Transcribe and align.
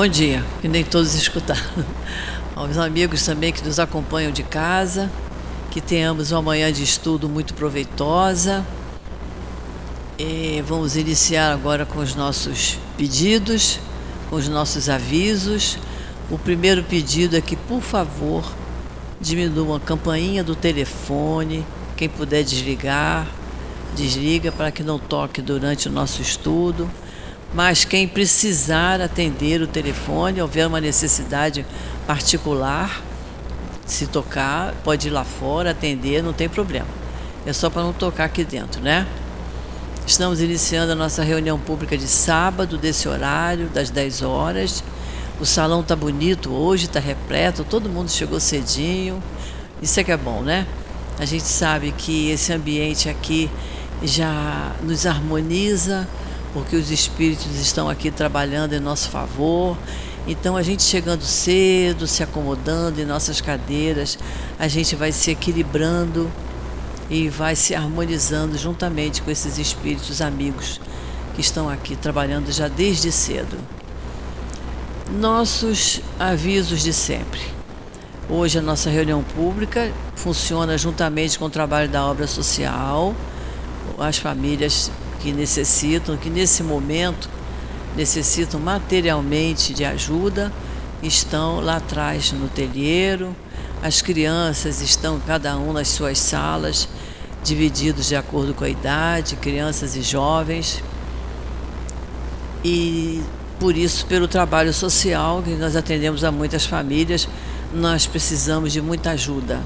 Bom 0.00 0.08
dia, 0.08 0.42
que 0.62 0.66
nem 0.66 0.82
todos 0.82 1.14
escutaram. 1.14 1.60
Aos 2.56 2.78
amigos 2.78 3.22
também 3.22 3.52
que 3.52 3.62
nos 3.62 3.78
acompanham 3.78 4.32
de 4.32 4.42
casa, 4.42 5.10
que 5.70 5.78
tenhamos 5.78 6.32
uma 6.32 6.40
manhã 6.40 6.72
de 6.72 6.82
estudo 6.82 7.28
muito 7.28 7.52
proveitosa. 7.52 8.64
E 10.18 10.64
vamos 10.66 10.96
iniciar 10.96 11.52
agora 11.52 11.84
com 11.84 11.98
os 11.98 12.14
nossos 12.14 12.78
pedidos, 12.96 13.78
com 14.30 14.36
os 14.36 14.48
nossos 14.48 14.88
avisos. 14.88 15.76
O 16.30 16.38
primeiro 16.38 16.82
pedido 16.82 17.36
é 17.36 17.42
que, 17.42 17.54
por 17.54 17.82
favor, 17.82 18.50
diminuam 19.20 19.76
a 19.76 19.80
campainha 19.80 20.42
do 20.42 20.54
telefone. 20.56 21.62
Quem 21.94 22.08
puder 22.08 22.42
desligar, 22.42 23.28
desliga 23.94 24.50
para 24.50 24.70
que 24.70 24.82
não 24.82 24.98
toque 24.98 25.42
durante 25.42 25.90
o 25.90 25.92
nosso 25.92 26.22
estudo. 26.22 26.90
Mas 27.52 27.84
quem 27.84 28.06
precisar 28.06 29.00
atender 29.00 29.60
o 29.60 29.66
telefone, 29.66 30.40
houver 30.40 30.66
uma 30.66 30.80
necessidade 30.80 31.66
particular, 32.06 33.02
se 33.84 34.06
tocar, 34.06 34.72
pode 34.84 35.08
ir 35.08 35.10
lá 35.10 35.24
fora, 35.24 35.72
atender, 35.72 36.22
não 36.22 36.32
tem 36.32 36.48
problema. 36.48 36.86
É 37.44 37.52
só 37.52 37.68
para 37.68 37.82
não 37.82 37.92
tocar 37.92 38.24
aqui 38.24 38.44
dentro, 38.44 38.80
né? 38.80 39.06
Estamos 40.06 40.40
iniciando 40.40 40.92
a 40.92 40.94
nossa 40.94 41.22
reunião 41.22 41.58
pública 41.58 41.96
de 41.96 42.06
sábado, 42.06 42.78
desse 42.78 43.08
horário, 43.08 43.68
das 43.68 43.90
10 43.90 44.22
horas. 44.22 44.84
O 45.40 45.46
salão 45.46 45.80
está 45.80 45.96
bonito 45.96 46.52
hoje, 46.52 46.86
está 46.86 47.00
repleto, 47.00 47.64
todo 47.64 47.88
mundo 47.88 48.10
chegou 48.10 48.38
cedinho. 48.38 49.22
Isso 49.82 49.98
é 49.98 50.04
que 50.04 50.12
é 50.12 50.16
bom, 50.16 50.42
né? 50.42 50.66
A 51.18 51.24
gente 51.24 51.44
sabe 51.44 51.92
que 51.92 52.30
esse 52.30 52.52
ambiente 52.52 53.08
aqui 53.08 53.50
já 54.02 54.72
nos 54.82 55.06
harmoniza, 55.06 56.08
porque 56.52 56.76
os 56.76 56.90
espíritos 56.90 57.58
estão 57.60 57.88
aqui 57.88 58.10
trabalhando 58.10 58.74
em 58.74 58.80
nosso 58.80 59.08
favor. 59.10 59.76
Então, 60.26 60.56
a 60.56 60.62
gente 60.62 60.82
chegando 60.82 61.22
cedo, 61.22 62.06
se 62.06 62.22
acomodando 62.22 63.00
em 63.00 63.04
nossas 63.04 63.40
cadeiras, 63.40 64.18
a 64.58 64.68
gente 64.68 64.94
vai 64.94 65.12
se 65.12 65.30
equilibrando 65.30 66.30
e 67.08 67.28
vai 67.28 67.56
se 67.56 67.74
harmonizando 67.74 68.56
juntamente 68.56 69.22
com 69.22 69.30
esses 69.30 69.58
espíritos 69.58 70.20
amigos 70.20 70.80
que 71.34 71.40
estão 71.40 71.68
aqui 71.68 71.96
trabalhando 71.96 72.52
já 72.52 72.68
desde 72.68 73.10
cedo. 73.10 73.56
Nossos 75.18 76.00
avisos 76.18 76.82
de 76.82 76.92
sempre. 76.92 77.40
Hoje 78.28 78.60
a 78.60 78.62
nossa 78.62 78.88
reunião 78.88 79.24
pública 79.24 79.92
funciona 80.14 80.78
juntamente 80.78 81.36
com 81.36 81.46
o 81.46 81.50
trabalho 81.50 81.88
da 81.88 82.06
obra 82.06 82.28
social, 82.28 83.12
as 83.98 84.18
famílias 84.18 84.90
que 85.20 85.32
necessitam, 85.32 86.16
que 86.16 86.30
nesse 86.30 86.62
momento 86.62 87.28
necessitam 87.96 88.58
materialmente 88.60 89.74
de 89.74 89.84
ajuda, 89.84 90.52
estão 91.02 91.60
lá 91.60 91.76
atrás 91.76 92.32
no 92.32 92.48
telheiro. 92.48 93.34
As 93.82 94.02
crianças 94.02 94.80
estão 94.80 95.20
cada 95.26 95.56
um 95.56 95.72
nas 95.72 95.88
suas 95.88 96.18
salas, 96.18 96.88
divididos 97.42 98.08
de 98.08 98.16
acordo 98.16 98.52
com 98.54 98.64
a 98.64 98.68
idade, 98.68 99.36
crianças 99.36 99.96
e 99.96 100.02
jovens. 100.02 100.82
E 102.64 103.22
por 103.58 103.76
isso, 103.76 104.06
pelo 104.06 104.28
trabalho 104.28 104.72
social, 104.72 105.42
que 105.42 105.50
nós 105.50 105.76
atendemos 105.76 106.24
a 106.24 106.30
muitas 106.30 106.66
famílias, 106.66 107.28
nós 107.72 108.06
precisamos 108.06 108.72
de 108.72 108.80
muita 108.80 109.10
ajuda. 109.10 109.60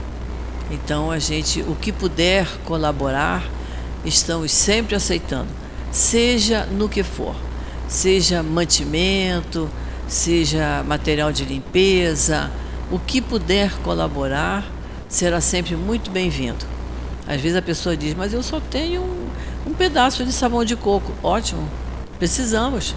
Então, 0.71 1.11
a 1.11 1.19
gente, 1.19 1.63
o 1.63 1.75
que 1.75 1.93
puder 1.93 2.47
colaborar, 2.65 3.45
estamos 4.05 4.53
sempre 4.53 4.95
aceitando, 4.95 5.49
seja 5.91 6.67
no 6.67 6.89
que 6.89 7.03
for, 7.03 7.35
seja 7.89 8.43
mantimento, 8.43 9.71
seja 10.09 10.83
material 10.87 11.33
de 11.33 11.45
limpeza, 11.45 12.51
o 12.91 12.99
que 12.99 13.21
puder 13.21 13.73
colaborar 13.83 14.65
será 15.09 15.41
sempre 15.41 15.77
muito 15.77 16.11
bem-vindo. 16.11 16.65
Às 17.27 17.41
vezes 17.41 17.57
a 17.57 17.63
pessoa 17.63 17.97
diz, 17.97 18.15
mas 18.15 18.33
eu 18.33 18.43
só 18.43 18.61
tenho 18.61 19.01
um, 19.03 19.71
um 19.71 19.73
pedaço 19.73 20.25
de 20.25 20.33
sabão 20.33 20.65
de 20.65 20.77
coco. 20.77 21.13
Ótimo, 21.23 21.69
precisamos. 22.19 22.95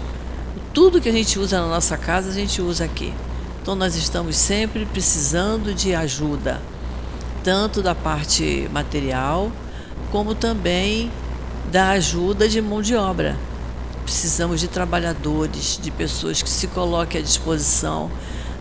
Tudo 0.74 1.00
que 1.00 1.08
a 1.08 1.12
gente 1.12 1.38
usa 1.38 1.60
na 1.60 1.66
nossa 1.66 1.96
casa, 1.96 2.30
a 2.30 2.34
gente 2.34 2.60
usa 2.60 2.84
aqui. 2.84 3.12
Então 3.62 3.74
nós 3.74 3.96
estamos 3.96 4.36
sempre 4.36 4.84
precisando 4.86 5.74
de 5.74 5.94
ajuda, 5.94 6.60
tanto 7.42 7.82
da 7.82 7.94
parte 7.94 8.68
material, 8.72 9.50
como 10.10 10.34
também 10.34 11.10
da 11.70 11.90
ajuda 11.90 12.48
de 12.48 12.60
mão 12.60 12.80
de 12.80 12.94
obra. 12.94 13.36
Precisamos 14.04 14.60
de 14.60 14.68
trabalhadores, 14.68 15.78
de 15.82 15.90
pessoas 15.90 16.40
que 16.40 16.48
se 16.48 16.66
coloquem 16.68 17.20
à 17.20 17.24
disposição. 17.24 18.10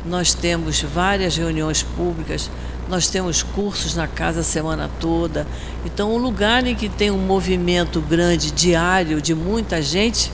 Nós 0.06 0.34
temos 0.34 0.82
várias 0.82 1.38
reuniões 1.38 1.84
públicas, 1.84 2.50
nós 2.90 3.08
temos 3.08 3.44
cursos 3.44 3.96
na 3.96 4.08
casa 4.08 4.42
a 4.42 4.44
semana 4.44 4.90
toda. 5.00 5.48
Então, 5.86 6.14
um 6.14 6.18
lugar 6.18 6.66
em 6.66 6.76
que 6.76 6.90
tem 6.90 7.12
um 7.12 7.18
movimento 7.18 8.02
grande 8.02 8.52
diário 8.52 9.22
de 9.22 9.34
muita 9.34 9.82
gente 9.82 10.32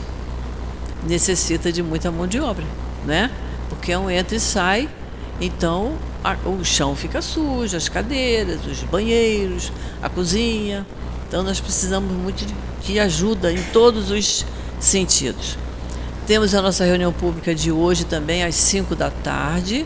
necessita 1.07 1.71
de 1.71 1.83
muita 1.83 2.11
mão 2.11 2.27
de 2.27 2.39
obra, 2.39 2.65
né? 3.05 3.29
Porque 3.69 3.91
é 3.91 3.97
um 3.97 4.09
entra 4.09 4.35
e 4.35 4.39
sai, 4.39 4.89
então 5.39 5.93
o 6.45 6.63
chão 6.63 6.95
fica 6.95 7.21
sujo, 7.21 7.75
as 7.75 7.89
cadeiras, 7.89 8.65
os 8.65 8.81
banheiros, 8.83 9.71
a 10.01 10.09
cozinha. 10.09 10.85
Então 11.27 11.43
nós 11.43 11.59
precisamos 11.59 12.11
muito 12.11 12.45
de, 12.81 12.99
ajuda 12.99 13.51
em 13.51 13.61
todos 13.71 14.09
os 14.11 14.45
sentidos. 14.79 15.57
Temos 16.25 16.55
a 16.55 16.61
nossa 16.61 16.85
reunião 16.85 17.11
pública 17.11 17.53
de 17.53 17.71
hoje 17.71 18.05
também 18.05 18.43
às 18.43 18.55
5 18.55 18.95
da 18.95 19.09
tarde, 19.09 19.85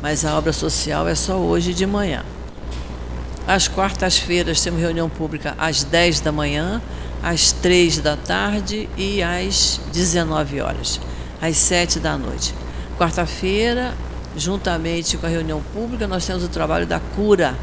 mas 0.00 0.24
a 0.24 0.36
obra 0.36 0.52
social 0.52 1.08
é 1.08 1.14
só 1.14 1.36
hoje 1.36 1.74
de 1.74 1.86
manhã. 1.86 2.24
Às 3.46 3.66
quartas-feiras 3.66 4.60
temos 4.60 4.80
reunião 4.80 5.08
pública 5.08 5.54
às 5.58 5.82
10 5.82 6.20
da 6.20 6.30
manhã, 6.30 6.80
às 7.22 7.50
3 7.50 7.98
da 7.98 8.16
tarde 8.16 8.88
e 8.96 9.22
às 9.22 9.80
19 9.92 10.60
horas, 10.60 11.00
às 11.40 11.56
7 11.56 11.98
da 11.98 12.16
noite. 12.16 12.54
Quarta-feira, 12.96 13.94
juntamente 14.36 15.16
com 15.16 15.26
a 15.26 15.28
reunião 15.28 15.62
pública, 15.72 16.06
nós 16.06 16.26
temos 16.26 16.42
o 16.44 16.48
trabalho 16.48 16.86
da 16.86 17.00
cura 17.14 17.56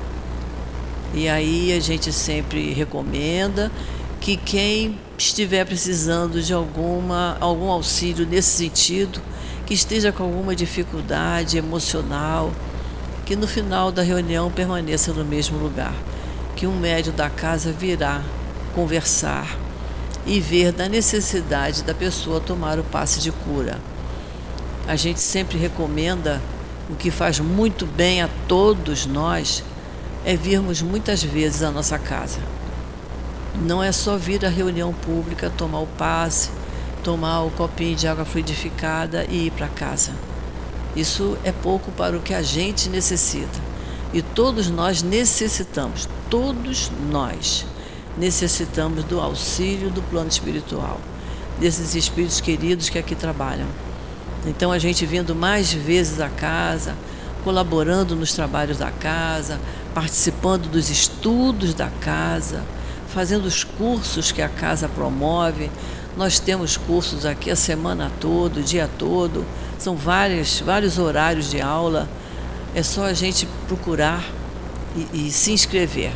e 1.13 1.28
aí 1.28 1.74
a 1.74 1.80
gente 1.80 2.13
sempre 2.13 2.72
recomenda 2.72 3.72
que 4.22 4.38
quem 4.38 5.00
estiver 5.18 5.66
precisando 5.66 6.41
de 6.41 6.53
alguma, 6.53 7.35
algum 7.40 7.69
auxílio 7.69 8.28
nesse 8.28 8.50
sentido, 8.57 9.19
que 9.66 9.74
esteja 9.74 10.12
com 10.12 10.24
alguma 10.24 10.56
dificuldade 10.56 11.57
emocional, 11.57 12.52
que 13.25 13.36
no 13.36 13.47
final 13.47 13.91
da 13.91 14.03
reunião 14.03 14.51
permaneça 14.51 15.12
no 15.13 15.25
mesmo 15.25 15.57
lugar, 15.57 15.94
que 16.56 16.68
um 16.68 16.78
médium 16.78 17.13
da 17.16 17.30
casa 17.30 17.72
virá 17.72 18.22
conversar 18.75 19.57
e 20.25 20.40
ver 20.40 20.72
da 20.72 20.88
necessidade 20.88 21.84
da 21.84 21.94
pessoa 21.94 22.40
tomar 22.40 22.78
o 22.78 22.84
passe 22.84 23.19
de 23.19 23.31
cura. 23.31 23.80
A 24.88 24.96
gente 24.96 25.19
sempre 25.19 25.57
recomenda 25.57 26.41
o 26.90 26.96
que 26.96 27.12
faz 27.12 27.40
muito 27.40 27.86
bem 27.86 28.22
a 28.22 28.30
todos 28.48 29.06
nós 29.06 29.64
é 30.26 30.36
virmos 30.36 30.82
muitas 30.82 31.24
vezes 31.24 31.62
à 31.62 31.70
nossa 31.70 32.00
casa. 32.00 32.40
Não 33.62 33.84
é 33.84 33.92
só 33.92 34.18
vir 34.18 34.44
à 34.44 34.50
reunião 34.50 34.92
pública, 34.92 35.52
tomar 35.56 35.82
o 35.82 35.88
passe, 35.88 36.50
tomar 37.04 37.44
o 37.44 37.52
copinho 37.52 37.96
de 37.96 38.08
água 38.08 38.26
fluidificada 38.26 39.26
e 39.30 39.48
ir 39.48 39.52
para 39.52 39.68
casa. 39.68 40.12
Isso 40.96 41.38
é 41.44 41.52
pouco 41.52 41.92
para 41.92 42.18
o 42.18 42.22
que 42.22 42.34
a 42.34 42.42
gente 42.42 42.90
necessita. 42.90 43.60
E 44.12 44.24
todos 44.24 44.68
nós 44.69 45.04
necessitamos, 45.04 46.10
todos 46.30 46.92
nós 47.12 47.68
necessitamos 48.18 49.04
do 49.04 49.22
auxílio 49.22 49.92
do 49.92 50.02
plano 50.02 50.30
espiritual, 50.30 51.00
desses 51.60 51.94
espíritos 51.94 52.42
queridos 52.42 52.90
que 52.90 52.98
aqui 52.98 53.13
trabalham. 53.13 53.68
Então 54.45 54.71
a 54.71 54.80
gente 54.80 55.06
vindo 55.06 55.36
mais 55.36 55.74
vezes 55.74 56.21
à 56.21 56.30
casa, 56.30 56.95
colaborando 57.44 58.15
nos 58.15 58.33
trabalhos 58.33 58.77
da 58.77 58.91
casa, 58.91 59.59
participando 59.94 60.69
dos 60.69 60.89
estudos 60.89 61.74
da 61.74 61.89
casa, 62.01 62.63
fazendo 63.07 63.45
os 63.45 63.63
cursos 63.63 64.31
que 64.31 64.41
a 64.41 64.50
casa 64.50 64.88
promove. 64.88 65.69
Nós 66.15 66.39
temos 66.39 66.77
cursos 66.77 67.25
aqui 67.25 67.51
a 67.51 67.56
semana 67.56 68.12
toda, 68.19 68.59
o 68.59 68.63
dia 68.63 68.89
todo, 68.97 69.45
são 69.77 69.95
vários, 69.95 70.59
vários 70.59 70.97
horários 70.97 71.50
de 71.50 71.62
aula. 71.62 72.07
É 72.74 72.83
só 72.83 73.06
a 73.06 73.13
gente 73.13 73.47
procurar 73.68 74.24
e, 74.95 75.27
e 75.27 75.31
se 75.31 75.51
inscrever. 75.51 76.12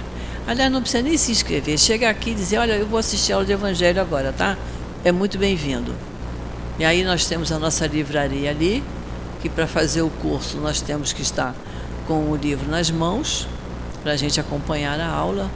Aliás, 0.46 0.72
não 0.72 0.82
precisa 0.82 1.02
nem 1.02 1.18
se 1.18 1.32
inscrever. 1.32 1.78
Chega 1.78 2.10
aqui 2.10 2.32
e 2.32 2.36
dizer, 2.36 2.58
olha, 2.58 2.74
eu 2.74 2.86
vou 2.86 3.00
assistir 3.00 3.34
aula 3.34 3.46
de 3.46 3.54
evangelho 3.54 4.02
agora, 4.02 4.34
tá? 4.34 4.58
É 5.04 5.12
muito 5.12 5.38
bem-vindo. 5.38 5.94
E 6.80 6.86
aí 6.86 7.04
nós 7.04 7.26
temos 7.26 7.52
a 7.52 7.60
nossa 7.60 7.86
livraria 7.86 8.50
ali, 8.50 8.84
que 9.42 9.50
para 9.50 9.68
fazer 9.68 10.02
o 10.02 10.10
curso 10.10 10.58
nós 10.58 10.82
temos 10.82 11.14
que 11.14 11.22
estar 11.22 11.56
com 12.08 12.32
o 12.32 12.36
livro 12.36 12.70
nas 12.70 12.90
mãos, 12.90 13.48
para 14.02 14.14
a 14.14 14.18
gente 14.18 14.40
acompanhar 14.40 15.00
a 15.00 15.08
aula. 15.08 15.50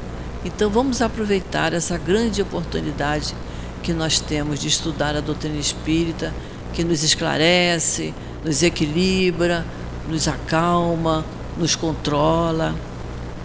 Então 0.45 0.69
vamos 0.69 1.01
aproveitar 1.01 1.73
essa 1.73 1.97
grande 1.97 2.41
oportunidade 2.41 3.35
que 3.81 3.93
nós 3.93 4.19
temos 4.19 4.59
de 4.59 4.67
estudar 4.67 5.15
a 5.15 5.21
doutrina 5.21 5.57
espírita, 5.57 6.33
que 6.73 6.83
nos 6.83 7.03
esclarece, 7.03 8.13
nos 8.45 8.61
equilibra, 8.61 9.65
nos 10.07 10.27
acalma, 10.27 11.25
nos 11.57 11.75
controla. 11.75 12.75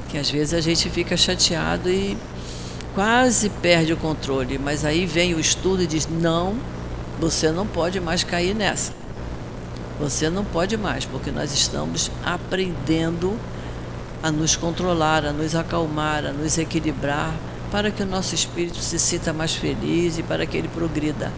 Que 0.08 0.18
às 0.18 0.30
vezes 0.30 0.52
a 0.52 0.60
gente 0.60 0.90
fica 0.90 1.16
chateado 1.16 1.88
e 1.88 2.16
quase 2.94 3.48
perde 3.48 3.92
o 3.92 3.96
controle, 3.96 4.58
mas 4.58 4.84
aí 4.84 5.06
vem 5.06 5.34
o 5.34 5.40
estudo 5.40 5.82
e 5.82 5.86
diz: 5.86 6.06
não, 6.06 6.56
você 7.22 7.52
não 7.52 7.64
pode 7.64 8.00
mais 8.00 8.24
cair 8.24 8.52
nessa. 8.52 8.92
Você 10.00 10.28
não 10.28 10.44
pode 10.44 10.76
mais, 10.76 11.04
porque 11.04 11.30
nós 11.30 11.52
estamos 11.52 12.10
aprendendo 12.24 13.38
a 14.20 14.32
nos 14.32 14.56
controlar, 14.56 15.24
a 15.24 15.32
nos 15.32 15.54
acalmar, 15.54 16.26
a 16.26 16.32
nos 16.32 16.58
equilibrar, 16.58 17.32
para 17.70 17.92
que 17.92 18.02
o 18.02 18.06
nosso 18.06 18.34
espírito 18.34 18.78
se 18.78 18.98
sinta 18.98 19.32
mais 19.32 19.54
feliz 19.54 20.18
e 20.18 20.24
para 20.24 20.44
que 20.44 20.56
ele 20.56 20.66
progrida. 20.66 21.32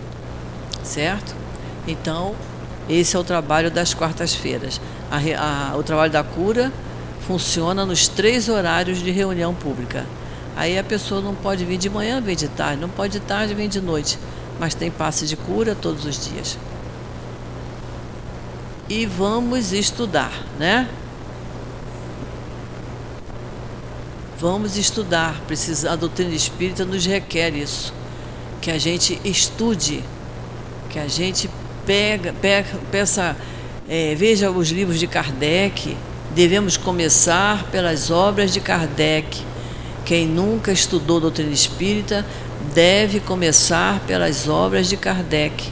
Certo? 0.83 1.35
Então, 1.87 2.35
esse 2.89 3.15
é 3.15 3.19
o 3.19 3.25
trabalho 3.25 3.71
das 3.71 3.93
quartas-feiras. 3.93 4.81
o 5.79 5.83
trabalho 5.83 6.11
da 6.11 6.25
cura 6.25 6.73
funciona 7.27 7.85
nos 7.85 8.09
três 8.09 8.49
horários 8.49 9.01
de 9.01 9.11
reunião 9.11 9.55
pública. 9.55 10.07
Aí 10.57 10.79
a 10.79 10.85
pessoa 10.85 11.21
não 11.21 11.35
pode 11.35 11.63
vir 11.67 11.77
de 11.77 11.91
manhã, 11.91 12.23
vem 12.23 12.37
de 12.37 12.49
tarde, 12.49 12.81
não 12.81 12.89
pode 12.89 13.19
de 13.19 13.21
tarde, 13.21 13.53
vem 13.53 13.69
de 13.69 13.83
noite, 13.83 14.19
mas 14.59 14.75
tem 14.75 14.91
passe 14.91 15.27
de 15.27 15.37
cura 15.37 15.75
todos 15.75 16.05
os 16.05 16.29
dias. 16.29 16.59
E 18.89 19.07
vamos 19.07 19.73
estudar, 19.73 20.33
né? 20.59 20.89
Vamos 24.39 24.77
estudar. 24.77 25.41
Precisa, 25.47 25.93
a 25.93 25.97
doutrina 25.97 26.35
espírita 26.35 26.85
nos 26.85 27.07
requer 27.07 27.55
isso. 27.55 27.95
Que 28.61 28.71
a 28.71 28.79
gente 28.79 29.19
estude, 29.25 30.05
que 30.91 30.99
a 30.99 31.09
gente 31.09 31.49
pega, 31.87 32.33
pega 32.33 32.79
peça, 32.91 33.37
é, 33.89 34.15
veja 34.15 34.51
os 34.51 34.69
livros 34.71 35.01
de 35.01 35.07
Kardec. 35.07 35.97
Devemos 36.35 36.77
começar 36.77 37.65
pelas 37.71 38.11
obras 38.11 38.53
de 38.53 38.61
Kardec. 38.61 39.41
Quem 40.05 40.27
nunca 40.27 40.73
estudou 40.73 41.21
doutrina 41.21 41.53
espírita 41.53 42.25
deve 42.73 43.21
começar 43.21 44.01
pelas 44.07 44.49
obras 44.49 44.89
de 44.89 44.97
Kardec, 44.97 45.71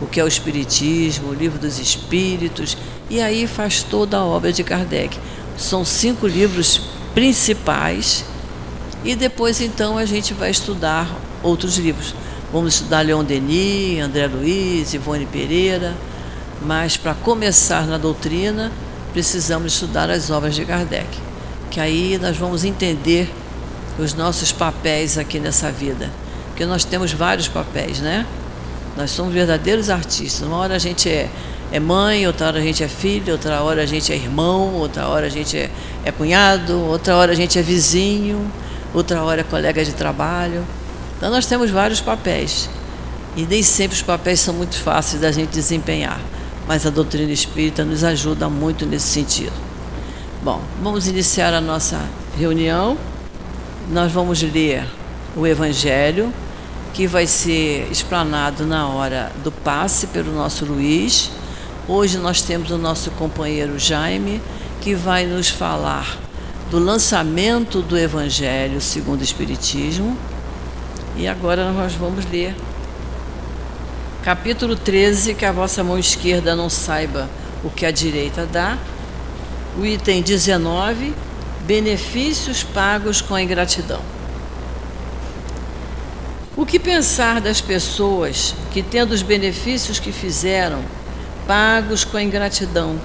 o 0.00 0.06
que 0.06 0.18
é 0.18 0.24
o 0.24 0.28
Espiritismo, 0.28 1.30
o 1.30 1.34
Livro 1.34 1.58
dos 1.58 1.78
Espíritos, 1.78 2.76
e 3.10 3.20
aí 3.20 3.46
faz 3.46 3.82
toda 3.82 4.16
a 4.16 4.24
obra 4.24 4.52
de 4.52 4.62
Kardec. 4.62 5.18
São 5.58 5.84
cinco 5.84 6.26
livros 6.26 6.80
principais 7.14 8.24
e 9.04 9.14
depois 9.14 9.60
então 9.60 9.98
a 9.98 10.04
gente 10.04 10.32
vai 10.32 10.50
estudar 10.50 11.08
outros 11.42 11.76
livros. 11.76 12.14
Vamos 12.52 12.74
estudar 12.74 13.02
Leon 13.02 13.24
Denis, 13.24 14.00
André 14.00 14.26
Luiz, 14.26 14.94
Ivone 14.94 15.26
Pereira, 15.26 15.94
mas 16.62 16.96
para 16.96 17.14
começar 17.14 17.86
na 17.86 17.98
doutrina 17.98 18.72
precisamos 19.12 19.72
estudar 19.72 20.10
as 20.10 20.30
obras 20.30 20.54
de 20.54 20.64
Kardec, 20.64 21.08
que 21.70 21.80
aí 21.80 22.18
nós 22.20 22.36
vamos 22.36 22.64
entender 22.64 23.30
os 23.98 24.14
nossos 24.14 24.52
papéis 24.52 25.18
aqui 25.18 25.38
nessa 25.38 25.70
vida, 25.70 26.10
porque 26.60 26.70
nós 26.70 26.84
temos 26.84 27.10
vários 27.10 27.48
papéis, 27.48 28.00
né? 28.00 28.26
Nós 28.94 29.12
somos 29.12 29.32
verdadeiros 29.32 29.88
artistas. 29.88 30.46
Uma 30.46 30.58
hora 30.58 30.74
a 30.74 30.78
gente 30.78 31.08
é 31.08 31.26
é 31.72 31.80
mãe, 31.80 32.26
outra 32.26 32.48
hora 32.48 32.58
a 32.58 32.62
gente 32.62 32.84
é 32.84 32.88
filho, 32.88 33.32
outra 33.32 33.62
hora 33.62 33.80
a 33.82 33.86
gente 33.86 34.12
é 34.12 34.16
irmão, 34.16 34.74
outra 34.74 35.08
hora 35.08 35.24
a 35.24 35.30
gente 35.30 35.56
é, 35.56 35.70
é 36.04 36.12
cunhado, 36.12 36.78
outra 36.78 37.16
hora 37.16 37.32
a 37.32 37.34
gente 37.34 37.58
é 37.58 37.62
vizinho, 37.62 38.52
outra 38.92 39.22
hora 39.22 39.40
é 39.40 39.44
colega 39.44 39.82
de 39.82 39.92
trabalho. 39.94 40.62
Então 41.16 41.30
nós 41.30 41.46
temos 41.46 41.70
vários 41.70 42.02
papéis. 42.02 42.68
E 43.34 43.46
nem 43.46 43.62
sempre 43.62 43.96
os 43.96 44.02
papéis 44.02 44.40
são 44.40 44.52
muito 44.52 44.76
fáceis 44.76 45.22
da 45.22 45.32
gente 45.32 45.48
desempenhar, 45.48 46.20
mas 46.68 46.84
a 46.84 46.90
doutrina 46.90 47.32
espírita 47.32 47.86
nos 47.86 48.04
ajuda 48.04 48.50
muito 48.50 48.84
nesse 48.84 49.06
sentido. 49.06 49.56
Bom, 50.42 50.60
vamos 50.82 51.08
iniciar 51.08 51.54
a 51.54 51.60
nossa 51.62 51.98
reunião. 52.38 52.98
Nós 53.90 54.12
vamos 54.12 54.42
ler 54.42 54.84
o 55.34 55.46
Evangelho, 55.46 56.30
que 56.92 57.06
vai 57.06 57.26
ser 57.26 57.88
explanado 57.90 58.66
na 58.66 58.88
hora 58.88 59.32
do 59.42 59.50
passe 59.50 60.06
pelo 60.08 60.32
nosso 60.32 60.64
Luiz 60.64 61.30
Hoje 61.92 62.18
nós 62.18 62.40
temos 62.40 62.70
o 62.70 62.78
nosso 62.78 63.10
companheiro 63.10 63.76
Jaime, 63.76 64.40
que 64.80 64.94
vai 64.94 65.26
nos 65.26 65.48
falar 65.48 66.18
do 66.70 66.78
lançamento 66.78 67.82
do 67.82 67.98
Evangelho 67.98 68.80
segundo 68.80 69.22
o 69.22 69.24
Espiritismo. 69.24 70.16
E 71.16 71.26
agora 71.26 71.72
nós 71.72 71.92
vamos 71.94 72.24
ler 72.26 72.54
capítulo 74.22 74.76
13, 74.76 75.34
que 75.34 75.44
a 75.44 75.50
vossa 75.50 75.82
mão 75.82 75.98
esquerda 75.98 76.54
não 76.54 76.70
saiba 76.70 77.28
o 77.64 77.70
que 77.70 77.84
a 77.84 77.90
direita 77.90 78.46
dá. 78.46 78.78
O 79.76 79.84
item 79.84 80.22
19, 80.22 81.12
benefícios 81.66 82.62
pagos 82.62 83.20
com 83.20 83.34
a 83.34 83.42
ingratidão. 83.42 84.19
O 86.60 86.66
que 86.66 86.78
pensar 86.78 87.40
das 87.40 87.62
pessoas 87.62 88.54
que, 88.70 88.82
tendo 88.82 89.12
os 89.12 89.22
benefícios 89.22 89.98
que 89.98 90.12
fizeram, 90.12 90.84
pagos 91.46 92.04
com 92.04 92.18
a 92.18 92.22
ingratidão. 92.22 93.00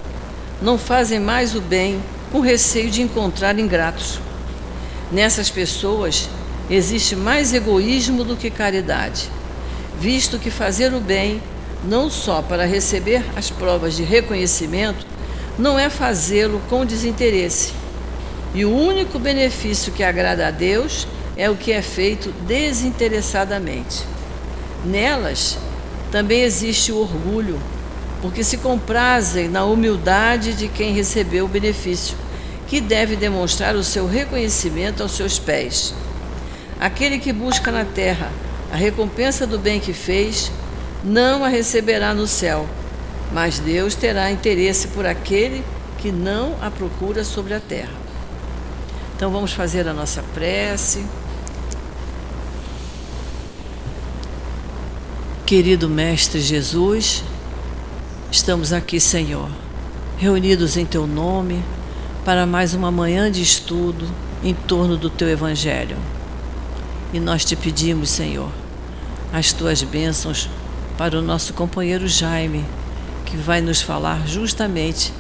Não 0.61 0.77
fazem 0.77 1.21
mais 1.21 1.55
o 1.55 1.61
bem 1.61 2.03
com 2.33 2.41
receio 2.41 2.91
de 2.91 3.01
encontrar 3.01 3.57
ingratos. 3.57 4.19
Nessas 5.09 5.49
pessoas 5.49 6.29
existe 6.69 7.15
mais 7.15 7.53
egoísmo 7.53 8.25
do 8.25 8.35
que 8.35 8.49
caridade, 8.49 9.29
visto 10.01 10.37
que 10.37 10.51
fazer 10.51 10.93
o 10.93 10.99
bem, 10.99 11.41
não 11.85 12.09
só 12.09 12.41
para 12.41 12.65
receber 12.65 13.23
as 13.37 13.49
provas 13.49 13.95
de 13.95 14.03
reconhecimento, 14.03 15.07
não 15.57 15.79
é 15.79 15.89
fazê-lo 15.89 16.61
com 16.69 16.85
desinteresse. 16.85 17.71
E 18.53 18.65
o 18.65 18.75
único 18.75 19.17
benefício 19.17 19.93
que 19.93 20.03
agrada 20.03 20.45
a 20.45 20.51
Deus 20.51 21.07
é 21.37 21.49
o 21.49 21.55
que 21.55 21.71
é 21.71 21.81
feito 21.81 22.31
desinteressadamente. 22.47 24.03
Nelas 24.83 25.57
também 26.11 26.41
existe 26.41 26.91
o 26.91 26.97
orgulho, 26.97 27.59
porque 28.21 28.43
se 28.43 28.57
comprazem 28.57 29.49
na 29.49 29.65
humildade 29.65 30.53
de 30.53 30.67
quem 30.67 30.93
recebeu 30.93 31.45
o 31.45 31.50
benefício, 31.50 32.15
que 32.67 32.79
deve 32.79 33.15
demonstrar 33.15 33.75
o 33.75 33.83
seu 33.83 34.07
reconhecimento 34.07 35.03
aos 35.03 35.12
seus 35.12 35.38
pés. 35.38 35.93
Aquele 36.79 37.19
que 37.19 37.33
busca 37.33 37.71
na 37.71 37.86
terra 37.86 38.31
a 38.71 38.75
recompensa 38.75 39.45
do 39.45 39.60
bem 39.60 39.79
que 39.79 39.93
fez, 39.93 40.51
não 41.03 41.43
a 41.43 41.48
receberá 41.48 42.13
no 42.13 42.27
céu, 42.27 42.67
mas 43.31 43.60
Deus 43.60 43.95
terá 43.95 44.31
interesse 44.31 44.88
por 44.89 45.05
aquele 45.05 45.63
que 45.98 46.12
não 46.12 46.55
a 46.62 46.69
procura 46.69 47.24
sobre 47.24 47.53
a 47.53 47.60
terra. 47.60 47.93
Então 49.15 49.31
vamos 49.31 49.53
fazer 49.53 49.88
a 49.88 49.93
nossa 49.93 50.24
prece. 50.33 51.05
Querido 55.45 55.87
Mestre 55.87 56.41
Jesus, 56.41 57.23
Estamos 58.31 58.73
aqui, 58.73 58.99
Senhor, 58.99 59.47
reunidos 60.17 60.75
em 60.75 60.87
Teu 60.87 61.05
nome 61.05 61.63
para 62.25 62.47
mais 62.47 62.73
uma 62.73 62.89
manhã 62.89 63.31
de 63.31 63.43
estudo 63.43 64.07
em 64.43 64.55
torno 64.55 64.97
do 64.97 65.07
Teu 65.07 65.29
Evangelho. 65.29 65.97
E 67.13 67.19
nós 67.19 67.45
te 67.45 67.55
pedimos, 67.55 68.09
Senhor, 68.09 68.49
as 69.31 69.53
Tuas 69.53 69.83
bênçãos 69.83 70.49
para 70.97 71.15
o 71.15 71.21
nosso 71.21 71.53
companheiro 71.53 72.07
Jaime, 72.07 72.65
que 73.23 73.37
vai 73.37 73.61
nos 73.61 73.83
falar 73.83 74.27
justamente 74.27 75.13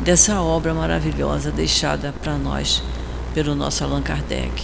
dessa 0.00 0.40
obra 0.40 0.72
maravilhosa 0.72 1.50
deixada 1.50 2.14
para 2.22 2.38
nós 2.38 2.80
pelo 3.34 3.56
nosso 3.56 3.82
Allan 3.82 4.00
Kardec. 4.00 4.62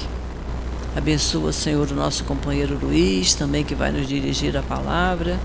Abençoa, 0.97 1.53
Senhor, 1.53 1.91
o 1.91 1.95
nosso 1.95 2.25
companheiro 2.25 2.79
Luiz, 2.81 3.35
também 3.35 3.65
que 3.65 3.75
vai 3.75 3.93
nos 3.93 4.09
dirigir 4.09 4.57
a 4.57 4.63
palavra. 4.63 5.39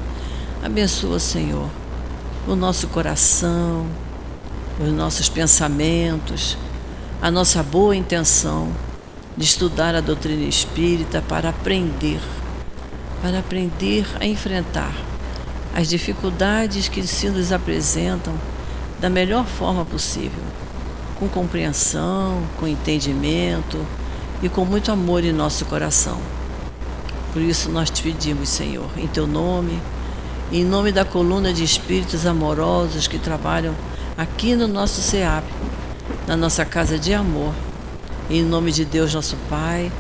Abençoa, 0.63 1.19
Senhor, 1.19 1.69
o 2.47 2.55
nosso 2.55 2.87
coração, 2.87 3.85
os 4.79 4.91
nossos 4.91 5.29
pensamentos, 5.29 6.57
a 7.21 7.29
nossa 7.29 7.61
boa 7.61 7.95
intenção 7.95 8.71
de 9.35 9.43
estudar 9.43 9.93
a 9.95 10.01
doutrina 10.01 10.43
espírita 10.43 11.21
para 11.21 11.49
aprender, 11.49 12.21
para 13.21 13.39
aprender 13.39 14.07
a 14.19 14.25
enfrentar 14.25 14.93
as 15.75 15.89
dificuldades 15.89 16.87
que 16.87 17.05
se 17.05 17.29
nos 17.29 17.51
apresentam 17.51 18.33
da 18.99 19.09
melhor 19.09 19.45
forma 19.45 19.83
possível, 19.83 20.43
com 21.19 21.27
compreensão, 21.27 22.41
com 22.57 22.67
entendimento 22.67 23.85
e 24.43 24.49
com 24.49 24.65
muito 24.65 24.91
amor 24.91 25.23
em 25.23 25.31
nosso 25.31 25.65
coração. 25.65 26.19
Por 27.31 27.41
isso 27.41 27.69
nós 27.69 27.89
te 27.89 28.03
pedimos, 28.03 28.49
Senhor, 28.49 28.89
em 28.97 29.07
teu 29.07 29.25
nome, 29.25 29.81
em 30.51 30.63
nome 30.63 30.91
da 30.91 31.05
coluna 31.05 31.51
de 31.53 31.63
espíritos 31.63 32.27
amorosos 32.27 33.07
que 33.07 33.17
trabalham 33.17 33.73
aqui 34.17 34.55
no 34.55 34.67
nosso 34.67 35.01
SEAP, 35.01 35.45
na 36.27 36.35
nossa 36.35 36.65
casa 36.65 36.99
de 36.99 37.13
amor. 37.13 37.53
Em 38.29 38.43
nome 38.43 38.71
de 38.71 38.85
Deus, 38.85 39.13
nosso 39.13 39.35
Pai, 39.49 39.91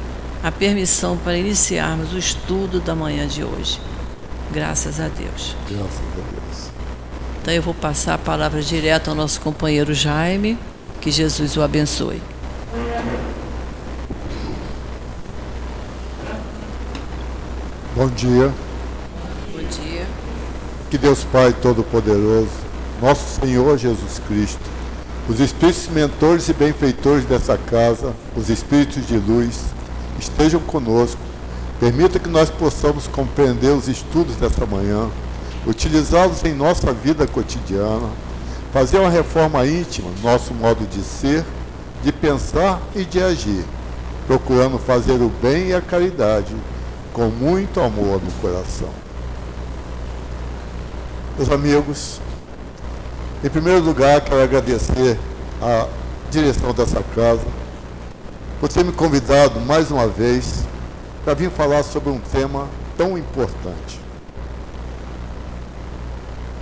a 0.43 0.51
permissão 0.51 1.17
para 1.17 1.37
iniciarmos 1.37 2.13
o 2.13 2.17
estudo 2.17 2.79
da 2.79 2.93
manhã 2.93 3.25
de 3.25 3.43
hoje. 3.43 3.79
Graças 4.51 4.99
a 4.99 5.07
Deus. 5.07 5.55
Graças 5.69 5.99
a 5.99 6.15
Deus. 6.15 6.69
Então 7.41 7.53
eu 7.53 7.61
vou 7.61 7.73
passar 7.73 8.13
a 8.13 8.17
palavra 8.17 8.61
direto 8.61 9.09
ao 9.09 9.15
nosso 9.15 9.41
companheiro 9.41 9.93
Jaime. 9.93 10.57
Que 11.01 11.11
Jesus 11.11 11.57
o 11.57 11.61
abençoe. 11.61 12.32
Bom 17.95 18.07
dia. 18.07 18.51
Bom 19.51 19.59
dia. 19.69 20.07
Que 20.89 20.97
Deus 20.97 21.23
Pai 21.25 21.53
Todo-Poderoso, 21.53 22.49
nosso 22.99 23.39
Senhor 23.39 23.77
Jesus 23.77 24.19
Cristo, 24.27 24.67
os 25.29 25.39
espíritos 25.39 25.87
mentores 25.89 26.49
e 26.49 26.53
benfeitores 26.53 27.23
dessa 27.25 27.55
casa, 27.55 28.11
os 28.35 28.49
espíritos 28.49 29.05
de 29.05 29.17
luz, 29.17 29.59
estejam 30.19 30.59
conosco. 30.61 31.19
Permita 31.79 32.17
que 32.17 32.29
nós 32.29 32.49
possamos 32.49 33.05
compreender 33.05 33.69
os 33.69 33.87
estudos 33.87 34.37
dessa 34.37 34.65
manhã, 34.65 35.07
utilizá-los 35.67 36.43
em 36.45 36.55
nossa 36.55 36.91
vida 36.91 37.27
cotidiana, 37.27 38.09
fazer 38.73 38.97
uma 38.97 39.09
reforma 39.11 39.67
íntima 39.67 40.09
no 40.09 40.31
nosso 40.31 40.51
modo 40.55 40.83
de 40.87 41.03
ser, 41.03 41.45
de 42.03 42.11
pensar 42.11 42.81
e 42.95 43.05
de 43.05 43.21
agir, 43.21 43.63
procurando 44.25 44.79
fazer 44.79 45.21
o 45.21 45.31
bem 45.43 45.67
e 45.67 45.73
a 45.75 45.81
caridade 45.81 46.55
com 47.13 47.27
muito 47.27 47.79
amor 47.79 48.19
no 48.21 48.31
coração. 48.41 48.89
Meus 51.37 51.49
amigos, 51.51 52.19
em 53.43 53.49
primeiro 53.49 53.81
lugar, 53.81 54.19
quero 54.21 54.41
agradecer 54.41 55.17
a 55.61 55.87
direção 56.31 56.73
dessa 56.73 57.01
casa 57.15 57.45
por 58.59 58.67
ter 58.67 58.83
me 58.83 58.91
convidado 58.91 59.59
mais 59.59 59.91
uma 59.91 60.07
vez 60.07 60.63
para 61.23 61.35
vir 61.35 61.51
falar 61.51 61.83
sobre 61.83 62.09
um 62.09 62.19
tema 62.19 62.67
tão 62.97 63.17
importante. 63.17 64.01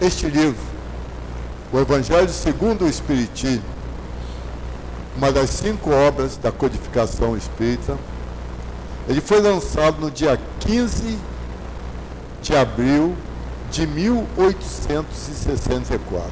Este 0.01 0.27
livro, 0.27 0.61
o 1.71 1.79
Evangelho 1.79 2.29
segundo 2.29 2.85
o 2.85 2.89
Espiritismo, 2.89 3.63
uma 5.15 5.31
das 5.31 5.49
cinco 5.49 5.91
obras 5.91 6.37
da 6.37 6.51
codificação 6.51 7.37
espírita, 7.37 7.97
ele 9.11 9.19
foi 9.19 9.41
lançado 9.41 9.99
no 9.99 10.09
dia 10.09 10.39
15 10.61 11.19
de 12.41 12.55
abril 12.55 13.13
de 13.69 13.85
1864. 13.85 16.31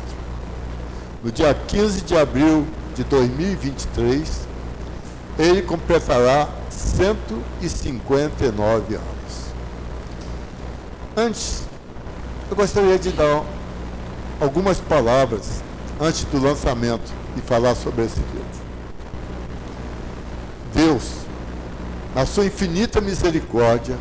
No 1.22 1.30
dia 1.30 1.54
15 1.54 2.00
de 2.02 2.16
abril 2.16 2.66
de 2.96 3.04
2023, 3.04 4.48
ele 5.38 5.62
completará 5.62 6.48
159 6.70 8.96
anos. 8.96 9.04
Antes, 11.18 11.64
eu 12.50 12.56
gostaria 12.56 12.98
de 12.98 13.12
dar 13.12 13.44
algumas 14.40 14.80
palavras 14.80 15.62
antes 16.00 16.24
do 16.24 16.42
lançamento 16.42 17.12
e 17.36 17.42
falar 17.42 17.76
sobre 17.76 18.06
esse 18.06 18.22
livro. 18.22 18.40
Deus 20.74 21.19
na 22.16 22.26
sua 22.26 22.46
infinita 22.46 23.00
misericórdia, 23.00 23.98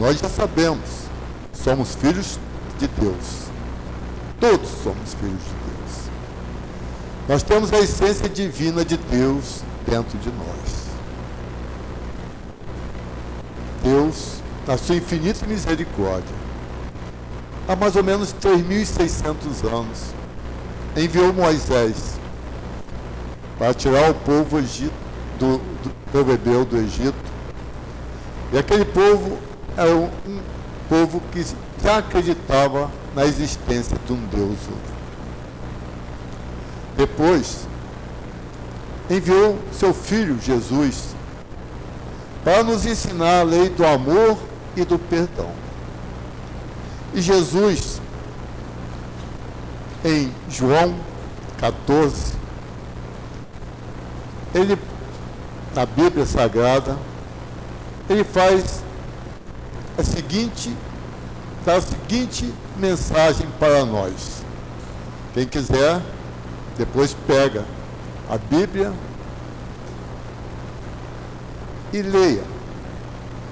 nós 0.00 0.18
já 0.18 0.28
sabemos, 0.28 1.06
somos 1.52 1.94
filhos 1.94 2.38
de 2.78 2.88
Deus. 2.88 3.46
Todos 4.40 4.68
somos 4.82 5.14
filhos 5.14 5.40
de 5.42 5.50
Deus. 5.50 6.10
Nós 7.28 7.42
temos 7.42 7.72
a 7.72 7.78
essência 7.78 8.28
divina 8.28 8.84
de 8.84 8.96
Deus 8.96 9.62
dentro 9.86 10.18
de 10.18 10.30
nós. 10.30 10.86
Deus, 13.82 14.42
na 14.66 14.76
sua 14.76 14.96
infinita 14.96 15.46
misericórdia, 15.46 16.34
há 17.68 17.76
mais 17.76 17.96
ou 17.96 18.02
menos 18.02 18.34
3.600 18.34 19.72
anos, 19.72 19.98
enviou 20.96 21.32
Moisés 21.32 22.18
para 23.58 23.72
tirar 23.72 24.10
o 24.10 24.14
povo 24.14 24.58
egito 24.58 25.05
do, 25.38 25.58
do 25.58 25.90
povo 26.12 26.32
hebreu 26.32 26.64
do 26.64 26.76
Egito. 26.76 27.14
E 28.52 28.58
aquele 28.58 28.84
povo 28.84 29.38
era 29.76 29.94
um, 29.94 30.10
um 30.26 30.40
povo 30.88 31.20
que 31.32 31.44
já 31.82 31.98
acreditava 31.98 32.90
na 33.14 33.24
existência 33.24 33.96
de 34.06 34.12
um 34.12 34.26
Deus 34.26 34.58
Depois, 36.96 37.66
enviou 39.10 39.58
seu 39.72 39.92
filho 39.94 40.38
Jesus 40.40 41.14
para 42.42 42.62
nos 42.62 42.86
ensinar 42.86 43.40
a 43.40 43.42
lei 43.42 43.68
do 43.68 43.84
amor 43.84 44.38
e 44.76 44.84
do 44.84 44.98
perdão. 44.98 45.50
E 47.12 47.20
Jesus, 47.20 48.00
em 50.04 50.32
João 50.48 50.94
14, 51.58 52.34
ele 54.54 54.78
na 55.74 55.84
Bíblia 55.84 56.24
Sagrada, 56.24 56.96
ele 58.08 58.24
faz 58.24 58.82
a 59.98 60.02
seguinte, 60.02 60.74
a 61.66 61.80
seguinte 61.80 62.52
mensagem 62.76 63.46
para 63.58 63.84
nós. 63.84 64.42
Quem 65.34 65.46
quiser, 65.46 66.00
depois 66.78 67.14
pega 67.26 67.64
a 68.30 68.38
Bíblia 68.38 68.92
e 71.92 72.02
leia 72.02 72.44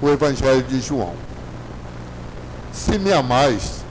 o 0.01 0.09
Evangelho 0.09 0.63
de 0.63 0.79
João. 0.81 1.13
Se 2.71 2.97
me 2.97 3.11
amais, 3.11 3.83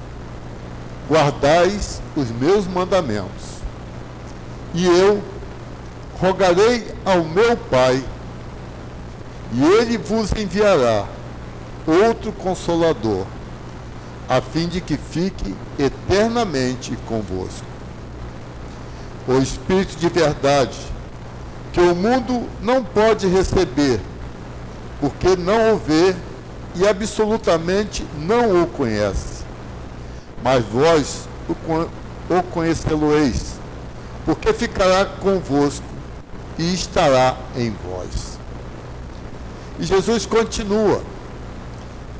guardais 1.08 2.00
os 2.16 2.30
meus 2.30 2.66
mandamentos, 2.66 3.54
e 4.74 4.86
eu 4.86 5.22
rogarei 6.20 6.94
ao 7.04 7.24
meu 7.24 7.56
Pai 7.56 8.02
e 9.54 9.62
ele 9.62 9.96
vos 9.96 10.32
enviará 10.32 11.06
outro 11.86 12.32
consolador, 12.32 13.24
a 14.28 14.40
fim 14.40 14.66
de 14.66 14.80
que 14.80 14.96
fique 14.96 15.54
eternamente 15.78 16.96
convosco. 17.06 17.66
O 19.28 19.38
Espírito 19.38 19.96
de 19.96 20.08
verdade, 20.08 20.76
que 21.72 21.80
o 21.80 21.94
mundo 21.94 22.48
não 22.60 22.82
pode 22.82 23.28
receber, 23.28 24.00
porque 25.00 25.36
não 25.36 25.74
o 25.74 25.78
vê 25.78 26.16
e 26.74 26.86
absolutamente 26.86 28.04
não 28.18 28.62
o 28.62 28.66
conhece. 28.66 29.44
Mas 30.42 30.64
vós 30.64 31.28
o 31.48 32.42
conhecê-lo-eis, 32.50 33.54
porque 34.24 34.52
ficará 34.52 35.04
convosco 35.04 35.84
e 36.58 36.74
estará 36.74 37.36
em 37.56 37.70
vós. 37.70 38.33
E 39.78 39.84
Jesus 39.84 40.26
continua: 40.26 41.02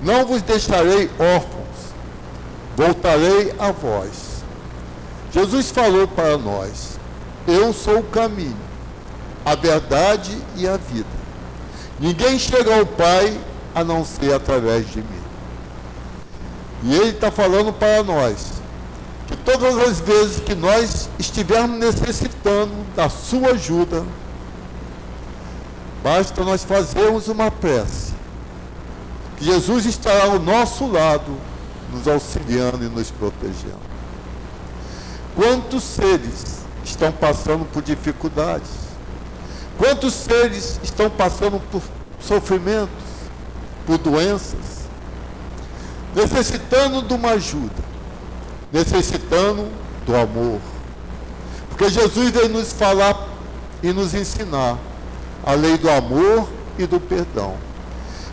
Não 0.00 0.26
vos 0.26 0.42
deixarei 0.42 1.10
órfãos, 1.18 1.94
voltarei 2.76 3.54
a 3.58 3.70
vós. 3.70 4.42
Jesus 5.32 5.70
falou 5.70 6.06
para 6.08 6.36
nós: 6.38 6.98
Eu 7.46 7.72
sou 7.72 7.98
o 7.98 8.04
caminho, 8.04 8.56
a 9.44 9.54
verdade 9.54 10.36
e 10.56 10.66
a 10.66 10.76
vida. 10.76 11.24
Ninguém 11.98 12.38
chega 12.38 12.76
ao 12.76 12.86
Pai 12.86 13.38
a 13.74 13.84
não 13.84 14.04
ser 14.04 14.32
através 14.32 14.90
de 14.90 14.98
mim. 14.98 15.24
E 16.84 16.94
Ele 16.94 17.10
está 17.10 17.30
falando 17.30 17.72
para 17.72 18.02
nós 18.02 18.52
que 19.26 19.36
todas 19.36 19.76
as 19.78 20.00
vezes 20.00 20.40
que 20.40 20.54
nós 20.54 21.08
estivermos 21.18 21.78
necessitando 21.78 22.72
da 22.94 23.08
Sua 23.08 23.52
ajuda, 23.52 24.04
Basta 26.04 26.44
nós 26.44 26.62
fazermos 26.64 27.28
uma 27.28 27.50
prece. 27.50 28.12
Que 29.38 29.44
Jesus 29.46 29.86
estará 29.86 30.24
ao 30.24 30.38
nosso 30.38 30.86
lado, 30.86 31.34
nos 31.90 32.06
auxiliando 32.06 32.84
e 32.84 32.90
nos 32.90 33.10
protegendo. 33.10 33.80
Quantos 35.34 35.82
seres 35.82 36.58
estão 36.84 37.10
passando 37.10 37.64
por 37.64 37.82
dificuldades? 37.82 38.68
Quantos 39.78 40.12
seres 40.12 40.78
estão 40.84 41.08
passando 41.08 41.58
por 41.72 41.80
sofrimentos, 42.20 42.90
por 43.86 43.96
doenças? 43.96 44.84
Necessitando 46.14 47.00
de 47.00 47.14
uma 47.14 47.30
ajuda, 47.30 47.82
necessitando 48.70 49.70
do 50.04 50.14
amor. 50.14 50.60
Porque 51.70 51.88
Jesus 51.88 52.30
veio 52.30 52.50
nos 52.50 52.74
falar 52.74 53.26
e 53.82 53.90
nos 53.90 54.12
ensinar 54.12 54.76
a 55.44 55.52
lei 55.52 55.76
do 55.76 55.90
amor 55.90 56.48
e 56.78 56.86
do 56.86 56.98
perdão. 56.98 57.54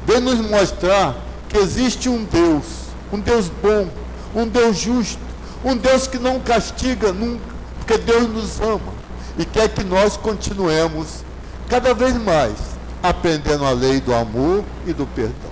Vem 0.05 0.19
nos 0.19 0.39
mostrar 0.39 1.15
que 1.49 1.57
existe 1.57 2.09
um 2.09 2.23
Deus, 2.23 2.63
um 3.11 3.19
Deus 3.19 3.49
bom, 3.61 3.87
um 4.35 4.47
Deus 4.47 4.77
justo, 4.77 5.19
um 5.63 5.75
Deus 5.75 6.07
que 6.07 6.17
não 6.17 6.39
castiga 6.39 7.11
nunca, 7.11 7.43
porque 7.77 7.97
Deus 7.97 8.29
nos 8.29 8.59
ama 8.61 9.01
e 9.37 9.45
quer 9.45 9.69
que 9.69 9.83
nós 9.83 10.17
continuemos 10.17 11.23
cada 11.69 11.93
vez 11.93 12.15
mais 12.21 12.53
aprendendo 13.01 13.65
a 13.65 13.71
lei 13.71 13.99
do 13.99 14.13
amor 14.13 14.63
e 14.85 14.93
do 14.93 15.05
perdão. 15.07 15.51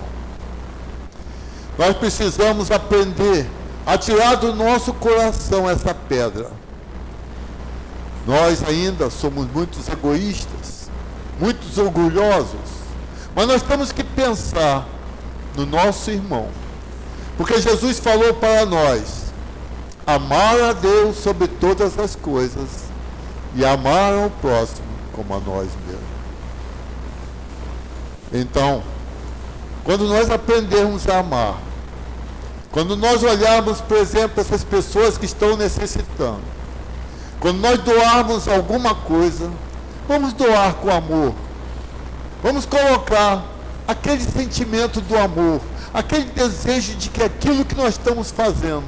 Nós 1.78 1.96
precisamos 1.96 2.70
aprender 2.70 3.46
a 3.86 3.96
tirar 3.96 4.36
do 4.36 4.54
nosso 4.54 4.92
coração 4.92 5.68
essa 5.68 5.94
pedra. 5.94 6.50
Nós 8.26 8.62
ainda 8.62 9.10
somos 9.10 9.46
muitos 9.52 9.88
egoístas, 9.88 10.79
muitos 11.40 11.78
orgulhosos, 11.78 12.60
mas 13.34 13.46
nós 13.48 13.62
temos 13.62 13.90
que 13.90 14.04
pensar 14.04 14.86
no 15.56 15.64
nosso 15.64 16.10
irmão, 16.10 16.48
porque 17.36 17.60
Jesus 17.60 17.98
falou 17.98 18.34
para 18.34 18.66
nós: 18.66 19.32
amar 20.06 20.60
a 20.60 20.72
Deus 20.72 21.16
sobre 21.16 21.48
todas 21.48 21.98
as 21.98 22.14
coisas 22.14 22.68
e 23.54 23.64
amar 23.64 24.12
ao 24.12 24.30
próximo 24.30 24.86
como 25.12 25.34
a 25.34 25.40
nós 25.40 25.68
mesmos. 25.86 26.10
Então, 28.32 28.82
quando 29.82 30.06
nós 30.06 30.30
aprendermos 30.30 31.08
a 31.08 31.18
amar, 31.18 31.58
quando 32.70 32.96
nós 32.96 33.22
olharmos, 33.22 33.80
por 33.80 33.96
exemplo, 33.96 34.40
essas 34.40 34.62
pessoas 34.62 35.18
que 35.18 35.24
estão 35.24 35.56
necessitando, 35.56 36.42
quando 37.40 37.58
nós 37.58 37.78
doarmos 37.78 38.46
alguma 38.46 38.94
coisa, 38.94 39.50
vamos 40.10 40.32
doar 40.32 40.74
com 40.74 40.90
amor. 40.90 41.32
Vamos 42.42 42.66
colocar 42.66 43.44
aquele 43.86 44.24
sentimento 44.24 45.00
do 45.00 45.16
amor, 45.16 45.60
aquele 45.94 46.24
desejo 46.24 46.96
de 46.96 47.08
que 47.08 47.22
aquilo 47.22 47.64
que 47.64 47.76
nós 47.76 47.90
estamos 47.90 48.32
fazendo 48.32 48.82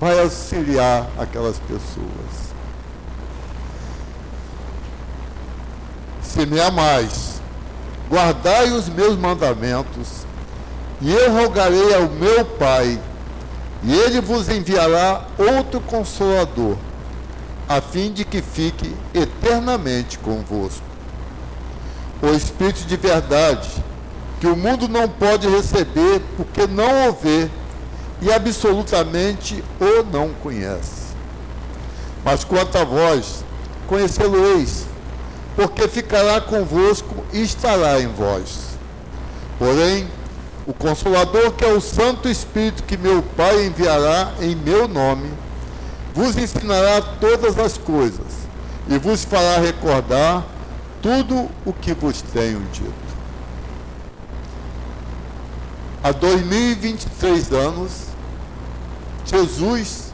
vai 0.00 0.18
auxiliar 0.18 1.06
aquelas 1.18 1.58
pessoas. 1.58 2.52
Se 6.22 6.46
me 6.46 6.58
amais, 6.58 7.42
guardai 8.08 8.72
os 8.72 8.88
meus 8.88 9.18
mandamentos, 9.18 10.24
e 11.02 11.12
eu 11.12 11.34
rogarei 11.34 11.94
ao 11.94 12.08
meu 12.08 12.46
Pai, 12.46 12.98
e 13.82 13.92
ele 13.92 14.22
vos 14.22 14.48
enviará 14.48 15.26
outro 15.36 15.82
consolador, 15.82 16.78
a 17.76 17.80
fim 17.80 18.12
de 18.12 18.24
que 18.24 18.42
fique 18.42 18.94
eternamente 19.14 20.18
convosco. 20.18 20.84
O 22.20 22.28
Espírito 22.28 22.84
de 22.86 22.96
verdade, 22.96 23.68
que 24.40 24.46
o 24.46 24.56
mundo 24.56 24.88
não 24.88 25.08
pode 25.08 25.48
receber 25.48 26.20
porque 26.36 26.66
não 26.66 27.08
o 27.08 27.12
vê 27.12 27.48
e 28.20 28.30
absolutamente 28.30 29.64
o 29.80 30.02
não 30.04 30.30
conhece. 30.34 31.02
Mas 32.24 32.44
quanto 32.44 32.76
a 32.76 32.84
vós, 32.84 33.44
conhecê-lo-eis, 33.88 34.86
porque 35.56 35.88
ficará 35.88 36.40
convosco 36.40 37.24
e 37.32 37.42
estará 37.42 38.00
em 38.00 38.08
vós. 38.08 38.76
Porém, 39.58 40.06
o 40.66 40.72
Consolador, 40.72 41.52
que 41.52 41.64
é 41.64 41.72
o 41.72 41.80
Santo 41.80 42.28
Espírito 42.28 42.82
que 42.84 42.96
meu 42.96 43.22
Pai 43.22 43.66
enviará 43.66 44.32
em 44.40 44.54
meu 44.54 44.86
nome, 44.86 45.30
vos 46.14 46.36
ensinará 46.36 47.00
todas 47.20 47.58
as 47.58 47.78
coisas 47.78 48.42
e 48.88 48.98
vos 48.98 49.24
fará 49.24 49.58
recordar 49.58 50.44
tudo 51.00 51.48
o 51.64 51.72
que 51.72 51.94
vos 51.94 52.22
tenho 52.22 52.60
dito. 52.72 52.92
Há 56.02 56.10
2023 56.12 57.52
anos, 57.52 57.92
Jesus, 59.24 60.12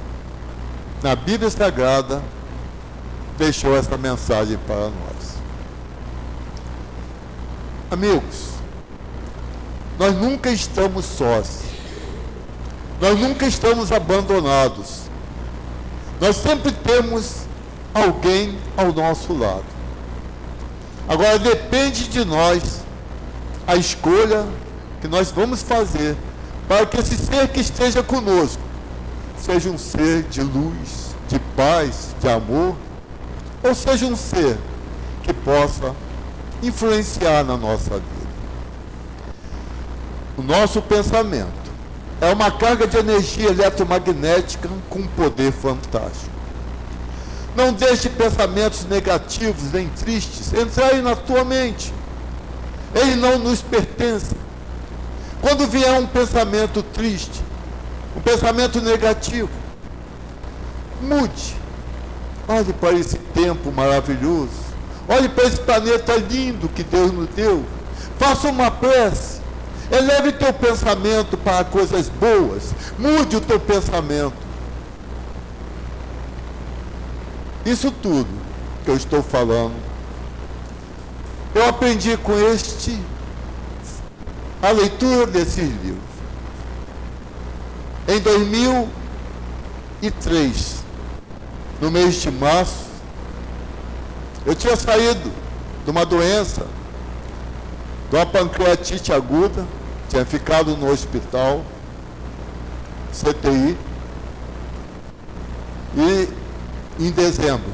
na 1.02 1.16
Bíblia 1.16 1.50
Sagrada, 1.50 2.22
deixou 3.38 3.76
essa 3.76 3.96
mensagem 3.96 4.58
para 4.66 4.90
nós. 4.90 5.38
Amigos, 7.90 8.48
nós 9.98 10.14
nunca 10.14 10.50
estamos 10.50 11.06
sós. 11.06 11.60
Nós 13.00 13.18
nunca 13.18 13.46
estamos 13.46 13.90
abandonados. 13.90 15.07
Nós 16.20 16.36
sempre 16.36 16.72
temos 16.72 17.46
alguém 17.94 18.58
ao 18.76 18.92
nosso 18.92 19.32
lado. 19.32 19.64
Agora 21.08 21.38
depende 21.38 22.08
de 22.08 22.24
nós 22.24 22.82
a 23.66 23.76
escolha 23.76 24.46
que 25.00 25.08
nós 25.08 25.30
vamos 25.30 25.62
fazer 25.62 26.16
para 26.66 26.84
que 26.84 26.98
esse 26.98 27.16
ser 27.16 27.48
que 27.48 27.60
esteja 27.60 28.02
conosco 28.02 28.60
seja 29.38 29.70
um 29.70 29.78
ser 29.78 30.24
de 30.24 30.42
luz, 30.42 31.14
de 31.28 31.38
paz, 31.56 32.14
de 32.20 32.28
amor, 32.28 32.76
ou 33.62 33.74
seja 33.74 34.06
um 34.06 34.16
ser 34.16 34.58
que 35.22 35.32
possa 35.32 35.94
influenciar 36.62 37.44
na 37.44 37.56
nossa 37.56 37.94
vida 37.94 38.18
o 40.38 40.42
nosso 40.42 40.80
pensamento 40.80 41.57
é 42.20 42.32
uma 42.32 42.50
carga 42.50 42.86
de 42.86 42.96
energia 42.96 43.50
eletromagnética 43.50 44.68
com 44.90 45.06
poder 45.08 45.52
fantástico. 45.52 46.36
Não 47.54 47.72
deixe 47.72 48.08
pensamentos 48.08 48.84
negativos 48.84 49.72
nem 49.72 49.88
tristes 49.88 50.52
entrarem 50.52 51.02
na 51.02 51.14
tua 51.14 51.44
mente. 51.44 51.92
Ele 52.94 53.16
não 53.16 53.38
nos 53.38 53.62
pertence. 53.62 54.34
Quando 55.40 55.66
vier 55.68 55.92
um 55.98 56.06
pensamento 56.06 56.82
triste, 56.82 57.42
um 58.16 58.20
pensamento 58.20 58.80
negativo, 58.80 59.50
mude. 61.00 61.56
Olhe 62.48 62.72
para 62.72 62.92
esse 62.92 63.18
tempo 63.18 63.70
maravilhoso. 63.70 64.68
Olhe 65.08 65.28
para 65.28 65.44
esse 65.44 65.60
planeta 65.60 66.16
lindo 66.16 66.68
que 66.68 66.82
Deus 66.82 67.12
nos 67.12 67.28
deu. 67.28 67.64
Faça 68.18 68.48
uma 68.48 68.70
prece 68.70 69.37
Eleve 69.90 70.32
teu 70.32 70.52
pensamento 70.52 71.36
para 71.36 71.64
coisas 71.64 72.08
boas. 72.08 72.74
Mude 72.98 73.36
o 73.36 73.40
teu 73.40 73.58
pensamento. 73.58 74.36
Isso 77.64 77.90
tudo 77.90 78.28
que 78.84 78.90
eu 78.90 78.96
estou 78.96 79.22
falando, 79.22 79.74
eu 81.54 81.68
aprendi 81.68 82.16
com 82.16 82.32
este, 82.52 82.98
a 84.62 84.70
leitura 84.70 85.26
desses 85.26 85.68
livros. 85.68 86.08
Em 88.08 88.20
2003, 88.20 90.76
no 91.80 91.90
mês 91.90 92.14
de 92.14 92.30
março, 92.30 92.86
eu 94.46 94.54
tinha 94.54 94.76
saído 94.76 95.32
de 95.84 95.90
uma 95.90 96.06
doença, 96.06 96.64
de 98.08 98.16
uma 98.16 98.24
pancreatite 98.24 99.12
aguda, 99.12 99.66
tinha 100.08 100.24
ficado 100.24 100.76
no 100.76 100.90
hospital, 100.90 101.64
CTI, 103.12 103.76
e 105.96 106.28
em 106.98 107.10
dezembro. 107.10 107.72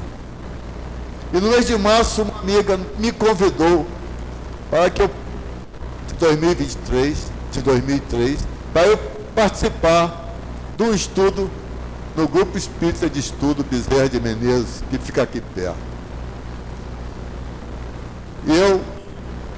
E 1.33 1.39
no 1.39 1.49
mês 1.49 1.65
de 1.65 1.77
março, 1.77 2.21
uma 2.21 2.39
amiga 2.39 2.79
me 2.97 3.11
convidou 3.11 3.85
para 4.69 4.89
que 4.89 5.01
eu, 5.01 5.09
de 6.07 6.13
2023, 6.15 7.17
de 7.51 7.61
2003, 7.61 8.47
para 8.73 8.87
eu 8.87 8.97
participar 9.33 10.33
do 10.77 10.93
estudo 10.93 11.49
no 12.15 12.27
Grupo 12.27 12.57
Espírita 12.57 13.09
de 13.09 13.19
Estudo 13.19 13.63
Bezerra 13.63 14.07
de 14.07 14.19
Menezes, 14.19 14.83
que 14.89 14.97
fica 14.97 15.23
aqui 15.23 15.41
perto. 15.41 15.75
E 18.47 18.55
eu 18.55 18.81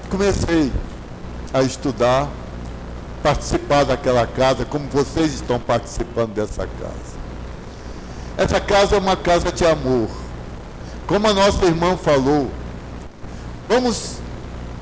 comecei 0.10 0.72
a 1.54 1.62
estudar 1.62 2.30
participar 3.22 3.86
daquela 3.86 4.26
casa 4.26 4.66
como 4.66 4.88
vocês 4.90 5.34
estão 5.34 5.60
participando 5.60 6.34
dessa 6.34 6.68
casa. 6.68 7.18
Essa 8.38 8.60
casa 8.60 8.96
é 8.96 9.00
uma 9.00 9.16
casa 9.16 9.52
de 9.52 9.66
amor. 9.66 10.10
Como 11.08 11.28
a 11.28 11.34
nossa 11.34 11.66
irmã 11.66 11.98
falou, 11.98 12.52
vamos 13.68 14.18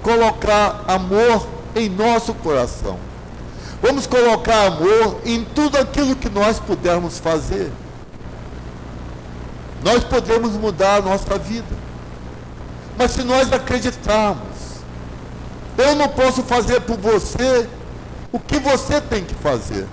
colocar 0.02 0.84
amor 0.88 1.48
em 1.76 1.89
nosso 1.89 2.34
coração. 2.34 3.00
Vamos 3.82 4.08
colocar 4.08 4.67
amor 4.67 5.19
em 5.26 5.43
tudo 5.43 5.78
aquilo 5.78 6.15
que 6.15 6.30
nós 6.30 6.60
pudermos 6.60 7.19
fazer. 7.19 7.71
Nós 9.84 10.04
podemos 10.04 10.54
mudar 10.54 10.98
a 10.98 11.02
nossa 11.02 11.38
vida. 11.38 11.76
Mas 12.98 13.12
se 13.12 13.24
nós 13.24 13.52
acreditarmos, 13.52 14.56
eu 15.78 15.95
não 15.95 16.08
posso 16.08 16.41
fazer 16.43 16.82
por 16.82 16.98
você 16.98 17.69
o 18.36 18.39
que 18.39 18.60
você 18.60 19.00
tem 19.00 19.24
que 19.24 19.34
fazer? 19.34 19.88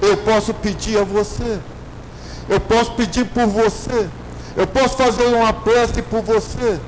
Eu 0.00 0.16
posso 0.16 0.54
pedir 0.54 0.98
a 0.98 1.04
você. 1.04 1.58
Eu 2.48 2.58
posso 2.58 2.92
pedir 2.92 3.26
por 3.26 3.46
você. 3.46 4.08
Eu 4.56 4.66
posso 4.66 4.96
fazer 4.96 5.26
uma 5.26 5.52
prece 5.52 6.00
por 6.00 6.22
você. 6.22 6.80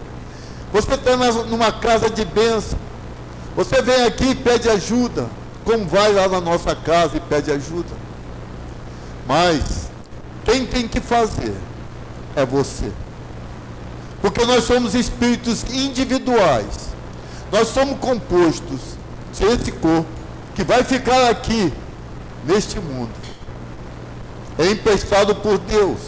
Você 0.73 0.95
está 0.95 1.15
numa 1.45 1.71
casa 1.71 2.09
de 2.09 2.25
bênção. 2.25 2.79
Você 3.55 3.83
vem 3.83 4.07
aqui 4.07 4.31
e 4.31 4.35
pede 4.35 4.71
ajuda. 4.71 5.29
Como 5.63 5.85
vai 5.87 6.11
lá 6.11 6.27
na 6.27 6.41
nossa 6.41 6.75
casa 6.75 7.19
e 7.19 7.21
pede 7.21 7.53
ajuda. 7.53 7.91
Mas 9.29 9.91
quem 10.47 10.65
tem 10.65 10.89
que 10.89 11.03
fazer 11.03 11.55
é 12.35 12.47
você. 12.47 12.91
Porque 14.23 14.47
nós 14.47 14.65
somos 14.65 14.95
espíritos 14.95 15.65
individuais. 15.65 16.95
Nós 17.53 17.69
somos 17.69 17.99
compostos 17.99 18.81
desse 19.39 19.71
corpo 19.73 20.20
que 20.55 20.65
vai 20.65 20.85
ficar 20.85 21.31
aqui, 21.31 21.73
neste 22.45 22.79
mundo. 22.81 23.11
é 24.59 24.71
emprestado 24.71 25.35
por 25.37 25.57
Deus, 25.59 25.99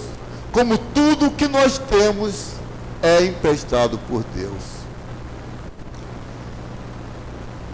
como 0.50 0.76
tudo 0.76 1.31
que 1.31 1.48
nós 1.48 1.78
temos 1.78 2.52
é 3.02 3.24
emprestado 3.24 3.98
por 4.09 4.22
Deus. 4.35 4.62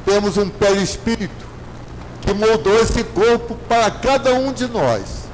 Temos 0.05 0.37
um 0.37 0.49
perispírito 0.49 1.47
que 2.23 2.33
moldou 2.33 2.81
esse 2.81 3.03
corpo 3.05 3.57
para 3.69 3.91
cada 3.91 4.35
um 4.35 4.53
de 4.53 4.67
nós. 4.69 5.29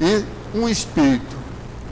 E 0.00 0.24
um 0.56 0.68
espírito 0.68 1.36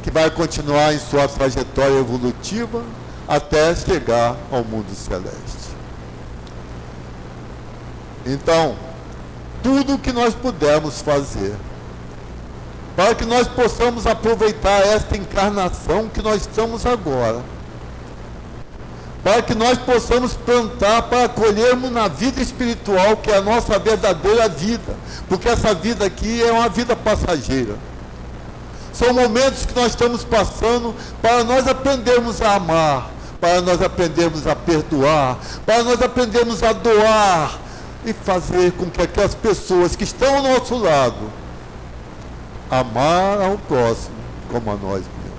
que 0.03 0.11
vai 0.11 0.31
continuar 0.31 0.95
em 0.95 0.99
sua 0.99 1.29
trajetória 1.29 1.99
evolutiva 1.99 2.83
até 3.27 3.75
chegar 3.75 4.37
ao 4.51 4.65
mundo 4.65 4.95
celeste. 4.95 5.58
Então, 8.29 8.77
tudo 9.63 9.99
que 9.99 10.13
nós 10.13 10.35
pudermos 10.35 11.01
fazer 11.01 11.57
para 12.95 13.15
que 13.15 13.25
nós 13.25 13.47
possamos 13.47 14.07
aproveitar 14.07 14.81
esta 14.81 15.17
encarnação 15.17 16.09
que 16.09 16.21
nós 16.21 16.43
estamos 16.43 16.85
agora, 16.85 17.41
para 19.23 19.41
que 19.41 19.55
nós 19.55 19.79
possamos 19.79 20.35
plantar 20.35 21.03
para 21.03 21.29
colhermos 21.29 21.93
na 21.93 22.09
vida 22.09 22.43
espiritual, 22.43 23.17
que 23.19 23.31
é 23.31 23.37
a 23.37 23.41
nossa 23.41 23.79
verdadeira 23.79 24.49
vida, 24.49 24.97
porque 25.29 25.49
essa 25.49 25.73
vida 25.75 26.05
aqui 26.05 26.43
é 26.43 26.51
uma 26.51 26.69
vida 26.69 26.97
passageira. 26.97 27.77
São 28.93 29.15
momentos 29.15 29.65
que 29.65 29.77
nós 29.77 29.93
estamos 29.93 30.25
passando 30.25 30.93
para 31.23 31.45
nós 31.45 31.69
aprendermos 31.69 32.43
a 32.43 32.57
amar, 32.57 33.11
para 33.41 33.61
nós 33.61 33.81
aprendermos 33.81 34.45
a 34.45 34.57
perdoar, 34.57 35.39
para 35.65 35.85
nós 35.85 36.03
aprendermos 36.03 36.65
a 36.65 36.73
doar 36.73 37.68
e 38.05 38.13
fazer 38.13 38.73
com 38.73 38.89
que 38.91 39.03
aquelas 39.03 39.35
pessoas 39.35 39.97
que 39.97 40.05
estão 40.05 40.37
ao 40.37 40.43
nosso 40.43 40.77
lado 40.77 41.31
amar 42.71 43.41
ao 43.41 43.59
próximo 43.59 44.17
como 44.51 44.71
a 44.71 44.75
nós 44.75 45.01
mesmos. 45.01 45.39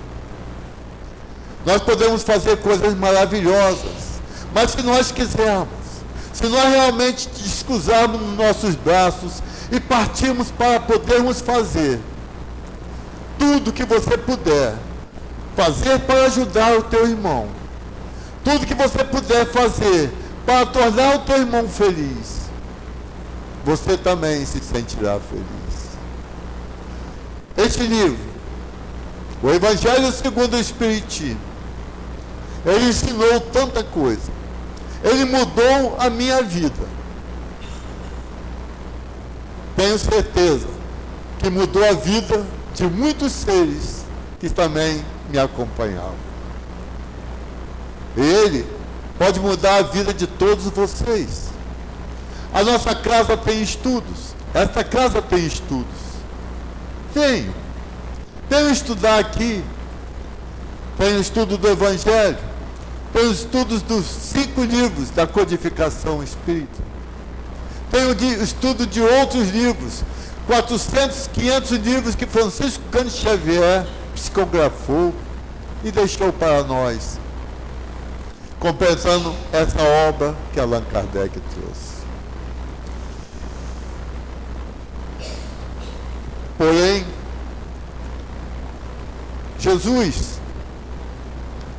Nós 1.64 1.82
podemos 1.82 2.22
fazer 2.22 2.56
coisas 2.58 2.94
maravilhosas, 2.94 4.20
mas 4.54 4.70
se 4.72 4.82
nós 4.82 5.12
quisermos, 5.12 5.68
se 6.32 6.46
nós 6.48 6.68
realmente 6.70 7.28
descruzarmos 7.28 8.20
nos 8.20 8.36
nossos 8.36 8.74
braços 8.74 9.42
e 9.70 9.78
partirmos 9.78 10.50
para 10.50 10.80
podermos 10.80 11.40
fazer 11.40 12.00
tudo 13.38 13.72
que 13.72 13.84
você 13.84 14.16
puder 14.16 14.74
fazer 15.56 15.98
para 16.00 16.24
ajudar 16.24 16.78
o 16.78 16.82
teu 16.82 17.08
irmão, 17.08 17.48
tudo 18.44 18.66
que 18.66 18.74
você 18.74 19.04
puder 19.04 19.46
fazer 19.46 20.12
para 20.46 20.66
tornar 20.66 21.16
o 21.16 21.18
teu 21.20 21.38
irmão 21.38 21.68
feliz, 21.68 22.39
você 23.64 23.96
também 23.96 24.44
se 24.46 24.60
sentirá 24.60 25.18
feliz. 25.20 25.90
Este 27.56 27.82
livro, 27.82 28.18
o 29.42 29.50
Evangelho 29.50 30.10
segundo 30.12 30.54
o 30.54 30.60
Espiritismo, 30.60 31.40
ele 32.64 32.88
ensinou 32.88 33.40
tanta 33.40 33.82
coisa. 33.82 34.30
Ele 35.02 35.24
mudou 35.24 35.96
a 35.98 36.10
minha 36.10 36.42
vida. 36.42 37.00
Tenho 39.76 39.98
certeza 39.98 40.66
que 41.38 41.48
mudou 41.48 41.82
a 41.84 41.92
vida 41.92 42.44
de 42.74 42.84
muitos 42.84 43.32
seres 43.32 44.04
que 44.38 44.50
também 44.50 45.02
me 45.30 45.38
acompanhavam. 45.38 46.30
Ele 48.16 48.66
pode 49.18 49.40
mudar 49.40 49.76
a 49.76 49.82
vida 49.82 50.12
de 50.12 50.26
todos 50.26 50.64
vocês. 50.64 51.49
A 52.52 52.62
nossa 52.62 52.94
casa 52.94 53.36
tem 53.36 53.62
estudos. 53.62 54.34
Esta 54.52 54.82
casa 54.82 55.22
tem 55.22 55.46
estudos. 55.46 55.86
Venho. 57.14 57.54
Venho 58.48 58.70
estudar 58.70 59.18
aqui. 59.18 59.62
Tenho 60.98 61.20
estudo 61.20 61.56
do 61.56 61.68
Evangelho. 61.68 62.38
Tenho 63.12 63.32
estudos 63.32 63.82
dos 63.82 64.04
cinco 64.04 64.62
livros 64.62 65.10
da 65.10 65.26
codificação 65.26 66.22
espírita. 66.22 66.82
Tenho 67.90 68.14
de, 68.14 68.26
estudo 68.42 68.86
de 68.86 69.00
outros 69.00 69.50
livros. 69.50 70.04
400, 70.46 71.28
500 71.28 71.70
livros 71.78 72.14
que 72.14 72.26
Francisco 72.26 72.82
Cândido 72.90 73.16
Xavier 73.16 73.86
psicografou 74.14 75.14
e 75.84 75.90
deixou 75.90 76.32
para 76.32 76.64
nós, 76.64 77.18
compensando 78.58 79.34
essa 79.52 79.80
obra 80.08 80.34
que 80.52 80.58
Allan 80.58 80.82
Kardec 80.92 81.38
trouxe. 81.54 81.69
Porém, 86.60 87.06
Jesus 89.58 90.38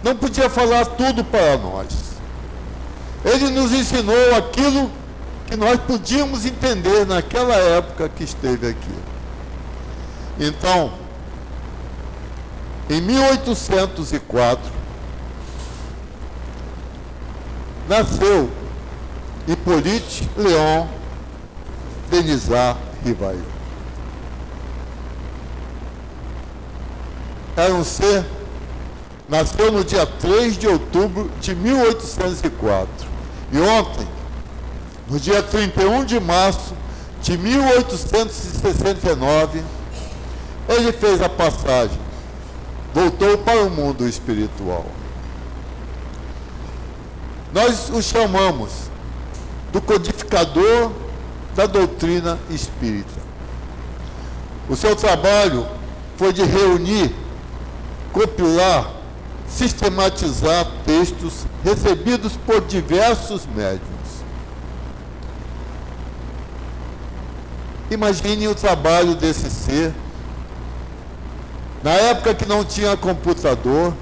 não 0.03 0.15
podia 0.15 0.49
falar 0.49 0.85
tudo 0.85 1.23
para 1.23 1.55
nós. 1.59 1.93
Ele 3.23 3.51
nos 3.51 3.71
ensinou 3.73 4.35
aquilo 4.35 4.89
que 5.45 5.55
nós 5.55 5.79
podíamos 5.81 6.47
entender 6.47 7.05
naquela 7.05 7.53
época 7.53 8.09
que 8.09 8.23
esteve 8.23 8.69
aqui. 8.69 8.95
Então, 10.39 10.93
em 12.89 13.01
1804, 13.01 14.71
nasceu 17.87 18.49
Hippolyte 19.47 20.27
Leon 20.35 20.87
Denisard 22.09 22.79
Rivail. 23.05 23.50
Um 27.69 27.84
ser, 27.84 28.26
nasceu 29.28 29.69
no 29.71 29.84
dia 29.84 30.06
3 30.06 30.58
de 30.58 30.67
outubro 30.67 31.30
de 31.39 31.54
1804. 31.54 33.08
E 33.52 33.60
ontem, 33.60 34.08
no 35.10 35.19
dia 35.19 35.43
31 35.43 36.06
de 36.06 36.17
março 36.19 36.74
de 37.21 37.38
1869, 37.38 39.62
ele 40.69 40.93
fez 40.93 41.21
a 41.21 41.30
passagem, 41.30 42.00
voltou 42.93 43.38
para 43.39 43.62
o 43.62 43.69
mundo 43.69 44.08
espiritual. 44.08 44.86
Nós 47.54 47.89
o 47.89 48.02
chamamos 48.02 48.89
do 49.71 49.82
codificador 49.82 50.91
da 51.56 51.65
doutrina 51.65 52.39
espírita. 52.50 53.21
O 54.69 54.76
seu 54.76 54.95
trabalho 54.95 55.67
foi 56.17 56.32
de 56.32 56.43
reunir 56.43 57.13
compilar, 58.12 58.91
sistematizar 59.47 60.67
textos 60.86 61.45
recebidos 61.63 62.34
por 62.45 62.62
diversos 62.62 63.45
médiums. 63.56 63.82
Imagine 67.89 68.47
o 68.47 68.56
trabalho 68.56 69.15
desse 69.15 69.50
ser, 69.50 69.93
na 71.84 71.91
época 71.91 72.34
que 72.34 72.45
não 72.45 72.63
tinha 72.63 72.95
computador, 72.95 73.93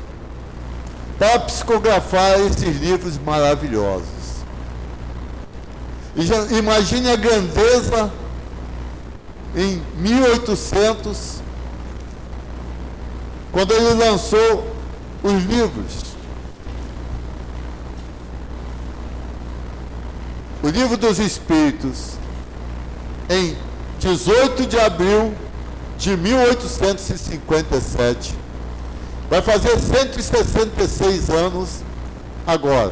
para 1.17 1.39
psicografar 1.39 2.39
esses 2.39 2.79
livros 2.79 3.17
maravilhosos. 3.17 4.07
Imagine 6.51 7.11
a 7.11 7.15
grandeza 7.15 8.11
em 9.55 9.81
1800 9.97 11.41
quando 13.51 13.73
ele 13.73 13.95
lançou 13.95 14.65
os 15.23 15.43
livros. 15.43 16.09
O 20.61 20.67
livro 20.67 20.97
dos 20.97 21.19
Espíritos, 21.19 22.15
em 23.29 23.55
18 23.99 24.65
de 24.65 24.77
abril 24.79 25.33
de 25.97 26.17
1857, 26.17 28.35
vai 29.29 29.41
fazer 29.41 29.79
166 29.79 31.29
anos 31.29 31.81
agora, 32.45 32.91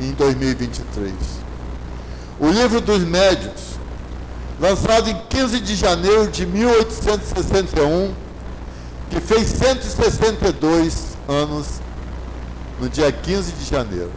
em 0.00 0.12
2023. 0.12 1.12
O 2.40 2.48
livro 2.48 2.80
dos 2.80 3.04
Médios, 3.04 3.76
lançado 4.58 5.10
em 5.10 5.22
15 5.28 5.60
de 5.60 5.76
janeiro 5.76 6.30
de 6.30 6.46
1861, 6.46 8.14
que 9.12 9.20
fez 9.20 9.48
162 9.48 11.18
anos 11.28 11.66
no 12.80 12.88
dia 12.88 13.12
15 13.12 13.52
de 13.52 13.64
janeiro. 13.66 14.10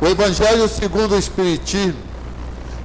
O 0.00 0.06
Evangelho 0.06 0.68
segundo 0.68 1.16
o 1.16 1.18
Espiritismo, 1.18 1.98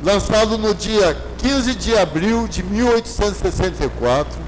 lançado 0.03 0.57
no 0.57 0.73
dia 0.73 1.15
15 1.37 1.75
de 1.75 1.95
abril 1.95 2.47
de 2.47 2.63
1864, 2.63 4.39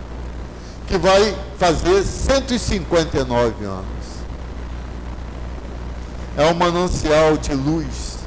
que 0.88 0.98
vai 0.98 1.36
fazer 1.60 2.04
159 2.04 3.65
anos. 3.65 3.86
É 6.36 6.45
um 6.45 6.56
manancial 6.56 7.38
de 7.38 7.54
luz, 7.54 8.17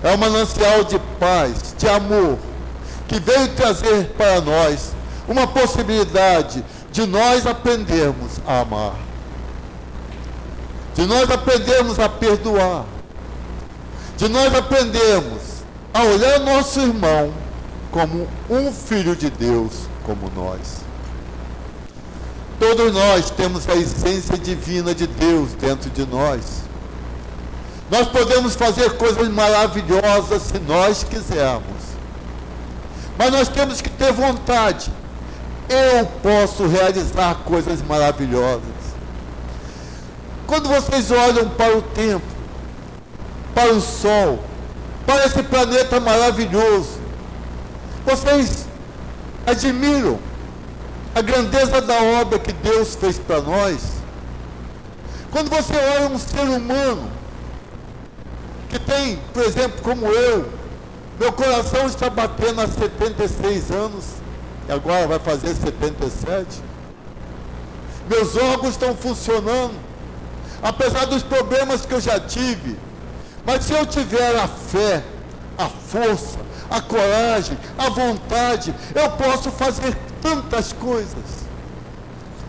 é 0.00 0.14
um 0.14 0.16
manancial 0.16 0.84
de 0.84 0.98
paz, 1.18 1.74
de 1.76 1.88
amor, 1.88 2.38
que 3.08 3.18
veio 3.18 3.48
trazer 3.48 4.12
para 4.16 4.40
nós 4.40 4.94
uma 5.28 5.46
possibilidade 5.46 6.64
de 6.96 7.04
nós 7.04 7.46
aprendermos 7.46 8.40
a 8.46 8.60
amar, 8.60 8.94
de 10.94 11.04
nós 11.04 11.30
aprendermos 11.30 11.98
a 11.98 12.08
perdoar, 12.08 12.86
de 14.16 14.26
nós 14.30 14.54
aprendermos 14.54 15.42
a 15.92 16.02
olhar 16.04 16.40
nosso 16.40 16.80
irmão 16.80 17.34
como 17.90 18.26
um 18.48 18.72
filho 18.72 19.14
de 19.14 19.28
Deus, 19.28 19.72
como 20.04 20.32
nós. 20.34 20.78
Todos 22.58 22.90
nós 22.94 23.28
temos 23.28 23.68
a 23.68 23.74
essência 23.74 24.38
divina 24.38 24.94
de 24.94 25.06
Deus 25.06 25.52
dentro 25.52 25.90
de 25.90 26.06
nós. 26.06 26.62
Nós 27.90 28.08
podemos 28.08 28.54
fazer 28.54 28.96
coisas 28.96 29.28
maravilhosas 29.28 30.44
se 30.44 30.58
nós 30.60 31.04
quisermos. 31.04 31.76
Mas 33.18 33.30
nós 33.30 33.48
temos 33.48 33.82
que 33.82 33.90
ter 33.90 34.14
vontade. 34.14 34.90
Eu 35.68 36.06
posso 36.22 36.66
realizar 36.66 37.34
coisas 37.44 37.82
maravilhosas. 37.82 38.62
Quando 40.46 40.68
vocês 40.68 41.10
olham 41.10 41.48
para 41.50 41.76
o 41.76 41.82
tempo, 41.82 42.24
para 43.54 43.72
o 43.72 43.80
sol, 43.80 44.38
para 45.04 45.26
esse 45.26 45.42
planeta 45.42 45.98
maravilhoso, 45.98 47.00
vocês 48.04 48.66
admiram 49.44 50.18
a 51.14 51.20
grandeza 51.20 51.80
da 51.80 52.00
obra 52.20 52.38
que 52.38 52.52
Deus 52.52 52.94
fez 52.94 53.18
para 53.18 53.40
nós. 53.40 53.80
Quando 55.30 55.50
você 55.50 55.72
olha 55.74 56.08
um 56.08 56.18
ser 56.18 56.42
humano 56.42 57.10
que 58.68 58.78
tem, 58.78 59.18
por 59.32 59.42
exemplo, 59.42 59.80
como 59.82 60.06
eu, 60.06 60.48
meu 61.18 61.32
coração 61.32 61.86
está 61.86 62.10
batendo 62.10 62.60
há 62.60 62.68
76 62.68 63.70
anos, 63.70 64.04
e 64.68 64.72
agora 64.72 65.06
vai 65.06 65.18
fazer 65.18 65.54
77. 65.54 66.62
Meus 68.08 68.36
órgãos 68.36 68.70
estão 68.70 68.94
funcionando, 68.96 69.74
apesar 70.62 71.06
dos 71.06 71.22
problemas 71.22 71.84
que 71.84 71.94
eu 71.94 72.00
já 72.00 72.18
tive. 72.20 72.76
Mas 73.44 73.64
se 73.64 73.72
eu 73.72 73.86
tiver 73.86 74.36
a 74.36 74.48
fé, 74.48 75.02
a 75.56 75.68
força, 75.68 76.38
a 76.68 76.80
coragem, 76.80 77.56
a 77.78 77.88
vontade, 77.88 78.74
eu 78.94 79.10
posso 79.12 79.50
fazer 79.50 79.96
tantas 80.20 80.72
coisas. 80.72 81.45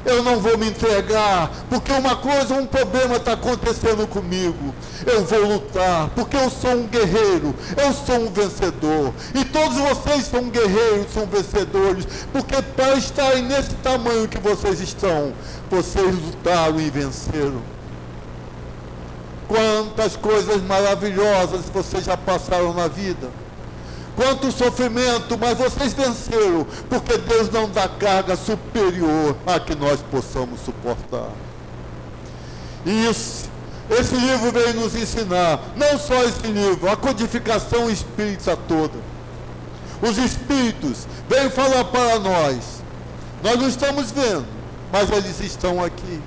Eu 0.07 0.23
não 0.23 0.39
vou 0.39 0.57
me 0.57 0.69
entregar, 0.69 1.51
porque 1.69 1.91
uma 1.91 2.15
coisa, 2.15 2.53
um 2.53 2.65
problema 2.65 3.17
está 3.17 3.33
acontecendo 3.33 4.07
comigo. 4.07 4.73
Eu 5.05 5.25
vou 5.25 5.45
lutar, 5.45 6.09
porque 6.15 6.37
eu 6.37 6.49
sou 6.49 6.71
um 6.71 6.87
guerreiro, 6.87 7.53
eu 7.75 7.93
sou 7.93 8.15
um 8.15 8.31
vencedor. 8.31 9.13
E 9.35 9.43
todos 9.43 9.77
vocês 9.77 10.25
são 10.27 10.49
guerreiros, 10.49 11.11
são 11.13 11.25
vencedores, 11.25 12.07
porque 12.31 12.61
para 12.61 12.95
estarem 12.95 13.43
nesse 13.43 13.73
tamanho 13.83 14.29
que 14.29 14.39
vocês 14.39 14.79
estão, 14.79 15.33
vocês 15.69 16.15
lutaram 16.15 16.79
e 16.79 16.89
venceram. 16.89 17.61
Quantas 19.49 20.15
coisas 20.15 20.61
maravilhosas 20.61 21.65
vocês 21.73 22.05
já 22.05 22.15
passaram 22.15 22.73
na 22.73 22.87
vida 22.87 23.27
quanto 24.17 24.51
sofrimento, 24.51 25.37
mas 25.37 25.59
vocês 25.59 25.93
venceram, 25.93 26.65
porque 26.89 27.19
Deus 27.19 27.51
não 27.51 27.69
dá 27.69 27.87
carga 27.87 28.35
superior 28.35 29.37
a 29.45 29.59
que 29.59 29.75
nós 29.75 30.01
possamos 30.09 30.59
suportar. 30.61 31.29
Isso, 32.83 33.47
esse 33.91 34.15
livro 34.15 34.51
vem 34.51 34.73
nos 34.73 34.95
ensinar, 34.95 35.59
não 35.75 35.99
só 35.99 36.23
esse 36.23 36.47
livro, 36.47 36.89
a 36.89 36.97
codificação 36.97 37.91
espírita 37.91 38.57
toda. 38.57 38.97
Os 40.01 40.17
espíritos 40.17 41.07
vêm 41.29 41.49
falar 41.51 41.85
para 41.85 42.17
nós. 42.17 42.81
Nós 43.43 43.55
não 43.55 43.69
estamos 43.69 44.09
vendo, 44.09 44.47
mas 44.91 45.11
eles 45.11 45.39
estão 45.41 45.83
aqui. 45.83 46.19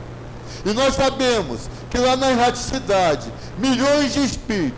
E 0.65 0.73
nós 0.73 0.95
sabemos 0.95 1.69
que 1.91 1.99
lá 1.99 2.15
na 2.15 2.31
erraticidade, 2.31 3.33
milhões 3.59 4.13
de 4.13 4.25
espíritos. 4.25 4.77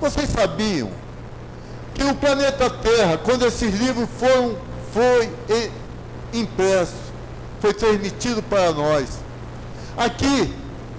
Vocês 0.00 0.30
sabiam 0.30 1.01
que 1.94 2.04
o 2.04 2.14
planeta 2.14 2.70
Terra, 2.70 3.18
quando 3.18 3.46
esses 3.46 3.74
livros 3.74 4.08
foram 4.18 4.56
foi 4.92 5.32
impresso, 6.32 6.94
foi 7.60 7.72
transmitido 7.72 8.42
para 8.42 8.72
nós. 8.72 9.20
Aqui 9.96 10.52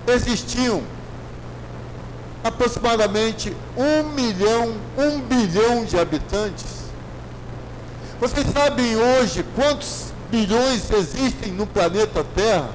existiam 0.08 0.82
aproximadamente 2.44 3.56
um 3.78 4.04
milhão, 4.10 4.76
um 4.98 5.20
bilhão 5.22 5.86
de 5.86 6.00
habitantes. 6.00 6.66
Vocês 8.20 8.48
sabem 8.52 8.96
hoje 8.96 9.46
quantos 9.56 10.12
bilhões 10.30 10.90
existem 10.92 11.52
no 11.52 11.68
planeta 11.68 12.26
Terra? 12.36 12.70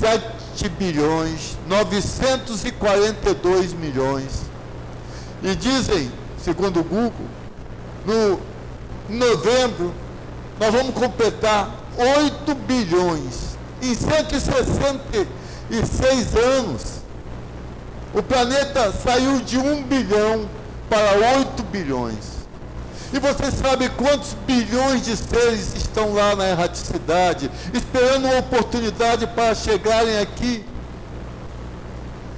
7 0.00 0.68
bilhões, 0.70 1.56
942 1.66 3.72
milhões. 3.72 4.42
E 5.42 5.54
dizem, 5.54 6.10
segundo 6.42 6.80
o 6.80 6.84
Google, 6.84 7.26
no 8.06 8.40
novembro 9.08 9.92
nós 10.58 10.72
vamos 10.72 10.94
completar 10.94 11.68
8 11.96 12.54
bilhões. 12.54 13.58
Em 13.82 13.94
166 13.94 16.34
anos, 16.34 17.02
o 18.14 18.22
planeta 18.22 18.90
saiu 18.92 19.40
de 19.40 19.58
1 19.58 19.82
bilhão 19.82 20.48
para 20.88 21.12
8 21.38 21.62
bilhões. 21.64 22.36
E 23.12 23.18
você 23.18 23.50
sabe 23.50 23.90
quantos 23.90 24.34
bilhões 24.46 25.04
de 25.04 25.14
seres 25.16 25.74
estão 25.76 26.14
lá 26.14 26.34
na 26.34 26.48
erraticidade, 26.48 27.50
esperando 27.72 28.26
uma 28.26 28.38
oportunidade 28.38 29.26
para 29.28 29.54
chegarem 29.54 30.18
aqui? 30.18 30.64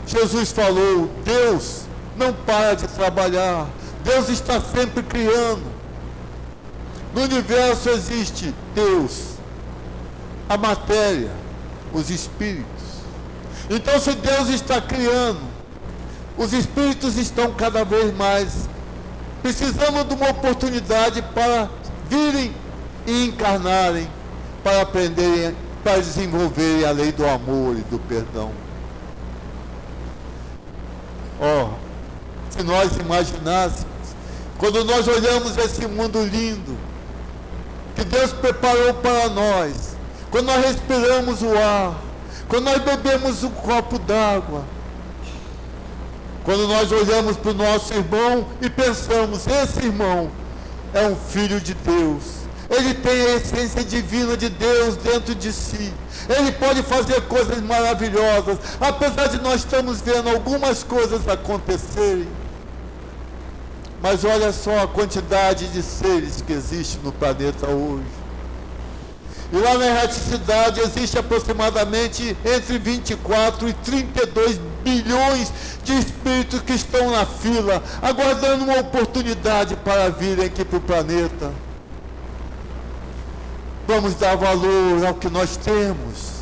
Jesus 0.06 0.52
falou: 0.52 1.08
Deus 1.24 1.88
não 2.18 2.33
para 2.33 2.74
de 2.74 2.88
trabalhar. 2.88 3.66
Deus 4.04 4.28
está 4.28 4.61
sempre 4.61 5.02
criando. 5.02 5.78
No 7.14 7.22
universo 7.22 7.88
existe 7.88 8.54
Deus, 8.74 9.35
a 10.48 10.57
matéria, 10.57 11.31
os 11.92 12.11
espíritos. 12.11 12.66
Então, 13.70 13.98
se 13.98 14.14
Deus 14.14 14.48
está 14.48 14.81
criando, 14.81 15.40
os 16.37 16.52
espíritos 16.52 17.16
estão 17.16 17.52
cada 17.52 17.85
vez 17.85 18.14
mais 18.16 18.68
precisando 19.42 20.04
de 20.04 20.14
uma 20.14 20.31
oportunidade 20.31 21.22
para 21.35 21.68
virem 22.09 22.52
e 23.07 23.26
encarnarem, 23.26 24.09
para 24.62 24.83
aprenderem, 24.83 25.54
para 25.83 25.98
desenvolverem 25.98 26.85
a 26.85 26.90
lei 26.90 27.12
do 27.12 27.26
amor 27.26 27.76
e 27.76 27.83
do 27.83 27.98
perdão. 27.98 28.50
Ó, 31.40 31.64
oh, 31.64 31.88
se 32.59 32.64
nós 32.64 32.97
imaginássemos, 32.97 33.87
quando 34.59 34.85
nós 34.85 35.07
olhamos 35.07 35.57
esse 35.57 35.87
mundo 35.87 36.21
lindo, 36.25 36.77
que 37.94 38.05
Deus 38.05 38.33
preparou 38.33 38.94
para 38.94 39.29
nós, 39.29 39.97
quando 40.29 40.47
nós 40.47 40.64
respiramos 40.64 41.40
o 41.40 41.57
ar, 41.57 41.94
quando 42.49 42.64
nós 42.64 42.83
bebemos 42.83 43.44
um 43.44 43.51
copo 43.51 43.99
d'água, 44.01 44.64
quando 46.42 46.66
nós 46.66 46.90
olhamos 46.90 47.37
para 47.37 47.53
o 47.53 47.55
nosso 47.55 47.94
irmão 47.94 48.44
e 48.61 48.68
pensamos, 48.68 49.47
esse 49.47 49.87
irmão 49.87 50.29
é 50.92 51.07
um 51.07 51.14
filho 51.14 51.61
de 51.61 51.75
Deus, 51.75 52.23
ele 52.68 52.92
tem 52.94 53.23
a 53.23 53.37
essência 53.37 53.85
divina 53.85 54.37
de 54.37 54.49
Deus 54.49 54.97
dentro 54.97 55.35
de 55.35 55.53
si. 55.53 55.92
Ele 56.29 56.53
pode 56.53 56.83
fazer 56.83 57.23
coisas 57.23 57.62
maravilhosas, 57.62 58.59
apesar 58.81 59.29
de 59.29 59.40
nós 59.40 59.61
estamos 59.61 60.01
vendo 60.01 60.29
algumas 60.29 60.83
coisas 60.83 61.27
acontecerem. 61.29 62.38
Mas 64.00 64.24
olha 64.24 64.52
só 64.52 64.84
a 64.84 64.88
quantidade 64.88 65.68
de 65.68 65.82
seres 65.82 66.40
que 66.40 66.52
existe 66.52 66.98
no 67.02 67.12
planeta 67.12 67.68
hoje. 67.68 68.04
E 69.52 69.56
lá 69.56 69.78
na 69.78 69.87
erraticidade 69.87 70.80
existe 70.80 71.18
aproximadamente 71.18 72.37
entre 72.44 72.78
24 72.78 73.68
e 73.68 73.72
32 73.72 74.61
bilhões 74.84 75.52
de 75.82 75.98
espíritos 75.98 76.61
que 76.61 76.74
estão 76.74 77.11
na 77.11 77.24
fila, 77.24 77.82
aguardando 78.02 78.64
uma 78.64 78.78
oportunidade 78.78 79.74
para 79.76 80.11
virem 80.11 80.46
aqui 80.46 80.64
para 80.64 80.76
o 80.78 80.80
planeta. 80.80 81.50
Vamos 83.87 84.14
dar 84.16 84.37
valor 84.37 85.06
ao 85.06 85.14
que 85.14 85.30
nós 85.30 85.56
temos. 85.56 86.38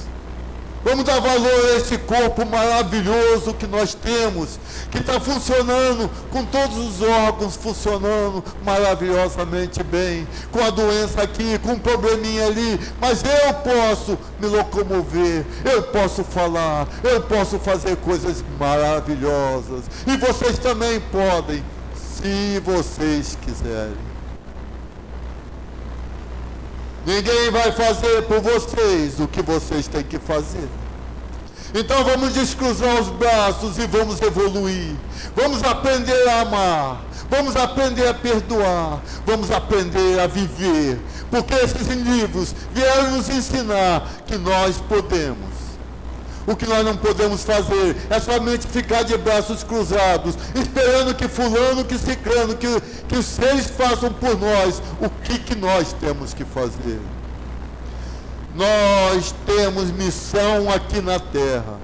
Vamos 0.86 1.02
dar 1.02 1.18
valor 1.18 1.64
a 1.64 1.78
esse 1.78 1.98
corpo 1.98 2.46
maravilhoso 2.46 3.52
que 3.54 3.66
nós 3.66 3.92
temos, 3.92 4.56
que 4.88 4.98
está 4.98 5.18
funcionando, 5.18 6.08
com 6.30 6.44
todos 6.44 6.78
os 6.78 7.02
órgãos 7.02 7.56
funcionando 7.56 8.44
maravilhosamente 8.64 9.82
bem, 9.82 10.28
com 10.52 10.62
a 10.62 10.70
doença 10.70 11.22
aqui, 11.22 11.58
com 11.58 11.72
um 11.72 11.78
probleminha 11.80 12.46
ali, 12.46 12.78
mas 13.00 13.20
eu 13.24 13.54
posso 13.54 14.16
me 14.38 14.46
locomover, 14.46 15.44
eu 15.64 15.82
posso 15.82 16.22
falar, 16.22 16.86
eu 17.02 17.20
posso 17.22 17.58
fazer 17.58 17.96
coisas 17.96 18.44
maravilhosas. 18.56 19.86
E 20.06 20.16
vocês 20.16 20.56
também 20.56 21.00
podem, 21.10 21.64
se 21.96 22.60
vocês 22.60 23.36
quiserem. 23.44 24.05
Ninguém 27.06 27.52
vai 27.52 27.70
fazer 27.70 28.22
por 28.22 28.40
vocês 28.40 29.20
o 29.20 29.28
que 29.28 29.40
vocês 29.40 29.86
têm 29.86 30.02
que 30.02 30.18
fazer. 30.18 30.68
Então 31.72 32.02
vamos 32.02 32.34
descruzar 32.34 33.00
os 33.00 33.08
braços 33.10 33.78
e 33.78 33.86
vamos 33.86 34.20
evoluir. 34.20 34.96
Vamos 35.36 35.62
aprender 35.62 36.28
a 36.28 36.40
amar. 36.40 37.04
Vamos 37.30 37.54
aprender 37.54 38.08
a 38.08 38.14
perdoar. 38.14 39.00
Vamos 39.24 39.52
aprender 39.52 40.18
a 40.18 40.26
viver. 40.26 40.98
Porque 41.30 41.54
esses 41.54 41.86
livros 41.86 42.52
vieram 42.74 43.12
nos 43.12 43.28
ensinar 43.28 44.10
que 44.26 44.36
nós 44.36 44.78
podemos. 44.88 45.65
O 46.46 46.54
que 46.54 46.66
nós 46.66 46.84
não 46.84 46.96
podemos 46.96 47.42
fazer 47.42 47.96
é 48.08 48.20
somente 48.20 48.66
ficar 48.68 49.02
de 49.02 49.16
braços 49.18 49.64
cruzados, 49.64 50.36
esperando 50.54 51.14
que 51.14 51.26
fulano, 51.26 51.84
que 51.84 51.98
ciclano, 51.98 52.54
que, 52.56 52.80
que 53.08 53.16
os 53.16 53.26
seres 53.26 53.66
façam 53.66 54.12
por 54.12 54.38
nós 54.38 54.80
o 55.00 55.10
que, 55.24 55.38
que 55.40 55.56
nós 55.56 55.92
temos 55.94 56.32
que 56.32 56.44
fazer. 56.44 57.00
Nós 58.54 59.34
temos 59.44 59.90
missão 59.90 60.70
aqui 60.70 61.00
na 61.02 61.18
terra. 61.18 61.78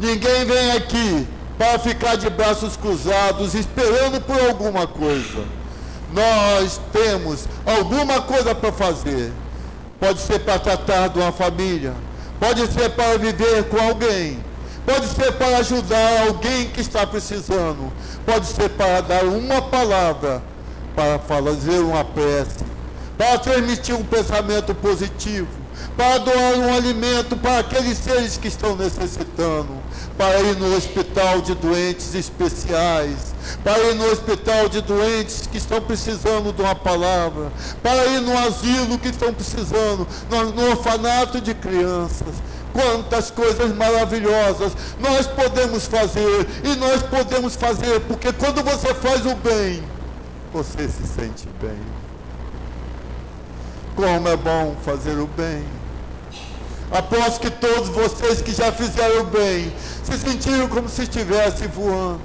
Ninguém 0.00 0.46
vem 0.46 0.72
aqui 0.72 1.28
para 1.58 1.78
ficar 1.78 2.16
de 2.16 2.30
braços 2.30 2.76
cruzados 2.76 3.54
esperando 3.54 4.18
por 4.22 4.40
alguma 4.40 4.86
coisa. 4.86 5.44
Nós 6.10 6.80
temos 6.90 7.46
alguma 7.66 8.22
coisa 8.22 8.54
para 8.54 8.72
fazer. 8.72 9.30
Pode 10.00 10.20
ser 10.20 10.40
para 10.40 10.58
tratar 10.58 11.08
de 11.08 11.18
uma 11.18 11.30
família, 11.30 11.92
pode 12.40 12.66
ser 12.72 12.90
para 12.90 13.18
viver 13.18 13.64
com 13.64 13.78
alguém, 13.78 14.42
pode 14.84 15.06
ser 15.08 15.30
para 15.32 15.58
ajudar 15.58 16.26
alguém 16.26 16.68
que 16.70 16.80
está 16.80 17.06
precisando, 17.06 17.92
pode 18.26 18.46
ser 18.46 18.70
para 18.70 19.02
dar 19.02 19.24
uma 19.24 19.62
palavra, 19.62 20.42
para 20.96 21.18
fazer 21.18 21.78
uma 21.80 22.04
prece, 22.04 22.64
para 23.16 23.38
transmitir 23.38 23.94
um 23.94 24.02
pensamento 24.02 24.74
positivo 24.74 25.59
para 25.96 26.18
doar 26.18 26.54
um 26.54 26.74
alimento 26.74 27.36
para 27.36 27.58
aqueles 27.58 27.98
seres 27.98 28.36
que 28.36 28.48
estão 28.48 28.76
necessitando, 28.76 29.68
para 30.16 30.40
ir 30.40 30.56
no 30.56 30.74
hospital 30.76 31.40
de 31.40 31.54
doentes 31.54 32.14
especiais, 32.14 33.34
para 33.62 33.78
ir 33.78 33.94
no 33.94 34.10
hospital 34.10 34.68
de 34.68 34.80
doentes 34.80 35.46
que 35.46 35.58
estão 35.58 35.80
precisando 35.80 36.52
de 36.52 36.62
uma 36.62 36.74
palavra, 36.74 37.52
para 37.82 38.06
ir 38.06 38.20
no 38.20 38.36
asilo 38.38 38.98
que 38.98 39.08
estão 39.08 39.32
precisando, 39.32 40.06
no, 40.30 40.52
no 40.52 40.70
orfanato 40.70 41.40
de 41.40 41.54
crianças. 41.54 42.34
Quantas 42.72 43.32
coisas 43.32 43.74
maravilhosas 43.74 44.72
nós 45.00 45.26
podemos 45.26 45.86
fazer 45.86 46.46
e 46.62 46.76
nós 46.76 47.02
podemos 47.02 47.56
fazer, 47.56 48.00
porque 48.02 48.32
quando 48.32 48.62
você 48.62 48.94
faz 48.94 49.26
o 49.26 49.34
bem, 49.34 49.82
você 50.52 50.88
se 50.88 51.06
sente 51.06 51.48
bem. 51.60 51.78
Como 53.96 54.28
é 54.28 54.36
bom 54.36 54.76
fazer 54.84 55.18
o 55.18 55.26
bem. 55.26 55.79
Aposto 56.90 57.40
que 57.40 57.50
todos 57.50 57.88
vocês 57.88 58.42
que 58.42 58.52
já 58.52 58.72
fizeram 58.72 59.24
bem 59.26 59.72
se 60.02 60.18
sentiram 60.18 60.66
como 60.68 60.88
se 60.88 61.02
estivesse 61.02 61.68
voando, 61.68 62.20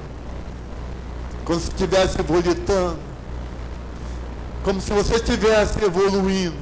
como 1.43 1.59
se 1.59 1.69
estivesse 1.69 2.19
volitando, 2.23 2.99
como 4.63 4.81
se 4.81 4.91
você 4.91 5.15
estivesse 5.15 5.83
evoluindo, 5.83 6.57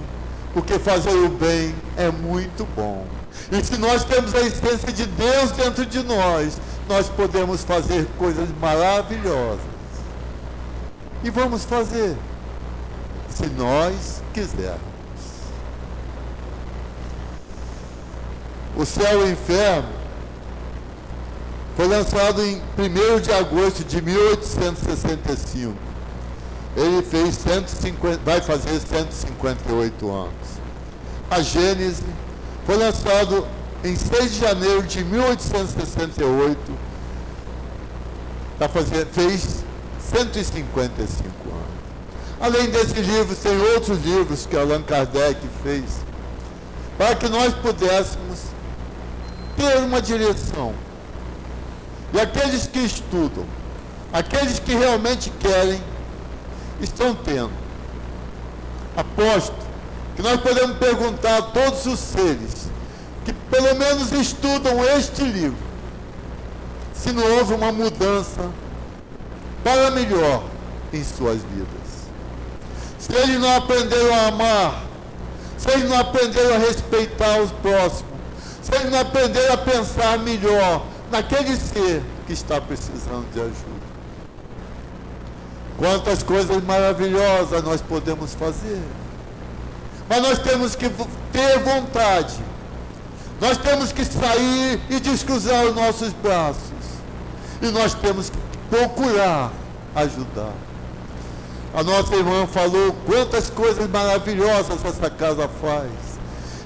porque 0.54 0.78
fazer 0.80 1.16
o 1.16 1.30
bem 1.30 1.74
é 1.96 2.12
muito 2.12 2.68
bom. 2.76 3.06
E 3.50 3.64
se 3.64 3.78
nós 3.78 4.04
temos 4.04 4.36
a 4.36 4.42
essência 4.42 4.92
de 4.92 5.06
Deus 5.06 5.52
dentro 5.52 5.86
de 5.86 6.04
nós, 6.04 6.58
nós 6.90 7.08
podemos 7.08 7.64
fazer 7.64 8.06
coisas 8.18 8.50
maravilhosas. 8.60 9.62
E 11.24 11.30
vamos 11.30 11.64
fazer, 11.64 12.18
se 13.30 13.46
nós 13.48 14.22
quisermos. 14.34 14.93
O 18.76 18.86
Céu 18.86 19.22
e 19.22 19.30
o 19.30 19.32
Inferno 19.32 19.90
foi 21.76 21.88
lançado 21.88 22.42
em 22.44 22.62
1 22.78 23.20
de 23.22 23.32
agosto 23.32 23.84
de 23.84 24.02
1865. 24.02 25.74
Ele 26.76 27.04
fez 27.04 27.36
150, 27.36 28.20
vai 28.26 28.42
fazer 28.42 28.80
158 28.80 30.12
anos. 30.12 30.34
A 31.30 31.42
Gênese 31.42 32.04
foi 32.66 32.78
lançado 32.78 33.48
em 33.84 33.96
6 33.96 34.34
de 34.34 34.40
janeiro 34.40 34.84
de 34.84 35.04
1868. 35.04 36.60
Tá 38.58 38.68
fazendo, 38.70 39.08
fez 39.12 39.64
155 40.00 41.28
anos. 41.50 41.64
Além 42.40 42.70
desse 42.70 42.96
livro, 42.96 43.36
tem 43.36 43.58
outros 43.74 44.04
livros 44.04 44.46
que 44.48 44.58
Allan 44.58 44.82
Kardec 44.82 45.40
fez, 45.64 45.86
para 46.98 47.16
que 47.16 47.30
nós 47.30 47.54
pudéssemos 47.56 48.53
ter 49.64 49.78
uma 49.78 50.02
direção. 50.02 50.74
E 52.14 52.20
aqueles 52.20 52.68
que 52.68 52.80
estudam, 52.80 53.46
aqueles 54.12 54.60
que 54.60 54.74
realmente 54.76 55.32
querem, 55.40 55.82
estão 56.82 57.16
tendo. 57.16 57.52
Aposto 58.96 59.56
que 60.16 60.22
nós 60.22 60.40
podemos 60.42 60.78
perguntar 60.78 61.38
a 61.38 61.42
todos 61.42 61.86
os 61.86 62.00
seres 62.00 62.68
que 63.26 63.34
pelo 63.34 63.74
menos 63.76 64.12
estudam 64.12 64.84
este 64.98 65.24
livro, 65.24 65.58
se 66.94 67.12
não 67.12 67.24
houve 67.38 67.54
uma 67.54 67.72
mudança 67.72 68.50
para 69.64 69.90
melhor 69.92 70.44
em 70.92 71.04
suas 71.04 71.42
vidas. 71.42 71.68
Se 73.00 73.14
eles 73.16 73.40
não 73.40 73.56
aprenderam 73.56 74.14
a 74.14 74.28
amar, 74.28 74.84
se 75.58 75.72
eles 75.72 75.90
não 75.90 76.00
aprenderam 76.00 76.56
a 76.56 76.60
respeitar 76.60 77.40
os 77.40 77.52
próximos, 77.54 78.13
eles 78.76 78.92
não 78.92 79.00
aprenderem 79.00 79.52
a 79.52 79.58
pensar 79.58 80.18
melhor 80.20 80.86
naquele 81.12 81.56
ser 81.56 82.04
que 82.26 82.34
está 82.34 82.60
precisando 82.60 83.32
de 83.34 83.40
ajuda. 83.40 83.84
Quantas 85.78 86.24
coisas 86.24 86.64
maravilhosas 86.64 87.64
nós 87.64 87.82
podemos 87.82 88.34
fazer. 88.34 88.82
Mas 90.08 90.22
nós 90.22 90.40
temos 90.40 90.76
que 90.76 90.90
ter 91.32 91.60
vontade. 91.60 92.40
Nós 93.42 93.58
temos 93.58 93.92
que 93.92 94.06
sair 94.06 94.80
e 94.90 95.00
descruzar 95.00 95.66
os 95.66 95.76
nossos 95.76 96.14
braços. 96.14 96.62
E 97.62 97.68
nós 97.68 97.94
temos 97.94 98.30
que 98.30 98.38
procurar 98.70 99.52
ajudar. 99.96 100.54
A 101.74 101.84
nossa 101.84 102.16
irmã 102.16 102.46
falou 102.46 102.96
quantas 103.06 103.50
coisas 103.50 103.90
maravilhosas 103.90 104.84
essa 104.86 105.10
casa 105.10 105.50
faz. 105.60 106.13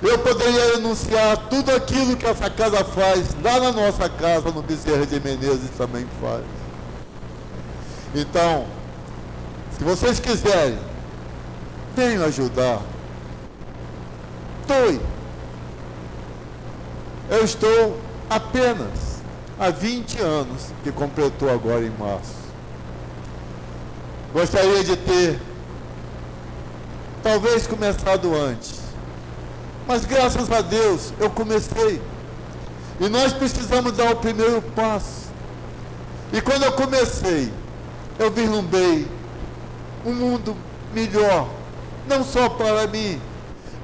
Eu 0.02 0.20
poderia 0.20 0.76
anunciar 0.76 1.38
tudo 1.50 1.72
aquilo 1.72 2.16
que 2.16 2.26
essa 2.26 2.50
casa 2.52 2.84
faz, 2.84 3.36
lá 3.44 3.60
na 3.60 3.72
nossa 3.72 4.08
casa, 4.08 4.52
no 4.52 4.62
Bezerra 4.62 5.06
de 5.08 5.20
Menezes 5.20 5.72
também 5.76 6.06
faz. 6.22 6.44
Então, 8.14 8.68
se 9.76 9.84
vocês 9.84 10.20
quiserem, 10.20 10.78
venham 11.96 12.24
ajudar. 12.26 12.80
Doe. 14.68 15.02
Eu 17.30 17.44
estou 17.44 18.00
apenas 18.30 19.18
há 19.60 19.72
20 19.72 20.20
anos, 20.20 20.68
que 20.84 20.92
completou 20.92 21.50
agora 21.50 21.84
em 21.84 21.92
março. 21.98 22.36
Gostaria 24.32 24.84
de 24.84 24.96
ter, 24.96 25.40
talvez 27.24 27.66
começado 27.66 28.36
antes 28.36 28.87
mas 29.88 30.06
graças 30.06 30.52
a 30.52 30.62
Deus 30.62 31.14
eu 31.20 31.30
comecei. 31.30 32.02
E 33.00 33.08
nós 33.10 33.32
precisamos 33.34 33.94
dar 33.94 34.12
o 34.12 34.16
primeiro 34.18 34.62
passo. 34.62 35.28
E 36.34 36.42
quando 36.42 36.64
eu 36.64 36.72
comecei, 36.74 37.52
eu 38.20 38.30
vislumbrei 38.32 39.08
um 40.06 40.14
mundo 40.14 40.56
melhor, 40.94 41.48
não 42.08 42.24
só 42.24 42.50
para 42.50 42.88
mim, 42.88 43.22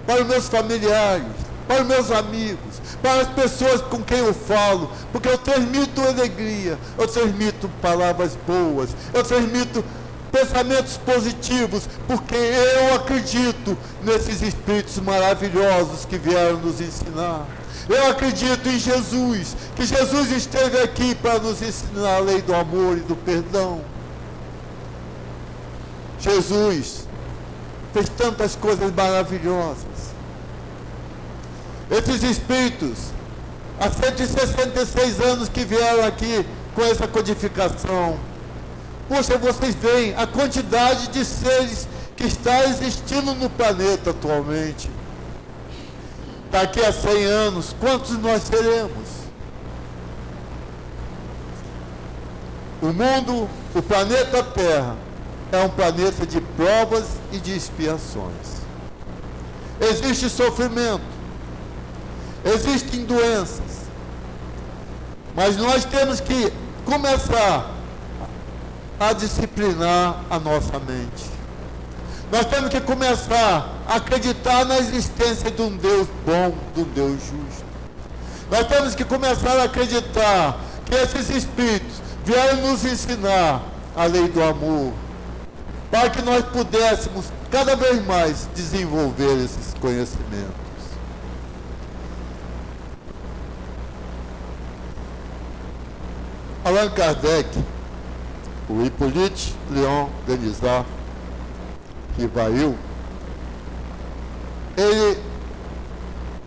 para 0.06 0.22
os 0.22 0.28
meus 0.28 0.50
familiares, 0.50 1.26
para 1.68 1.82
os 1.82 1.88
meus 1.88 2.12
amigos, 2.12 2.82
para 3.02 3.22
as 3.22 3.28
pessoas 3.30 3.82
com 3.82 4.02
quem 4.02 4.20
eu 4.20 4.34
falo, 4.34 4.92
porque 5.12 5.30
eu 5.30 5.38
transmito 5.38 6.02
alegria, 6.02 6.78
eu 6.98 7.08
transmito 7.08 7.70
palavras 7.82 8.38
boas, 8.48 8.90
eu 9.14 9.24
transmito 9.24 9.84
pensamentos 10.34 10.98
positivos, 10.98 11.88
porque 12.08 12.36
eu 12.36 12.96
acredito 12.96 13.78
nesses 14.04 14.42
espíritos 14.42 14.98
maravilhosos 14.98 16.06
que 16.06 16.18
vieram 16.18 16.58
nos 16.58 16.82
ensinar. 16.82 17.46
Eu 17.88 18.10
acredito 18.10 18.68
em 18.68 18.80
Jesus, 18.80 19.56
que 19.76 19.86
Jesus 19.86 20.32
esteve 20.32 20.82
aqui 20.82 21.14
para 21.14 21.38
nos 21.38 21.62
ensinar 21.62 22.16
a 22.16 22.20
lei 22.20 22.42
do 22.42 22.56
amor 22.56 22.98
e 22.98 23.02
do 23.02 23.16
perdão. 23.16 23.82
Jesus 26.20 27.08
fez 27.94 28.10
tantas 28.10 28.56
coisas 28.56 28.92
maravilhosas. 28.92 30.14
Esses 31.92 32.24
espíritos, 32.24 32.98
há 33.80 33.92
166 33.92 35.20
anos 35.20 35.48
que 35.48 35.64
vieram 35.64 36.06
aqui 36.06 36.44
com 36.74 36.82
essa 36.82 37.08
codificação, 37.08 38.18
Poxa, 39.08 39.38
vocês 39.38 39.76
veem 39.76 40.16
a 40.16 40.26
quantidade 40.26 41.10
de 41.10 41.26
seres 41.26 41.88
que 42.16 42.26
está 42.26 42.66
existindo 42.66 43.34
no 43.36 43.50
planeta 43.50 44.12
atualmente. 44.12 44.90
daqui 46.52 46.80
a 46.80 46.94
100 46.94 47.26
anos, 47.26 47.76
quantos 47.80 48.12
nós 48.20 48.44
seremos? 48.44 49.24
O 52.80 52.88
mundo, 52.88 53.50
o 53.74 53.82
planeta 53.82 54.44
Terra, 54.44 54.96
é 55.52 55.58
um 55.58 55.70
planeta 55.70 56.28
de 56.28 56.40
provas 56.42 57.06
e 57.32 57.40
de 57.40 57.56
expiações. 57.56 58.62
Existe 59.82 60.30
sofrimento, 60.30 61.02
existem 62.46 63.04
doenças, 63.06 63.88
mas 65.36 65.58
nós 65.58 65.86
temos 65.86 66.20
que 66.20 66.54
começar 66.86 67.72
a 69.00 69.14
disciplinar 69.14 70.24
a 70.30 70.40
nossa 70.40 70.80
mente. 70.80 71.32
Nós 72.32 72.46
temos 72.46 72.70
que 72.70 72.82
começar 72.82 73.70
a 73.88 73.96
acreditar 73.96 74.66
na 74.66 74.78
existência 74.80 75.52
de 75.52 75.62
um 75.62 75.76
Deus 75.78 76.08
bom, 76.26 76.56
de 76.74 76.82
um 76.82 76.86
Deus 76.86 77.20
justo. 77.22 77.64
Nós 78.50 78.68
temos 78.68 78.96
que 78.96 79.06
começar 79.06 79.60
a 79.60 79.64
acreditar 79.64 80.58
que 80.86 80.96
esses 80.96 81.30
espíritos 81.30 82.02
vieram 82.26 82.68
nos 82.68 82.84
ensinar 82.86 83.62
a 83.96 84.06
lei 84.06 84.28
do 84.28 84.42
amor, 84.42 84.94
para 85.92 86.10
que 86.10 86.22
nós 86.22 86.44
pudéssemos 86.46 87.26
cada 87.52 87.76
vez 87.76 88.04
mais 88.06 88.48
desenvolver 88.56 89.44
esses 89.44 89.74
conhecimentos. 89.80 90.64
Allan 96.66 96.90
Kardec, 96.92 97.50
o 98.70 98.82
Hippolyte 98.84 99.56
Leon 99.72 100.08
Denisard 100.26 100.88
Rivail, 102.18 102.76
ele 104.78 105.20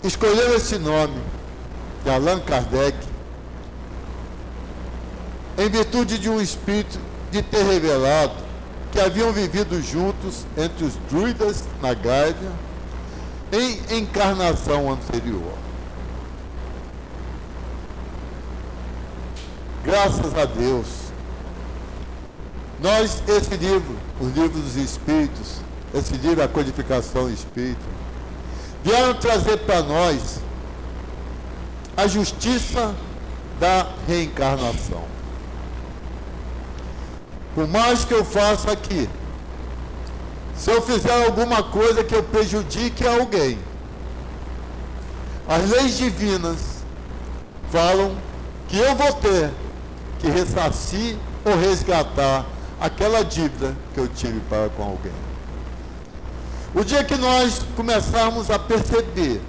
escolheu 0.02 0.56
esse 0.56 0.78
nome 0.78 1.20
de 2.04 2.10
Allan 2.10 2.40
Kardec 2.40 2.96
em 5.58 5.68
virtude 5.68 6.18
de 6.18 6.28
um 6.28 6.40
espírito 6.40 6.98
de 7.30 7.42
ter 7.42 7.64
revelado 7.64 8.34
que 8.92 9.00
haviam 9.00 9.32
vivido 9.32 9.82
juntos 9.82 10.46
entre 10.56 10.84
os 10.84 10.94
druidas 11.10 11.64
na 11.82 11.92
Gárdia 11.94 12.50
em 13.52 13.98
encarnação 13.98 14.90
anterior. 14.90 15.52
Graças 19.84 20.36
a 20.36 20.44
Deus, 20.44 20.86
nós, 22.80 23.22
esse 23.26 23.56
livro, 23.56 23.96
os 24.20 24.34
livros 24.34 24.62
dos 24.62 24.76
Espíritos, 24.76 25.60
esse 25.94 26.14
livro, 26.14 26.42
a 26.42 26.48
codificação 26.48 27.30
espírita, 27.30 27.80
vieram 28.84 29.14
trazer 29.14 29.56
para 29.58 29.82
nós 29.82 30.40
a 31.96 32.06
justiça 32.06 32.94
da 33.58 33.86
reencarnação. 34.06 35.04
Por 37.54 37.66
mais 37.66 38.04
que 38.04 38.12
eu 38.12 38.24
faça 38.24 38.70
aqui, 38.72 39.08
se 40.54 40.70
eu 40.70 40.82
fizer 40.82 41.24
alguma 41.24 41.62
coisa 41.62 42.04
que 42.04 42.14
eu 42.14 42.22
prejudique 42.22 43.06
alguém, 43.06 43.58
as 45.48 45.70
leis 45.70 45.96
divinas 45.96 46.58
falam 47.70 48.14
que 48.68 48.76
eu 48.76 48.94
vou 48.94 49.12
ter 49.14 49.50
que 50.18 50.28
ressarcir 50.28 51.16
ou 51.44 51.56
resgatar 51.56 52.44
aquela 52.80 53.24
dívida 53.24 53.74
que 53.94 54.00
eu 54.00 54.08
tive 54.08 54.40
para 54.48 54.68
com 54.70 54.82
alguém. 54.82 55.12
O 56.74 56.84
dia 56.84 57.02
que 57.04 57.16
nós 57.16 57.64
começarmos 57.74 58.50
a 58.50 58.58
perceber, 58.58 59.40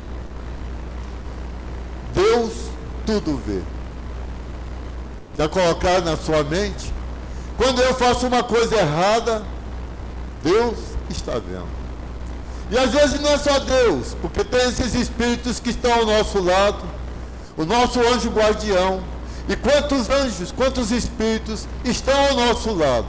Deus 2.13 2.53
tudo 3.05 3.41
vê. 3.45 3.61
Já 5.37 5.47
colocar 5.47 6.01
na 6.01 6.17
sua 6.17 6.43
mente 6.43 6.93
quando 7.57 7.81
eu 7.81 7.93
faço 7.95 8.27
uma 8.27 8.43
coisa 8.43 8.75
errada, 8.75 9.43
Deus 10.43 10.77
está 11.09 11.33
vendo. 11.33 11.67
E 12.69 12.77
às 12.77 12.91
vezes 12.91 13.19
não 13.19 13.31
é 13.31 13.37
só 13.37 13.59
Deus, 13.59 14.15
porque 14.21 14.43
tem 14.43 14.59
esses 14.67 14.93
espíritos 14.93 15.59
que 15.59 15.69
estão 15.69 15.91
ao 15.91 16.05
nosso 16.05 16.41
lado, 16.41 16.83
o 17.57 17.65
nosso 17.65 17.99
anjo 17.99 18.29
guardião. 18.29 19.01
E 19.49 19.55
quantos 19.55 20.09
anjos, 20.09 20.51
quantos 20.51 20.91
espíritos 20.91 21.67
estão 21.85 22.19
ao 22.19 22.33
nosso 22.35 22.73
lado? 22.73 23.07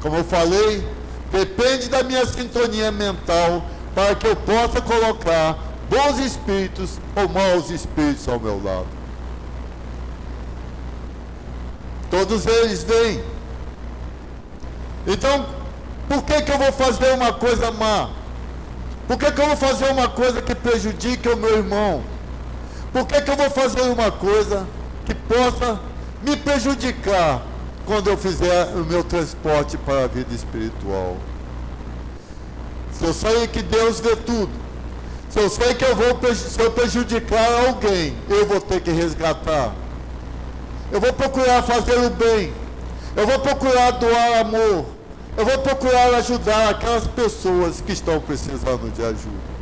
Como 0.00 0.16
eu 0.16 0.24
falei, 0.24 0.86
depende 1.30 1.88
da 1.88 2.02
minha 2.02 2.24
sintonia 2.24 2.90
mental 2.90 3.62
para 3.94 4.14
que 4.14 4.26
eu 4.26 4.36
possa 4.36 4.80
colocar 4.80 5.58
bons 5.90 6.18
espíritos 6.18 6.98
ou 7.14 7.28
maus 7.28 7.70
espíritos 7.70 8.26
ao 8.28 8.40
meu 8.40 8.62
lado. 8.62 8.86
Todos 12.10 12.46
eles 12.46 12.82
vêm. 12.84 13.22
Então, 15.06 15.46
por 16.08 16.22
que, 16.22 16.40
que 16.42 16.52
eu 16.52 16.58
vou 16.58 16.72
fazer 16.72 17.12
uma 17.12 17.32
coisa 17.34 17.70
má? 17.70 18.10
Por 19.06 19.18
que, 19.18 19.30
que 19.30 19.40
eu 19.40 19.46
vou 19.46 19.56
fazer 19.56 19.90
uma 19.90 20.08
coisa 20.08 20.40
que 20.40 20.54
prejudique 20.54 21.28
o 21.28 21.36
meu 21.36 21.58
irmão? 21.58 22.02
Por 22.92 23.06
que, 23.06 23.20
que 23.20 23.30
eu 23.30 23.36
vou 23.36 23.50
fazer 23.50 23.82
uma 23.82 24.10
coisa 24.10 24.66
que 25.08 25.14
possa 25.14 25.80
me 26.22 26.36
prejudicar 26.36 27.40
quando 27.86 28.08
eu 28.08 28.18
fizer 28.18 28.74
o 28.74 28.84
meu 28.84 29.02
transporte 29.02 29.78
para 29.78 30.04
a 30.04 30.06
vida 30.06 30.34
espiritual? 30.34 31.16
Se 32.92 33.04
eu 33.04 33.14
sei 33.14 33.46
que 33.46 33.62
Deus 33.62 34.00
vê 34.00 34.14
tudo, 34.16 34.50
se 35.30 35.40
eu 35.40 35.48
sei 35.48 35.74
que 35.74 35.84
eu 35.84 35.96
vou 35.96 36.34
se 36.34 36.60
eu 36.60 36.70
prejudicar 36.72 37.66
alguém, 37.66 38.14
eu 38.28 38.46
vou 38.46 38.60
ter 38.60 38.82
que 38.82 38.90
resgatar. 38.90 39.72
Eu 40.92 41.00
vou 41.00 41.12
procurar 41.14 41.62
fazer 41.62 41.98
o 41.98 42.10
bem. 42.10 42.52
Eu 43.16 43.26
vou 43.26 43.38
procurar 43.38 43.92
doar 43.92 44.40
amor. 44.40 44.84
Eu 45.36 45.46
vou 45.46 45.58
procurar 45.58 46.14
ajudar 46.16 46.70
aquelas 46.70 47.06
pessoas 47.06 47.80
que 47.80 47.92
estão 47.92 48.20
precisando 48.20 48.92
de 48.92 49.02
ajuda. 49.02 49.58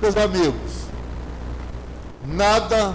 Meus 0.00 0.16
amigos, 0.16 0.72
nada 2.26 2.94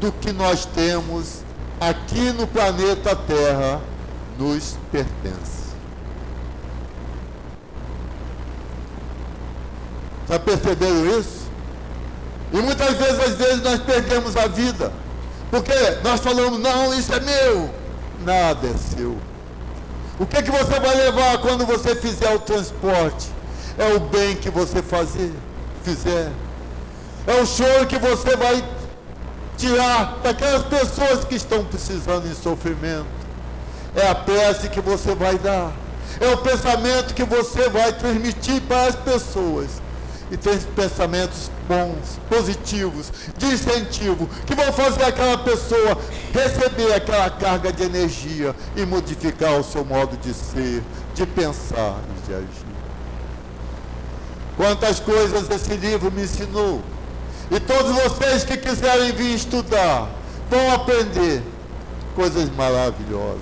do 0.00 0.10
que 0.10 0.32
nós 0.32 0.64
temos 0.64 1.42
aqui 1.78 2.32
no 2.32 2.46
planeta 2.46 3.14
Terra 3.14 3.80
nos 4.38 4.76
pertence. 4.90 5.60
Já 10.28 10.38
perceberam 10.38 11.06
isso? 11.18 11.40
E 12.52 12.56
muitas 12.56 12.96
vezes, 12.96 13.20
às 13.20 13.34
vezes, 13.36 13.62
nós 13.62 13.80
perdemos 13.80 14.36
a 14.36 14.46
vida. 14.46 14.92
Porque 15.50 15.72
nós 16.02 16.20
falamos, 16.20 16.58
não, 16.58 16.94
isso 16.94 17.12
é 17.12 17.20
meu. 17.20 17.70
Nada 18.24 18.68
é 18.68 18.96
seu. 18.96 19.16
O 20.18 20.26
que, 20.26 20.42
que 20.42 20.50
você 20.50 20.78
vai 20.78 20.94
levar 20.94 21.38
quando 21.38 21.66
você 21.66 21.94
fizer 21.94 22.32
o 22.34 22.38
transporte? 22.38 23.28
É 23.78 23.94
o 23.94 24.00
bem 24.00 24.36
que 24.36 24.50
você 24.50 24.82
fazer, 24.82 25.32
fizer. 25.82 26.30
É 27.26 27.40
o 27.40 27.46
choro 27.46 27.86
que 27.86 27.98
você 27.98 28.36
vai 28.36 28.62
tirar 29.60 30.18
daquelas 30.22 30.62
pessoas 30.64 31.24
que 31.24 31.34
estão 31.34 31.64
precisando 31.64 32.26
em 32.26 32.34
sofrimento. 32.34 33.06
É 33.94 34.08
a 34.08 34.14
prece 34.14 34.68
que 34.70 34.80
você 34.80 35.14
vai 35.14 35.38
dar. 35.38 35.70
É 36.18 36.28
o 36.28 36.38
pensamento 36.38 37.14
que 37.14 37.24
você 37.24 37.68
vai 37.68 37.92
transmitir 37.92 38.60
para 38.62 38.86
as 38.86 38.96
pessoas 38.96 39.68
e 40.30 40.36
ter 40.36 40.58
pensamentos 40.76 41.50
bons, 41.68 42.18
positivos, 42.28 43.12
de 43.36 43.46
incentivo, 43.46 44.28
que 44.46 44.54
vão 44.54 44.72
fazer 44.72 45.04
aquela 45.04 45.38
pessoa 45.38 45.98
receber 46.32 46.92
aquela 46.94 47.28
carga 47.30 47.72
de 47.72 47.82
energia 47.82 48.54
e 48.76 48.86
modificar 48.86 49.58
o 49.58 49.64
seu 49.64 49.84
modo 49.84 50.16
de 50.16 50.32
ser, 50.32 50.82
de 51.14 51.26
pensar 51.26 51.98
e 52.16 52.26
de 52.26 52.34
agir. 52.34 52.70
Quantas 54.56 55.00
coisas 55.00 55.50
esse 55.50 55.74
livro 55.74 56.12
me 56.12 56.22
ensinou. 56.22 56.80
E 57.50 57.58
todos 57.58 57.92
vocês 57.92 58.44
que 58.44 58.56
quiserem 58.56 59.12
vir 59.12 59.34
estudar, 59.34 60.08
vão 60.48 60.72
aprender 60.72 61.42
coisas 62.14 62.48
maravilhosas. 62.50 63.40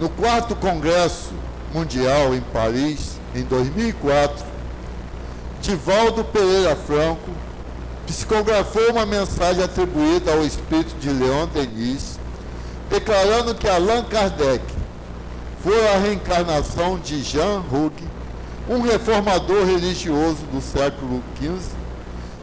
No 0.00 0.08
quarto 0.08 0.54
Congresso 0.54 1.32
Mundial 1.74 2.34
em 2.34 2.40
Paris, 2.40 3.18
em 3.34 3.42
2004, 3.42 4.46
Divaldo 5.60 6.24
Pereira 6.24 6.76
Franco 6.76 7.30
psicografou 8.06 8.92
uma 8.92 9.04
mensagem 9.04 9.62
atribuída 9.62 10.32
ao 10.32 10.44
espírito 10.44 10.94
de 10.98 11.10
Leon 11.10 11.46
Denis, 11.48 12.17
declarando 12.90 13.54
que 13.54 13.68
Allan 13.68 14.04
Kardec 14.04 14.64
foi 15.62 15.88
a 15.88 15.98
reencarnação 15.98 16.98
de 16.98 17.22
Jean 17.22 17.60
Hugh, 17.70 17.92
um 18.68 18.80
reformador 18.80 19.64
religioso 19.64 20.42
do 20.52 20.60
século 20.60 21.22
XV, 21.36 21.76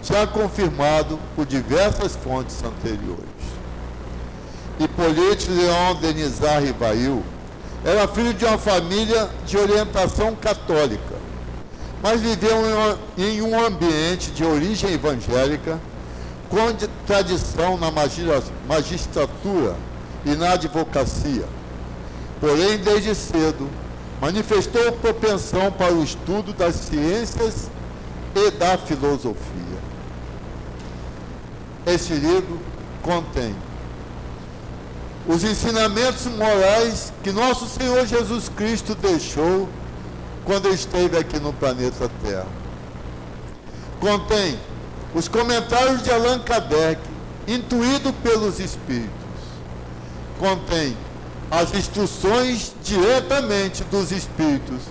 já 0.03 0.27
confirmado 0.27 1.19
por 1.35 1.45
diversas 1.45 2.15
fontes 2.15 2.63
anteriores. 2.63 3.25
Hippolyte 4.79 5.49
Leon 5.49 5.95
Denizar 5.95 6.61
Rivail 6.61 7.23
era 7.83 8.07
filho 8.07 8.33
de 8.33 8.45
uma 8.45 8.57
família 8.57 9.29
de 9.45 9.57
orientação 9.57 10.35
católica, 10.35 11.15
mas 12.03 12.21
viveu 12.21 12.57
em 13.17 13.41
um 13.41 13.59
ambiente 13.59 14.31
de 14.31 14.43
origem 14.43 14.91
evangélica, 14.91 15.79
com 16.49 16.73
tradição 17.07 17.77
na 17.77 17.89
magistratura 18.67 19.75
e 20.26 20.36
na 20.36 20.53
advocacia. 20.53 21.45
Porém, 22.39 22.78
desde 22.78 23.13
cedo, 23.15 23.69
manifestou 24.19 24.91
propensão 24.93 25.71
para 25.71 25.93
o 25.93 26.03
estudo 26.03 26.51
das 26.53 26.76
ciências 26.76 27.69
e 28.36 28.51
da 28.51 28.78
filosofia. 28.78 29.80
Este 31.86 32.13
livro 32.13 32.59
contém 33.01 33.55
os 35.28 35.43
ensinamentos 35.43 36.26
morais 36.28 37.13
que 37.23 37.32
nosso 37.32 37.67
Senhor 37.67 38.05
Jesus 38.05 38.49
Cristo 38.49 38.95
deixou 38.95 39.67
quando 40.43 40.69
esteve 40.69 41.17
aqui 41.17 41.39
no 41.39 41.51
planeta 41.53 42.09
Terra. 42.23 42.47
Contém 43.99 44.59
os 45.15 45.28
comentários 45.28 46.03
de 46.03 46.11
Allan 46.11 46.39
Kardec, 46.39 47.01
intuído 47.47 48.13
pelos 48.13 48.59
Espíritos. 48.59 49.24
Contém 50.39 50.95
as 51.49 51.73
instruções 51.73 52.73
diretamente 52.83 53.83
dos 53.86 54.11
Espíritos 54.11 54.81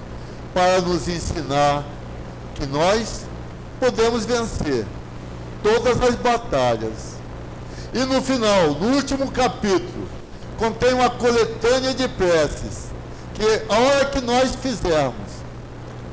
para 0.53 0.80
nos 0.80 1.09
ensinar 1.09 1.84
que 2.55 2.66
nós 2.66 3.22
podemos 3.80 4.24
vencer 4.24 4.86
todas 5.62 6.01
as 6.01 6.14
batalhas. 6.14 7.14
E 7.92 7.99
no 8.05 8.22
final, 8.22 8.74
no 8.74 8.95
último 8.95 9.30
capítulo, 9.30 10.09
contém 10.59 10.95
uma 10.95 11.11
coletânea 11.11 11.92
de 11.95 12.09
preces 12.09 12.86
que 13.34 13.62
a 13.68 13.78
hora 13.78 14.05
que 14.07 14.20
nós 14.20 14.55
fizermos, 14.55 15.14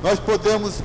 nós 0.04 0.20
podemos 0.20 0.82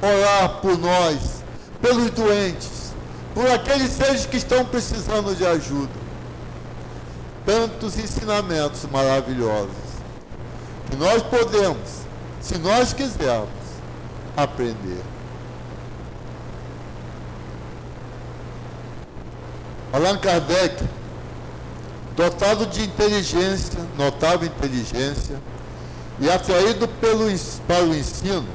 orar 0.00 0.60
por 0.60 0.78
nós, 0.78 1.42
pelos 1.82 2.10
doentes, 2.10 2.92
por 3.34 3.50
aqueles 3.50 3.90
seres 3.90 4.26
que 4.26 4.36
estão 4.36 4.64
precisando 4.64 5.34
de 5.34 5.44
ajuda. 5.44 6.03
Tantos 7.44 7.98
ensinamentos 7.98 8.86
maravilhosos 8.90 9.74
que 10.90 10.96
nós 10.96 11.22
podemos, 11.22 12.02
se 12.40 12.58
nós 12.58 12.92
quisermos, 12.92 13.48
aprender. 14.36 15.02
Allan 19.92 20.18
Kardec 20.18 20.84
dotado 22.16 22.66
de 22.66 22.82
inteligência, 22.82 23.78
notável 23.98 24.46
inteligência, 24.46 25.40
e 26.20 26.30
atraído 26.30 26.86
pelo, 26.86 27.26
para 27.66 27.84
o 27.84 27.94
ensino, 27.94 28.46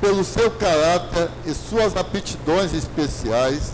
pelo 0.00 0.24
seu 0.24 0.50
caráter 0.50 1.28
e 1.44 1.52
suas 1.54 1.96
aptidões 1.96 2.72
especiais, 2.72 3.72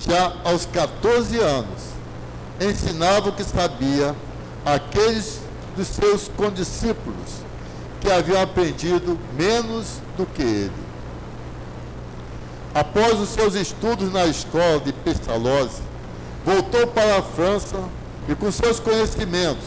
já 0.00 0.32
aos 0.44 0.64
14 0.66 1.38
anos, 1.38 1.87
ensinava 2.60 3.28
o 3.28 3.32
que 3.32 3.44
sabia 3.44 4.14
àqueles 4.64 5.40
dos 5.76 5.88
seus 5.88 6.28
condiscípulos 6.36 7.48
que 8.00 8.10
haviam 8.10 8.40
aprendido 8.40 9.18
menos 9.36 10.00
do 10.16 10.26
que 10.26 10.42
ele. 10.42 10.88
Após 12.74 13.18
os 13.18 13.30
seus 13.30 13.54
estudos 13.54 14.12
na 14.12 14.26
escola 14.26 14.80
de 14.80 14.92
Pestalozzi, 14.92 15.82
voltou 16.44 16.86
para 16.86 17.18
a 17.18 17.22
França 17.22 17.76
e 18.28 18.34
com 18.34 18.52
seus 18.52 18.78
conhecimentos, 18.78 19.64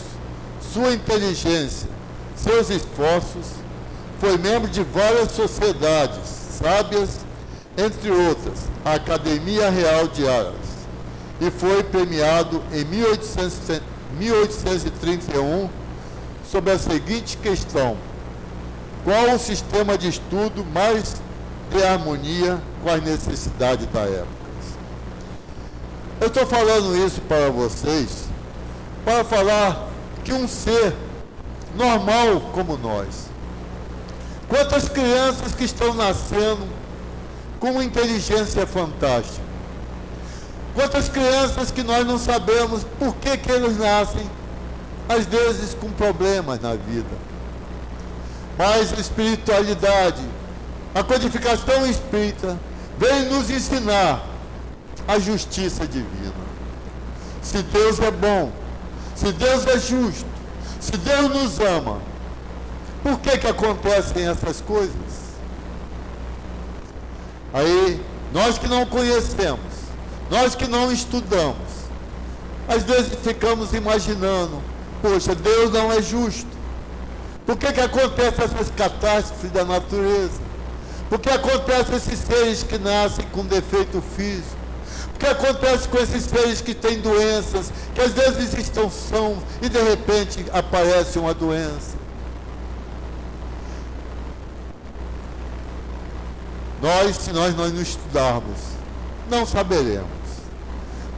sua 0.73 0.93
inteligência, 0.93 1.89
seus 2.35 2.69
esforços, 2.69 3.47
foi 4.19 4.37
membro 4.37 4.69
de 4.69 4.83
várias 4.83 5.31
sociedades 5.31 6.41
sábias, 6.61 7.19
entre 7.77 8.11
outras, 8.11 8.59
a 8.85 8.93
Academia 8.93 9.69
Real 9.69 10.07
de 10.07 10.27
Arras, 10.27 10.53
e 11.41 11.49
foi 11.49 11.83
premiado 11.83 12.61
em 12.71 12.85
1831 12.85 15.67
sobre 16.49 16.71
a 16.71 16.77
seguinte 16.77 17.35
questão: 17.37 17.97
qual 19.03 19.35
o 19.35 19.39
sistema 19.39 19.97
de 19.97 20.07
estudo 20.07 20.63
mais 20.63 21.19
em 21.73 21.83
harmonia 21.83 22.61
com 22.83 22.91
as 22.91 23.01
necessidades 23.01 23.87
da 23.87 24.01
época? 24.01 24.41
Eu 26.21 26.27
estou 26.27 26.45
falando 26.45 26.95
isso 26.95 27.19
para 27.21 27.49
vocês 27.49 28.29
para 29.03 29.23
falar 29.23 29.87
que 30.23 30.31
um 30.31 30.47
ser 30.47 30.93
normal 31.75 32.39
como 32.53 32.77
nós, 32.77 33.25
quantas 34.47 34.87
crianças 34.87 35.55
que 35.55 35.63
estão 35.63 35.95
nascendo 35.95 36.67
com 37.59 37.71
uma 37.71 37.83
inteligência 37.83 38.67
fantástica, 38.67 39.50
quantas 40.73 41.09
crianças 41.09 41.71
que 41.71 41.83
nós 41.83 42.05
não 42.05 42.17
sabemos 42.17 42.83
por 42.97 43.15
que, 43.15 43.37
que 43.37 43.51
eles 43.51 43.77
nascem, 43.77 44.29
às 45.07 45.25
vezes 45.25 45.73
com 45.73 45.89
problemas 45.91 46.59
na 46.61 46.75
vida. 46.75 47.09
Mas 48.57 48.93
a 48.93 48.99
espiritualidade, 48.99 50.21
a 50.93 51.03
codificação 51.03 51.85
espírita, 51.87 52.57
vem 52.97 53.25
nos 53.25 53.49
ensinar 53.49 54.23
a 55.07 55.19
justiça 55.19 55.87
divina. 55.87 56.41
Se 57.41 57.61
Deus 57.63 57.99
é 57.99 58.11
bom, 58.11 58.51
se 59.15 59.31
Deus 59.31 59.65
é 59.67 59.79
justo, 59.79 60.25
se 60.79 60.91
Deus 60.91 61.29
nos 61.29 61.59
ama, 61.59 61.99
por 63.03 63.19
que 63.19 63.37
que 63.37 63.47
acontecem 63.47 64.27
essas 64.27 64.61
coisas? 64.61 65.21
Aí, 67.53 67.99
nós 68.31 68.57
que 68.57 68.67
não 68.67 68.85
conhecemos, 68.85 69.70
nós 70.31 70.55
que 70.55 70.65
não 70.65 70.91
estudamos, 70.91 71.57
às 72.65 72.83
vezes 72.83 73.11
ficamos 73.21 73.73
imaginando, 73.73 74.63
poxa, 75.01 75.35
Deus 75.35 75.69
não 75.71 75.91
é 75.91 76.01
justo. 76.01 76.47
Por 77.45 77.57
que 77.57 77.73
que 77.73 77.81
acontecem 77.81 78.45
essas 78.45 78.71
catástrofes 78.71 79.51
da 79.51 79.65
natureza? 79.65 80.39
Por 81.09 81.19
que 81.19 81.29
acontecem 81.29 81.97
esses 81.97 82.19
seres 82.19 82.63
que 82.63 82.77
nascem 82.77 83.25
com 83.33 83.45
defeito 83.45 84.01
físico? 84.15 84.61
que 85.19 85.27
acontece 85.27 85.87
com 85.87 85.99
esses 85.99 86.23
seres 86.23 86.61
que 86.61 86.73
têm 86.73 86.99
doenças, 86.99 87.71
que 87.93 88.01
às 88.01 88.11
vezes 88.11 88.55
estão 88.55 88.89
sãos 88.89 89.37
e 89.61 89.69
de 89.69 89.79
repente 89.79 90.43
aparece 90.51 91.19
uma 91.19 91.31
doença? 91.31 91.95
Nós, 96.81 97.17
se 97.17 97.31
nós 97.31 97.55
não 97.55 97.67
estudarmos, 97.79 98.57
não 99.29 99.45
saberemos. 99.45 100.20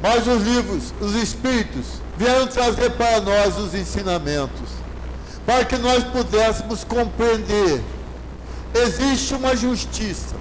Mas 0.04 0.28
os 0.28 0.44
livros, 0.44 0.94
os 1.00 1.16
Espíritos, 1.16 1.86
vieram 2.18 2.46
trazer 2.46 2.92
para 2.92 3.22
nós 3.22 3.58
os 3.58 3.74
ensinamentos, 3.74 4.70
para 5.46 5.64
que 5.64 5.78
nós 5.78 6.04
pudéssemos 6.04 6.84
compreender. 6.84 7.82
Existe 8.76 9.34
uma 9.34 9.56
justiça, 9.56 10.36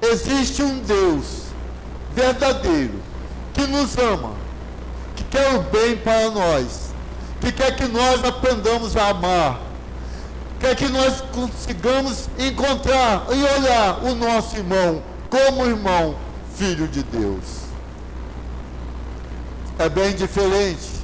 existe 0.00 0.62
um 0.62 0.78
Deus 0.78 1.42
verdadeiro, 2.14 3.02
que 3.52 3.66
nos 3.66 3.98
ama, 3.98 4.32
que 5.14 5.24
quer 5.24 5.56
o 5.56 5.60
bem 5.64 5.98
para 5.98 6.30
nós, 6.30 6.94
que 7.42 7.52
quer 7.52 7.76
que 7.76 7.86
nós 7.86 8.24
aprendamos 8.24 8.96
a 8.96 9.08
amar, 9.08 9.60
quer 10.58 10.74
que 10.74 10.88
nós 10.88 11.22
consigamos 11.34 12.30
encontrar 12.38 13.26
e 13.28 13.60
olhar 13.60 14.02
o 14.04 14.14
nosso 14.14 14.56
irmão 14.56 15.02
como 15.28 15.66
irmão, 15.66 16.16
filho 16.56 16.88
de 16.88 17.02
Deus. 17.02 17.63
É 19.78 19.88
bem 19.88 20.14
diferente. 20.14 20.94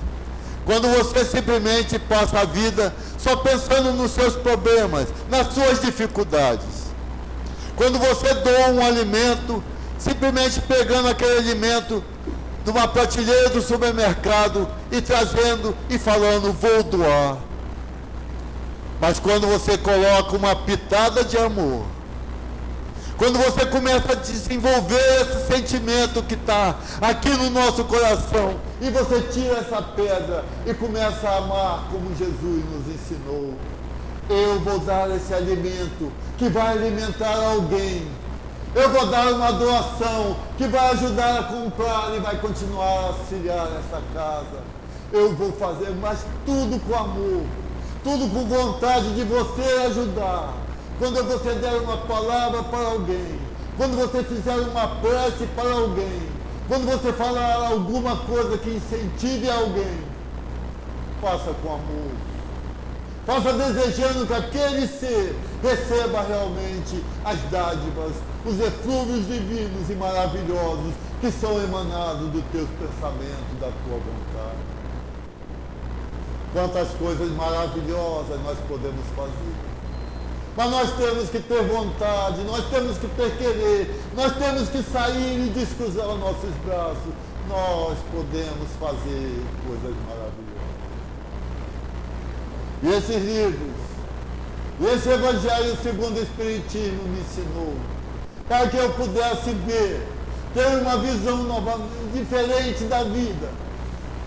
Quando 0.65 0.89
você 0.89 1.25
simplesmente 1.25 1.99
passa 1.99 2.41
a 2.41 2.45
vida 2.45 2.95
só 3.19 3.37
pensando 3.37 3.93
nos 3.93 4.13
seus 4.13 4.37
problemas, 4.37 5.09
nas 5.29 5.53
suas 5.53 5.81
dificuldades. 5.81 6.91
Quando 7.77 7.99
você 7.99 8.35
doa 8.35 8.69
um 8.69 8.85
alimento 8.85 9.63
simplesmente 9.99 10.61
pegando 10.63 11.09
aquele 11.09 11.39
alimento 11.39 12.03
de 12.65 12.71
uma 12.71 12.89
prateleira 12.89 13.51
do 13.51 13.61
supermercado 13.61 14.69
e 14.91 15.01
trazendo 15.01 15.77
e 15.89 15.99
falando, 15.99 16.53
vou 16.53 16.83
doar. 16.83 17.39
Mas 19.01 19.19
quando 19.19 19.47
você 19.47 19.79
coloca 19.79 20.37
uma 20.37 20.55
pitada 20.55 21.25
de 21.25 21.37
amor, 21.39 21.85
quando 23.21 23.37
você 23.37 23.67
começa 23.67 24.13
a 24.13 24.15
desenvolver 24.15 24.97
esse 25.21 25.47
sentimento 25.53 26.23
que 26.23 26.33
está 26.33 26.75
aqui 27.03 27.29
no 27.29 27.51
nosso 27.51 27.85
coração, 27.85 28.57
e 28.81 28.89
você 28.89 29.21
tira 29.31 29.59
essa 29.59 29.83
pedra 29.83 30.43
e 30.65 30.73
começa 30.73 31.29
a 31.29 31.37
amar 31.37 31.89
como 31.93 32.17
Jesus 32.17 32.65
nos 32.65 32.89
ensinou, 32.89 33.53
eu 34.31 34.59
vou 34.61 34.79
dar 34.79 35.11
esse 35.11 35.35
alimento 35.35 36.11
que 36.39 36.49
vai 36.49 36.73
alimentar 36.73 37.37
alguém 37.37 38.09
Eu 38.75 38.89
vou 38.89 39.05
dar 39.07 39.33
uma 39.33 39.53
doação 39.53 40.37
que 40.57 40.67
vai 40.69 40.93
ajudar 40.93 41.41
a 41.41 41.43
comprar 41.43 42.15
e 42.15 42.21
vai 42.21 42.37
continuar 42.39 42.87
a 42.87 43.07
auxiliar 43.09 43.67
essa 43.67 44.01
casa. 44.15 44.63
Eu 45.13 45.35
vou 45.35 45.51
fazer, 45.53 45.91
mas 46.01 46.21
tudo 46.47 46.81
com 46.87 46.95
amor, 46.95 47.43
tudo 48.05 48.33
com 48.33 48.47
vontade 48.47 49.13
de 49.13 49.25
você 49.25 49.87
ajudar. 49.89 50.55
Quando 51.01 51.25
você 51.25 51.55
der 51.55 51.81
uma 51.81 51.97
palavra 51.97 52.63
para 52.65 52.89
alguém, 52.89 53.41
quando 53.79 53.97
você 53.97 54.23
fizer 54.23 54.55
uma 54.55 54.87
prece 54.87 55.47
para 55.57 55.73
alguém, 55.73 56.29
quando 56.69 56.85
você 56.85 57.11
falar 57.15 57.69
alguma 57.69 58.17
coisa 58.17 58.59
que 58.59 58.69
incentive 58.69 59.49
alguém, 59.49 59.99
faça 61.23 61.55
com 61.63 61.73
amor. 61.73 62.13
Faça 63.25 63.51
desejando 63.55 64.27
que 64.27 64.35
aquele 64.35 64.87
ser 64.87 65.35
receba 65.63 66.21
realmente 66.21 67.03
as 67.25 67.41
dádivas, 67.51 68.13
os 68.45 68.61
eflúvios 68.61 69.27
divinos 69.27 69.89
e 69.89 69.95
maravilhosos 69.95 70.93
que 71.23 71.33
são 71.33 71.63
emanados 71.65 72.29
dos 72.29 72.45
teus 72.53 72.69
pensamentos, 72.79 73.59
da 73.59 73.69
tua 73.69 73.97
vontade. 73.97 74.61
Quantas 76.53 76.89
coisas 76.99 77.31
maravilhosas 77.33 78.39
nós 78.45 78.59
podemos 78.69 79.07
fazer. 79.17 79.70
Mas 80.57 80.71
nós 80.71 80.93
temos 80.97 81.29
que 81.31 81.39
ter 81.39 81.63
vontade, 81.63 82.43
nós 82.43 82.65
temos 82.71 82.99
que 82.99 83.07
ter 83.09 83.37
querer, 83.37 84.03
nós 84.15 84.37
temos 84.37 84.69
que 84.69 84.83
sair 84.83 85.47
e 85.47 85.51
descruzar 85.51 86.09
os 86.09 86.21
nossos 86.21 86.51
braços. 86.65 87.13
Nós 87.49 87.99
podemos 88.13 88.69
fazer 88.79 89.43
coisas 89.67 89.97
maravilhosas. 90.07 90.61
E 92.83 92.89
esses 92.89 93.25
livros, 93.25 93.73
esse 94.95 95.09
Evangelho 95.09 95.77
segundo 95.83 96.19
o 96.19 96.23
Espiritismo 96.23 97.03
me 97.05 97.21
ensinou, 97.21 97.75
para 98.49 98.69
que 98.69 98.77
eu 98.77 98.91
pudesse 98.95 99.51
ver, 99.67 100.07
ter 100.55 100.67
uma 100.81 100.99
visão 100.99 101.43
nova, 101.45 101.81
diferente 102.13 102.85
da 102.85 103.05
vida, 103.05 103.51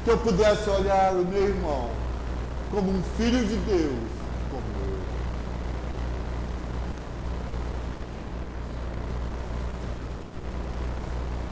que 0.03 0.11
eu 0.11 0.17
pudesse 0.17 0.69
olhar 0.69 1.13
o 1.13 1.25
meu 1.25 1.43
irmão 1.43 2.03
como 2.73 2.89
um 2.89 3.03
filho 3.17 3.45
de 3.45 3.55
Deus, 3.55 3.93
como 4.49 4.63
eu. 4.81 4.97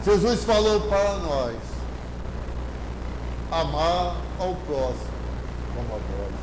Jesus 0.04 0.44
falou 0.46 0.82
para 0.82 1.18
nós, 1.18 1.56
amar 3.52 4.16
ao 4.40 4.56
próximo 4.66 5.12
como 5.76 5.90
a 5.90 6.00
nós. 6.00 6.34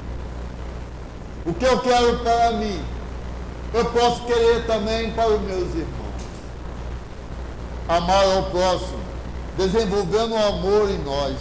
O 1.44 1.54
que 1.54 1.64
eu 1.64 1.80
quero 1.80 2.18
para 2.20 2.52
mim, 2.52 2.80
eu 3.74 3.84
posso 3.86 4.24
querer 4.26 4.64
também 4.64 5.10
para 5.10 5.28
os 5.28 5.40
meus 5.40 5.74
irmãos. 5.74 5.98
Amar 7.88 8.24
ao 8.26 8.44
próximo, 8.44 9.00
desenvolvendo 9.56 10.34
o 10.34 10.46
amor 10.46 10.88
em 10.90 10.98
nós, 10.98 11.36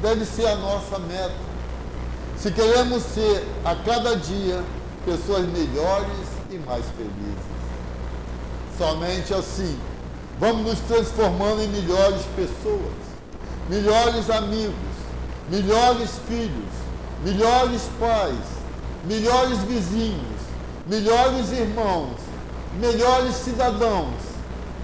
deve 0.00 0.24
ser 0.24 0.46
a 0.46 0.54
nossa 0.54 1.00
meta. 1.00 1.50
Se 2.38 2.52
queremos 2.52 3.02
ser 3.02 3.44
a 3.64 3.74
cada 3.74 4.14
dia 4.16 4.62
pessoas 5.04 5.46
melhores 5.46 6.28
e 6.48 6.58
mais 6.58 6.84
felizes. 6.96 7.50
Somente 8.78 9.34
assim 9.34 9.89
vamos 10.40 10.64
nos 10.64 10.80
transformando 10.80 11.62
em 11.62 11.68
melhores 11.68 12.22
pessoas, 12.34 12.94
melhores 13.68 14.30
amigos, 14.30 14.74
melhores 15.50 16.10
filhos, 16.26 16.70
melhores 17.22 17.82
pais, 18.00 18.38
melhores 19.04 19.58
vizinhos, 19.58 20.40
melhores 20.86 21.52
irmãos, 21.52 22.16
melhores 22.80 23.34
cidadãos, 23.34 24.14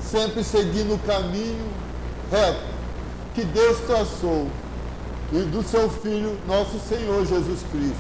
sempre 0.03 0.45
seguindo 0.45 0.95
o 0.95 0.99
caminho 0.99 1.67
reto 2.31 2.77
que 3.35 3.45
Deus 3.45 3.79
traçou 3.87 4.49
e 5.33 5.39
do 5.39 5.63
seu 5.63 5.91
Filho, 5.91 6.39
nosso 6.47 6.79
Senhor 6.89 7.27
Jesus 7.27 7.61
Cristo, 7.73 7.97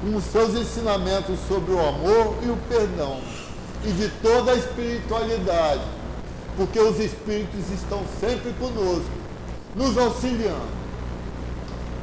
com 0.00 0.16
os 0.16 0.24
seus 0.24 0.54
ensinamentos 0.54 1.38
sobre 1.48 1.72
o 1.72 1.80
amor 1.80 2.36
e 2.42 2.50
o 2.50 2.56
perdão, 2.68 3.18
e 3.84 3.90
de 3.92 4.08
toda 4.22 4.52
a 4.52 4.54
espiritualidade, 4.54 5.82
porque 6.60 6.78
os 6.78 6.98
Espíritos 6.98 7.70
estão 7.72 8.02
sempre 8.20 8.52
conosco, 8.60 9.10
nos 9.74 9.96
auxiliando. 9.96 10.80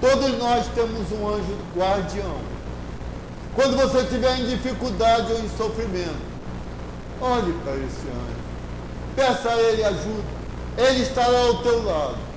Todos 0.02 0.36
nós 0.40 0.66
temos 0.74 1.12
um 1.12 1.30
anjo 1.30 1.56
guardião. 1.76 2.38
Quando 3.54 3.78
você 3.78 4.00
estiver 4.00 4.40
em 4.40 4.48
dificuldade 4.48 5.32
ou 5.32 5.40
em 5.40 5.50
sofrimento, 5.56 6.18
olhe 7.22 7.54
para 7.64 7.76
esse 7.76 8.08
anjo, 8.08 9.16
peça 9.16 9.50
a 9.50 9.62
ele 9.62 9.84
ajuda, 9.84 10.24
ele 10.78 11.04
estará 11.04 11.40
ao 11.40 11.62
teu 11.62 11.84
lado 11.84 12.28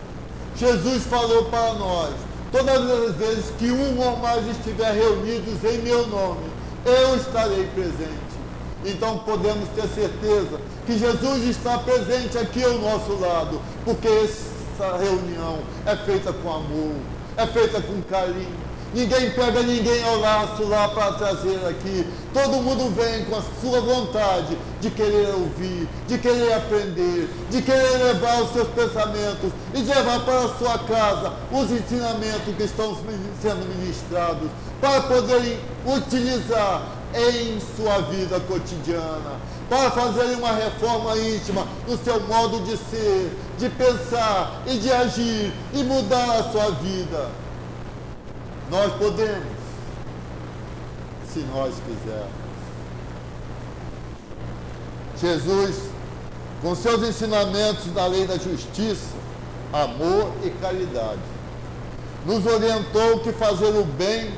Jesus 0.60 1.04
falou 1.04 1.46
para 1.46 1.72
nós: 1.72 2.14
todas 2.52 2.90
as 2.90 3.14
vezes 3.14 3.46
que 3.58 3.70
um 3.70 3.98
ou 3.98 4.18
mais 4.18 4.46
estiver 4.46 4.92
reunidos 4.92 5.64
em 5.64 5.78
meu 5.78 6.06
nome, 6.06 6.50
eu 6.84 7.16
estarei 7.16 7.66
presente. 7.74 8.29
Então 8.84 9.18
podemos 9.18 9.68
ter 9.70 9.86
certeza 9.88 10.60
que 10.86 10.98
Jesus 10.98 11.44
está 11.44 11.78
presente 11.78 12.38
aqui 12.38 12.62
ao 12.64 12.78
nosso 12.78 13.12
lado, 13.20 13.60
porque 13.84 14.08
essa 14.08 14.96
reunião 14.96 15.58
é 15.86 15.96
feita 15.96 16.32
com 16.32 16.50
amor, 16.50 16.94
é 17.36 17.46
feita 17.46 17.80
com 17.82 18.00
carinho 18.02 18.70
Ninguém 18.92 19.30
pega 19.30 19.62
ninguém 19.62 20.02
ao 20.02 20.18
laço 20.18 20.64
lá 20.64 20.88
para 20.88 21.12
trazer 21.12 21.64
aqui. 21.68 22.04
Todo 22.34 22.60
mundo 22.60 22.92
vem 22.96 23.24
com 23.26 23.36
a 23.36 23.42
sua 23.60 23.80
vontade 23.80 24.58
de 24.80 24.90
querer 24.90 25.28
ouvir, 25.28 25.88
de 26.08 26.18
querer 26.18 26.54
aprender, 26.54 27.30
de 27.50 27.62
querer 27.62 27.98
levar 28.02 28.42
os 28.42 28.52
seus 28.52 28.68
pensamentos 28.68 29.52
e 29.74 29.82
levar 29.82 30.20
para 30.24 30.40
a 30.40 30.58
sua 30.58 30.78
casa 30.78 31.32
os 31.52 31.70
ensinamentos 31.70 32.54
que 32.56 32.64
estão 32.64 32.96
sendo 33.40 33.68
ministrados 33.76 34.50
para 34.80 35.02
poderem 35.02 35.56
utilizar 35.86 36.82
em 37.14 37.60
sua 37.76 38.00
vida 38.02 38.38
cotidiana, 38.40 39.38
para 39.68 39.90
fazerem 39.90 40.36
uma 40.36 40.52
reforma 40.52 41.16
íntima 41.18 41.66
no 41.88 41.96
seu 41.98 42.20
modo 42.20 42.60
de 42.64 42.76
ser, 42.76 43.36
de 43.58 43.68
pensar 43.70 44.62
e 44.66 44.78
de 44.78 44.90
agir 44.92 45.52
e 45.72 45.82
mudar 45.82 46.38
a 46.38 46.50
sua 46.50 46.70
vida. 46.72 47.30
Nós 48.70 48.92
podemos, 48.94 49.58
se 51.32 51.40
nós 51.40 51.74
quisermos. 51.86 52.40
Jesus, 55.20 55.90
com 56.62 56.74
seus 56.74 57.02
ensinamentos 57.02 57.86
da 57.92 58.06
lei 58.06 58.26
da 58.26 58.38
justiça, 58.38 59.14
amor 59.72 60.32
e 60.42 60.50
caridade, 60.50 61.20
nos 62.24 62.46
orientou 62.46 63.20
que 63.20 63.32
fazer 63.32 63.68
o 63.68 63.84
bem 63.84 64.32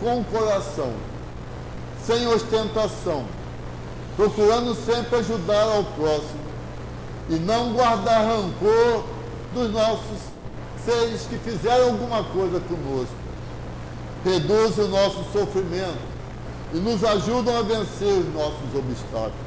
com 0.00 0.20
o 0.20 0.24
coração, 0.24 0.92
sem 2.06 2.26
ostentação, 2.28 3.24
procurando 4.16 4.74
sempre 4.74 5.18
ajudar 5.18 5.64
ao 5.64 5.84
próximo 5.84 6.46
e 7.28 7.34
não 7.34 7.72
guardar 7.72 8.24
rancor 8.24 9.04
dos 9.52 9.70
nossos 9.72 10.18
seres 10.84 11.22
que 11.22 11.36
fizeram 11.38 11.86
alguma 11.86 12.22
coisa 12.22 12.60
conosco 12.60 13.26
reduz 14.26 14.76
o 14.78 14.88
nosso 14.88 15.24
sofrimento 15.32 16.16
e 16.74 16.78
nos 16.78 17.04
ajudam 17.04 17.56
a 17.56 17.62
vencer 17.62 18.12
os 18.12 18.34
nossos 18.34 18.74
obstáculos. 18.74 19.46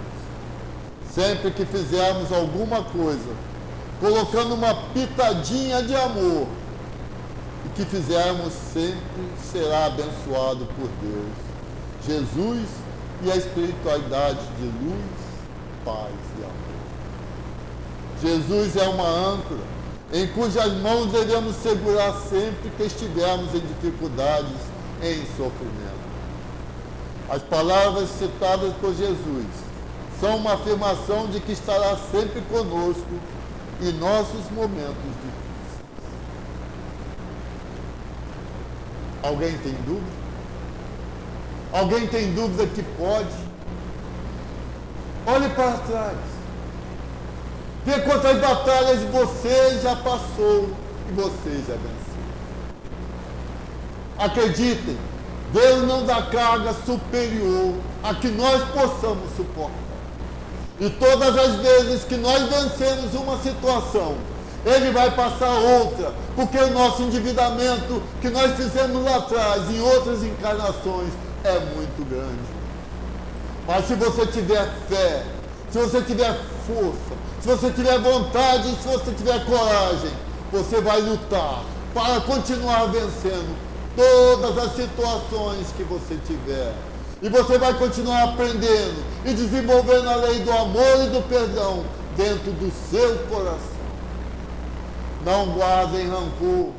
Sempre 1.13 1.51
que 1.51 1.65
fizermos 1.65 2.31
alguma 2.31 2.81
coisa, 2.83 3.35
colocando 3.99 4.55
uma 4.55 4.73
pitadinha 4.93 5.83
de 5.83 5.93
amor, 5.93 6.47
e 7.65 7.69
que 7.75 7.83
fizermos 7.83 8.53
sempre 8.73 8.97
será 9.51 9.87
abençoado 9.87 10.65
por 10.77 10.87
Deus, 11.01 11.35
Jesus 12.05 12.67
e 13.23 13.31
a 13.31 13.35
espiritualidade 13.35 14.39
de 14.57 14.65
luz, 14.65 15.05
paz 15.83 16.13
e 16.37 16.43
amor. 16.43 16.59
Jesus 18.21 18.75
é 18.75 18.87
uma 18.87 19.07
âncora 19.07 19.79
em 20.11 20.25
cujas 20.27 20.73
mãos 20.77 21.11
devemos 21.11 21.55
segurar 21.57 22.13
sempre 22.13 22.71
que 22.75 22.83
estivermos 22.83 23.53
em 23.53 23.59
dificuldades, 23.59 24.55
em 25.03 25.23
sofrimento. 25.37 25.99
As 27.29 27.43
palavras 27.43 28.09
citadas 28.09 28.73
por 28.81 28.95
Jesus 28.95 29.45
são 30.19 30.37
uma 30.37 30.53
afirmação 30.53 31.27
de 31.27 31.39
que 31.39 31.51
estará 31.51 31.95
sempre 32.11 32.41
conosco 32.41 33.05
em 33.81 33.91
nossos 33.93 34.49
momentos 34.51 34.95
difíceis. 34.95 35.39
Alguém 39.21 39.55
tem 39.59 39.73
dúvida? 39.85 40.18
Alguém 41.71 42.07
tem 42.07 42.33
dúvida 42.33 42.65
que 42.67 42.83
pode? 42.97 43.49
Olhe 45.27 45.49
para 45.49 45.73
trás. 45.73 46.17
Vê 47.85 47.99
quantas 48.01 48.39
batalhas 48.39 49.01
você 49.11 49.79
já 49.81 49.95
passou 49.95 50.69
e 51.09 51.13
você 51.13 51.63
já 51.67 51.75
venceu. 51.75 52.09
Acreditem, 54.17 54.97
Deus 55.53 55.87
não 55.87 56.05
dá 56.05 56.23
carga 56.23 56.73
superior 56.85 57.75
a 58.03 58.13
que 58.15 58.27
nós 58.29 58.63
possamos 58.69 59.29
suportar. 59.37 59.89
E 60.79 60.89
todas 60.89 61.37
as 61.37 61.55
vezes 61.57 62.03
que 62.03 62.15
nós 62.15 62.43
vencemos 62.49 63.13
uma 63.13 63.37
situação, 63.39 64.15
ele 64.65 64.91
vai 64.91 65.11
passar 65.11 65.51
outra, 65.51 66.13
porque 66.35 66.57
o 66.57 66.71
nosso 66.71 67.03
endividamento 67.03 68.01
que 68.21 68.29
nós 68.29 68.55
fizemos 68.55 69.03
lá 69.03 69.17
atrás, 69.17 69.69
em 69.69 69.79
outras 69.79 70.23
encarnações, 70.23 71.09
é 71.43 71.59
muito 71.75 72.09
grande. 72.09 72.59
Mas 73.67 73.85
se 73.85 73.95
você 73.95 74.25
tiver 74.27 74.67
fé, 74.89 75.23
se 75.69 75.77
você 75.77 76.01
tiver 76.01 76.37
força, 76.65 77.15
se 77.39 77.47
você 77.47 77.71
tiver 77.71 77.99
vontade, 77.99 78.69
se 78.81 78.87
você 78.87 79.11
tiver 79.11 79.45
coragem, 79.45 80.11
você 80.51 80.81
vai 80.81 81.01
lutar 81.01 81.63
para 81.93 82.21
continuar 82.21 82.87
vencendo 82.87 83.55
todas 83.95 84.57
as 84.57 84.75
situações 84.75 85.67
que 85.75 85.83
você 85.83 86.17
tiver. 86.25 86.73
E 87.21 87.29
você 87.29 87.57
vai 87.57 87.73
continuar 87.73 88.23
aprendendo 88.23 89.03
e 89.25 89.33
desenvolvendo 89.33 90.09
a 90.09 90.15
lei 90.15 90.39
do 90.39 90.51
amor 90.51 91.05
e 91.05 91.09
do 91.09 91.27
perdão 91.27 91.83
dentro 92.15 92.51
do 92.53 92.71
seu 92.89 93.17
coração. 93.29 93.79
Não 95.25 95.47
guardem 95.51 96.07
rancor. 96.07 96.71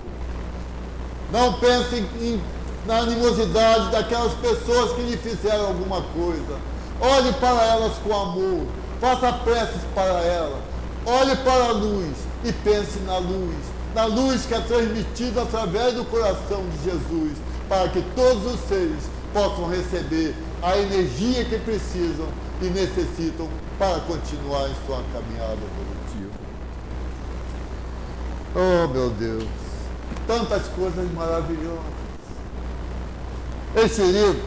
Não 1.31 1.53
pensem 1.55 2.07
em, 2.21 2.41
na 2.87 2.99
animosidade 2.99 3.91
daquelas 3.91 4.33
pessoas 4.35 4.93
que 4.93 5.03
lhe 5.03 5.17
fizeram 5.17 5.67
alguma 5.67 6.03
coisa. 6.03 6.59
Olhe 7.01 7.33
para 7.35 7.63
elas 7.65 7.93
com 7.99 8.15
amor. 8.15 8.67
Faça 9.01 9.33
preces 9.33 9.81
para 9.95 10.21
elas. 10.23 10.61
Olhe 11.07 11.37
para 11.37 11.65
a 11.65 11.73
luz 11.73 12.17
e 12.45 12.53
pense 12.53 12.99
na 13.01 13.19
luz. 13.19 13.57
Na 13.95 14.05
luz 14.05 14.45
que 14.47 14.55
é 14.55 14.61
transmitida 14.61 15.43
através 15.43 15.95
do 15.95 16.05
coração 16.05 16.65
de 16.69 16.91
Jesus. 16.91 17.33
Para 17.69 17.89
que 17.89 18.03
todos 18.15 18.55
os 18.55 18.61
seres 18.69 19.05
possam 19.33 19.69
receber 19.69 20.35
a 20.63 20.77
energia 20.77 21.45
que 21.45 21.59
precisam 21.59 22.27
e 22.61 22.67
necessitam 22.67 23.49
para 23.79 24.01
continuar 24.01 24.69
em 24.69 24.75
sua 24.87 25.03
caminhada 25.13 25.55
evolutiva. 25.55 26.41
Oh, 28.55 28.89
meu 28.89 29.11
Deus! 29.11 29.49
Tantas 30.27 30.67
coisas 30.69 31.11
maravilhosas. 31.13 32.00
Esse 33.77 34.03
livro, 34.03 34.43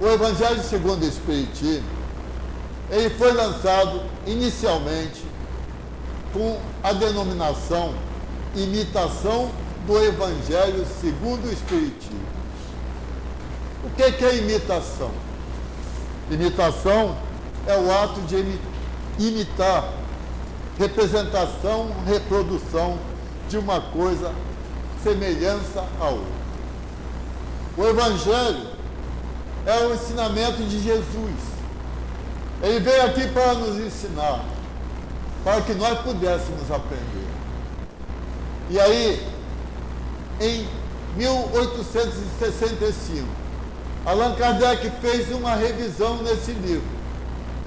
o 0.00 0.06
Evangelho 0.08 0.62
segundo 0.62 1.02
o 1.02 1.06
Espiritismo, 1.06 1.86
ele 2.90 3.10
foi 3.10 3.32
lançado 3.32 4.02
inicialmente 4.26 5.24
com 6.32 6.58
a 6.82 6.92
denominação 6.92 7.94
Imitação 8.54 9.50
do 9.86 10.02
Evangelho 10.02 10.84
segundo 11.00 11.46
o 11.46 11.52
Espiritismo. 11.52 12.26
O 13.84 13.90
que 13.90 14.24
é 14.24 14.36
imitação? 14.36 15.10
Imitação 16.30 17.16
é 17.66 17.76
o 17.78 17.92
ato 17.92 18.20
de 18.22 18.58
imitar, 19.18 19.88
representação, 20.78 21.90
reprodução 22.04 22.98
de 23.48 23.58
uma 23.58 23.80
coisa, 23.80 24.32
semelhança 25.02 25.84
a 26.00 26.08
outra. 26.08 26.35
O 27.76 27.86
Evangelho 27.86 28.66
é 29.66 29.86
o 29.86 29.94
ensinamento 29.94 30.62
de 30.62 30.82
Jesus. 30.82 31.56
Ele 32.62 32.80
veio 32.80 33.04
aqui 33.04 33.28
para 33.28 33.52
nos 33.54 33.78
ensinar, 33.78 34.42
para 35.44 35.60
que 35.60 35.74
nós 35.74 36.00
pudéssemos 36.00 36.70
aprender. 36.70 37.28
E 38.70 38.80
aí, 38.80 39.22
em 40.40 40.66
1865, 41.16 43.26
Allan 44.06 44.34
Kardec 44.36 44.90
fez 45.02 45.30
uma 45.32 45.54
revisão 45.54 46.22
nesse 46.22 46.52
livro, 46.52 46.88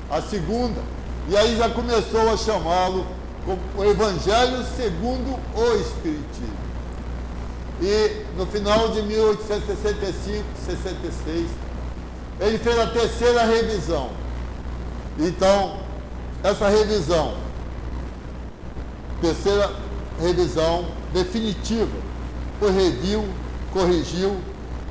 a 0.10 0.20
segunda, 0.22 0.82
e 1.28 1.38
aí 1.38 1.56
já 1.58 1.70
começou 1.70 2.34
a 2.34 2.38
chamá-lo 2.38 3.06
como 3.46 3.60
o 3.78 3.84
Evangelho 3.84 4.66
segundo 4.76 5.40
o 5.56 5.76
Espiritismo. 5.76 6.69
E 7.82 8.26
no 8.38 8.46
final 8.46 8.90
de 8.90 9.02
1865, 9.02 10.46
66, 10.66 11.48
ele 12.40 12.58
fez 12.58 12.80
a 12.80 12.88
terceira 12.88 13.44
revisão. 13.46 14.10
Então, 15.18 15.78
essa 16.44 16.68
revisão, 16.70 17.36
terceira 19.22 19.72
revisão 20.22 20.86
definitiva, 21.14 21.98
foi 22.60 22.72
reviu, 22.72 23.26
corrigiu 23.72 24.38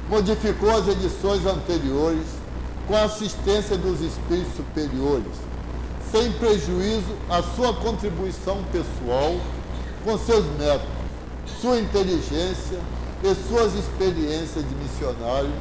modificou 0.08 0.74
as 0.74 0.88
edições 0.88 1.44
anteriores 1.44 2.24
com 2.86 2.96
a 2.96 3.04
assistência 3.04 3.76
dos 3.76 4.00
espíritos 4.00 4.54
superiores, 4.56 5.32
sem 6.10 6.32
prejuízo 6.32 7.14
à 7.28 7.42
sua 7.42 7.74
contribuição 7.74 8.64
pessoal 8.72 9.36
com 10.04 10.18
seus 10.18 10.46
métodos, 10.58 10.97
sua 11.60 11.78
inteligência 11.78 12.78
e 13.22 13.34
suas 13.48 13.74
experiências 13.74 14.64
de 14.68 14.74
missionário, 14.76 15.52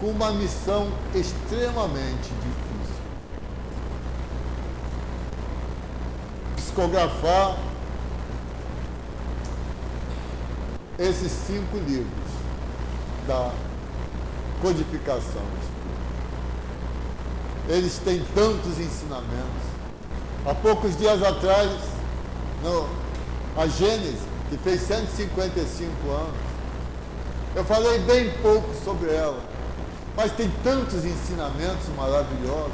com 0.00 0.08
uma 0.08 0.30
missão 0.32 0.88
extremamente 1.14 2.28
difícil. 2.28 3.00
Psicografar 6.56 7.56
esses 10.98 11.32
cinco 11.32 11.78
livros 11.78 12.30
da 13.26 13.52
codificação. 14.60 15.42
Eles 17.68 17.98
têm 17.98 18.22
tantos 18.34 18.78
ensinamentos. 18.78 19.70
Há 20.44 20.54
poucos 20.54 20.96
dias 20.96 21.22
atrás, 21.22 21.70
no, 22.62 22.99
a 23.60 23.66
Gênesis, 23.66 24.20
que 24.48 24.56
fez 24.56 24.80
155 24.80 26.10
anos, 26.10 26.34
eu 27.54 27.62
falei 27.62 27.98
bem 27.98 28.30
pouco 28.40 28.70
sobre 28.82 29.10
ela, 29.10 29.38
mas 30.16 30.32
tem 30.32 30.50
tantos 30.64 31.04
ensinamentos 31.04 31.86
maravilhosos. 31.94 32.72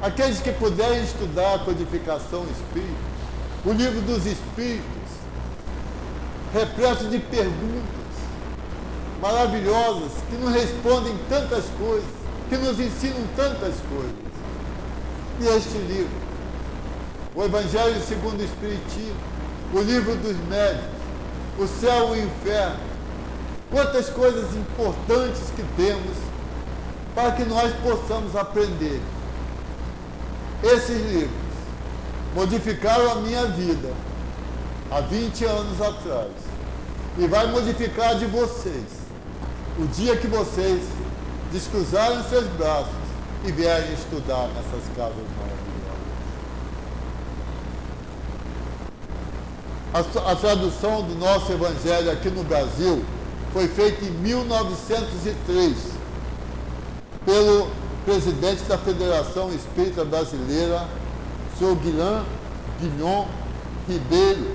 Aqueles 0.00 0.40
que 0.40 0.52
puderem 0.52 1.04
estudar 1.04 1.56
a 1.56 1.58
codificação 1.58 2.44
espírita, 2.44 3.08
o 3.66 3.72
livro 3.72 4.00
dos 4.00 4.24
espíritos, 4.24 4.86
repleto 6.54 7.04
de 7.10 7.18
perguntas, 7.18 8.14
maravilhosas 9.20 10.12
que 10.30 10.36
nos 10.36 10.50
respondem 10.50 11.14
tantas 11.28 11.64
coisas, 11.78 12.08
que 12.48 12.56
nos 12.56 12.80
ensinam 12.80 13.22
tantas 13.36 13.74
coisas. 13.90 14.16
E 15.42 15.46
este 15.46 15.76
livro, 15.76 16.16
o 17.34 17.44
Evangelho 17.44 18.00
segundo 18.00 18.40
o 18.40 18.44
Espiritismo, 18.44 19.37
o 19.72 19.80
livro 19.80 20.14
dos 20.16 20.36
médicos, 20.48 20.98
o 21.58 21.66
céu 21.66 22.16
e 22.16 22.20
o 22.20 22.24
inferno, 22.24 22.80
quantas 23.70 24.08
coisas 24.08 24.54
importantes 24.54 25.42
que 25.54 25.64
temos 25.76 26.16
para 27.14 27.32
que 27.32 27.44
nós 27.44 27.72
possamos 27.82 28.34
aprender. 28.36 29.00
Esses 30.62 30.98
livros 31.12 31.30
modificaram 32.34 33.12
a 33.12 33.14
minha 33.16 33.46
vida 33.46 33.92
há 34.90 35.00
20 35.00 35.44
anos 35.44 35.80
atrás 35.80 36.30
e 37.18 37.26
vai 37.26 37.46
modificar 37.48 38.10
a 38.10 38.14
de 38.14 38.26
vocês 38.26 38.84
o 39.78 39.86
dia 39.86 40.16
que 40.16 40.26
vocês 40.26 40.82
descruzarem 41.52 42.22
seus 42.28 42.46
braços 42.56 42.92
e 43.44 43.52
vierem 43.52 43.92
estudar 43.92 44.48
nessas 44.48 44.84
casas 44.96 45.14
maravilhosas. 45.36 45.57
A, 49.92 49.98
a 50.30 50.36
tradução 50.36 51.02
do 51.02 51.14
nosso 51.14 51.52
Evangelho 51.52 52.10
aqui 52.10 52.30
no 52.30 52.42
Brasil 52.44 53.04
foi 53.52 53.68
feita 53.68 54.02
em 54.04 54.10
1903 54.10 55.76
pelo 57.24 57.70
presidente 58.04 58.64
da 58.64 58.76
Federação 58.78 59.52
Espírita 59.52 60.04
Brasileira, 60.04 60.86
Sr. 61.58 61.74
Guilherme 61.76 62.26
Guilhom 62.80 63.26
Ribeiro, 63.88 64.54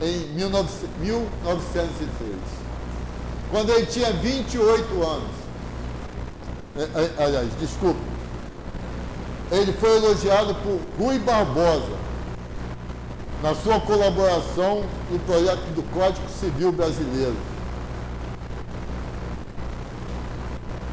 em 0.00 0.28
1903 0.34 2.62
quando 3.52 3.70
ele 3.70 3.86
tinha 3.86 4.10
28 4.10 5.02
anos. 5.02 5.30
É, 6.74 6.80
é, 6.80 7.22
aliás, 7.22 7.48
desculpe. 7.60 8.00
Ele 9.50 9.72
foi 9.74 9.98
elogiado 9.98 10.54
por 10.54 10.80
Rui 10.98 11.18
Barbosa 11.18 12.01
na 13.42 13.54
sua 13.56 13.80
colaboração 13.80 14.84
no 15.10 15.18
projeto 15.20 15.74
do 15.74 15.82
Código 15.92 16.28
Civil 16.28 16.70
Brasileiro. 16.70 17.36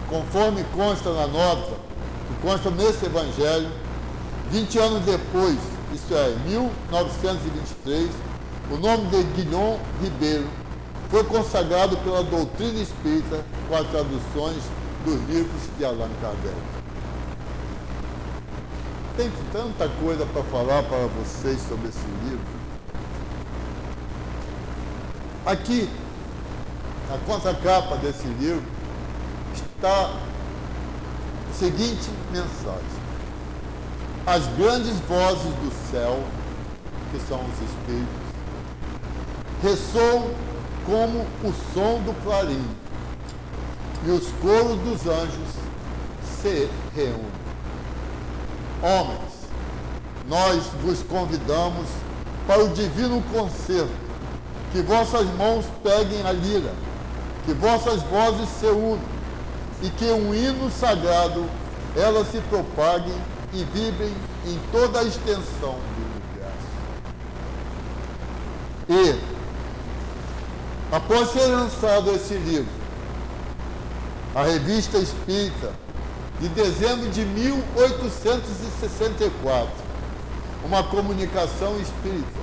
Conforme 0.10 0.64
consta 0.76 1.14
na 1.14 1.28
nota, 1.28 1.74
que 2.28 2.42
consta 2.42 2.72
nesse 2.72 3.06
Evangelho, 3.06 3.70
20 4.50 4.80
anos 4.80 5.06
depois, 5.06 5.58
isso 5.94 6.12
é, 6.16 6.36
1923, 6.48 8.10
o 8.72 8.78
nome 8.78 9.06
de 9.10 9.24
Guilhom 9.36 9.78
Ribeiro 10.02 10.48
foi 11.12 11.24
consagrado 11.24 11.98
pela 11.98 12.24
doutrina 12.24 12.80
espírita 12.80 13.46
com 13.68 13.76
as 13.76 13.88
traduções 13.88 14.64
dos 15.06 15.20
livros 15.30 15.62
de 15.78 15.86
Allan 15.86 16.10
Kardec. 16.20 16.79
Tem 19.20 19.30
tanta 19.52 19.90
coisa 20.02 20.26
para 20.28 20.42
falar 20.44 20.82
para 20.84 21.08
vocês 21.08 21.60
sobre 21.68 21.90
esse 21.90 22.08
livro. 22.24 22.40
Aqui, 25.46 25.90
na 27.10 27.18
contracapa 27.26 27.98
desse 27.98 28.26
livro, 28.40 28.64
está 29.54 30.06
a 30.06 31.54
seguinte 31.54 32.10
mensagem. 32.32 33.00
As 34.26 34.46
grandes 34.58 34.98
vozes 35.00 35.54
do 35.56 35.92
céu, 35.92 36.24
que 37.12 37.20
são 37.28 37.42
os 37.42 37.70
espíritos, 37.70 38.30
ressoam 39.62 40.30
como 40.86 41.28
o 41.44 41.54
som 41.74 42.02
do 42.04 42.16
clarim, 42.24 42.66
e 44.06 44.12
os 44.12 44.32
coros 44.42 44.80
dos 44.80 45.06
anjos 45.12 45.50
se 46.42 46.70
reúnem. 46.96 47.39
Homens, 48.82 49.34
nós 50.28 50.64
vos 50.82 51.04
convidamos 51.04 51.88
para 52.48 52.64
o 52.64 52.70
divino 52.70 53.22
concerto 53.34 54.10
que 54.72 54.82
vossas 54.82 55.26
mãos 55.36 55.66
peguem 55.84 56.26
a 56.26 56.32
lira, 56.32 56.74
que 57.46 57.54
vossas 57.54 58.02
vozes 58.04 58.48
se 58.60 58.68
unam, 58.68 59.00
e 59.82 59.90
que 59.90 60.06
um 60.06 60.34
hino 60.34 60.70
sagrado 60.72 61.46
elas 61.96 62.28
se 62.32 62.40
propaguem 62.50 63.16
e 63.54 63.64
vibrem 63.64 64.14
em 64.46 64.60
toda 64.72 65.00
a 65.00 65.04
extensão 65.04 65.76
do 65.80 66.02
universo. 66.14 66.60
E, 68.90 69.20
após 70.92 71.32
ser 71.32 71.48
lançado 71.48 72.12
esse 72.12 72.36
livro, 72.36 72.80
a 74.36 74.44
revista 74.44 74.98
Espírita, 75.00 75.74
de 76.40 76.48
dezembro 76.50 77.10
de 77.10 77.26
1864, 77.26 79.72
uma 80.64 80.84
comunicação 80.84 81.80
espírita, 81.80 82.40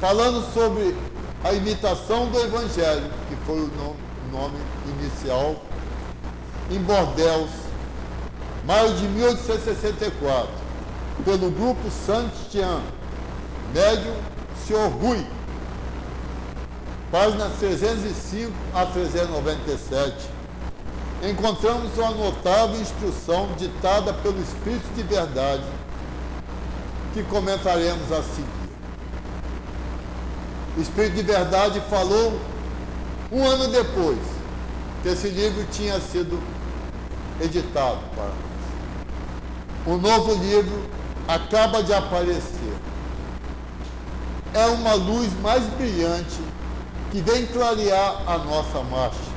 falando 0.00 0.42
sobre 0.52 0.96
a 1.42 1.54
imitação 1.54 2.26
do 2.26 2.38
Evangelho, 2.40 3.08
que 3.28 3.36
foi 3.46 3.60
o 3.60 3.68
nome, 3.68 3.96
nome 4.30 4.58
inicial, 5.00 5.56
em 6.70 6.78
Bordéus, 6.80 7.48
maio 8.66 8.92
de 8.94 9.08
1864, 9.08 10.50
pelo 11.24 11.50
grupo 11.50 11.90
Santian, 11.90 12.82
médium 13.72 14.16
Sr. 14.66 14.90
Rui, 15.00 15.26
páginas 17.10 17.54
305 17.58 18.52
a 18.74 18.84
397, 18.84 20.28
encontramos 21.22 21.96
uma 21.98 22.10
notável 22.10 22.80
instrução 22.80 23.48
ditada 23.56 24.12
pelo 24.14 24.40
Espírito 24.40 24.94
de 24.94 25.02
Verdade, 25.02 25.64
que 27.12 27.22
comentaremos 27.24 28.12
a 28.12 28.22
seguir. 28.22 28.58
O 30.76 30.80
Espírito 30.80 31.16
de 31.16 31.22
Verdade 31.22 31.82
falou 31.90 32.38
um 33.32 33.44
ano 33.44 33.68
depois 33.68 34.18
que 35.02 35.08
esse 35.08 35.28
livro 35.28 35.66
tinha 35.72 35.98
sido 36.00 36.40
editado 37.40 38.00
para 38.14 38.24
nós. 38.24 38.48
O 39.86 39.96
novo 39.96 40.34
livro 40.34 40.88
acaba 41.26 41.82
de 41.82 41.92
aparecer. 41.92 42.74
É 44.54 44.66
uma 44.66 44.94
luz 44.94 45.30
mais 45.40 45.62
brilhante 45.74 46.40
que 47.10 47.20
vem 47.20 47.46
clarear 47.46 48.22
a 48.26 48.38
nossa 48.38 48.82
marcha. 48.82 49.27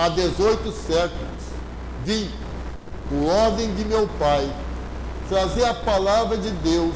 Há 0.00 0.08
18 0.08 0.72
séculos 0.72 1.44
vim, 2.06 2.30
por 3.06 3.28
ordem 3.28 3.74
de 3.74 3.84
meu 3.84 4.08
Pai, 4.18 4.50
trazer 5.28 5.62
a 5.66 5.74
palavra 5.74 6.38
de 6.38 6.48
Deus 6.48 6.94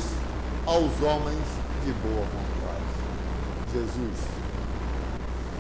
aos 0.64 0.90
homens 1.02 1.44
de 1.84 1.92
boa 1.92 2.24
vontade. 2.24 3.74
Jesus. 3.74 4.18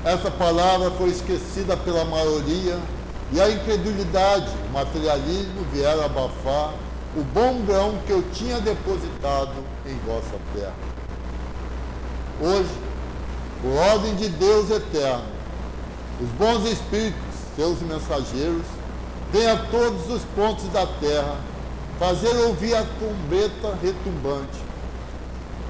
Essa 0.06 0.30
palavra 0.30 0.90
foi 0.92 1.10
esquecida 1.10 1.76
pela 1.76 2.06
maioria 2.06 2.78
e 3.30 3.38
a 3.38 3.50
incredulidade, 3.50 4.48
o 4.66 4.72
materialismo 4.72 5.66
vieram 5.70 6.02
abafar 6.02 6.72
o 7.14 7.22
bom 7.34 7.60
grão 7.66 7.98
que 8.06 8.12
eu 8.12 8.24
tinha 8.32 8.58
depositado 8.58 9.52
em 9.84 9.98
vossa 10.06 10.38
terra. 10.54 10.72
Hoje, 12.40 12.72
por 13.60 13.70
ordem 13.70 14.14
de 14.14 14.30
Deus 14.30 14.70
eterno, 14.70 15.34
os 16.22 16.28
bons 16.38 16.64
espíritos, 16.70 17.33
seus 17.56 17.80
mensageiros, 17.80 18.66
vêm 19.32 19.46
a 19.46 19.56
todos 19.56 20.10
os 20.10 20.22
pontos 20.34 20.66
da 20.68 20.86
terra 20.86 21.36
fazer 21.98 22.34
ouvir 22.46 22.74
a 22.74 22.84
trombeta 22.98 23.78
retumbante. 23.82 24.58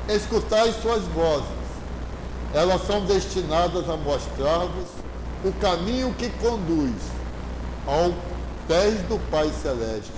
Escutai 0.08 0.72
suas 0.82 1.02
vozes 1.08 1.64
elas 2.54 2.86
são 2.86 3.04
destinadas 3.04 3.90
a 3.90 3.96
mostrar-vos 3.96 4.86
o 5.44 5.52
caminho 5.54 6.14
que 6.14 6.30
conduz 6.30 6.94
ao 7.84 8.14
pés 8.68 8.94
do 9.08 9.18
Pai 9.28 9.50
Celeste. 9.60 10.12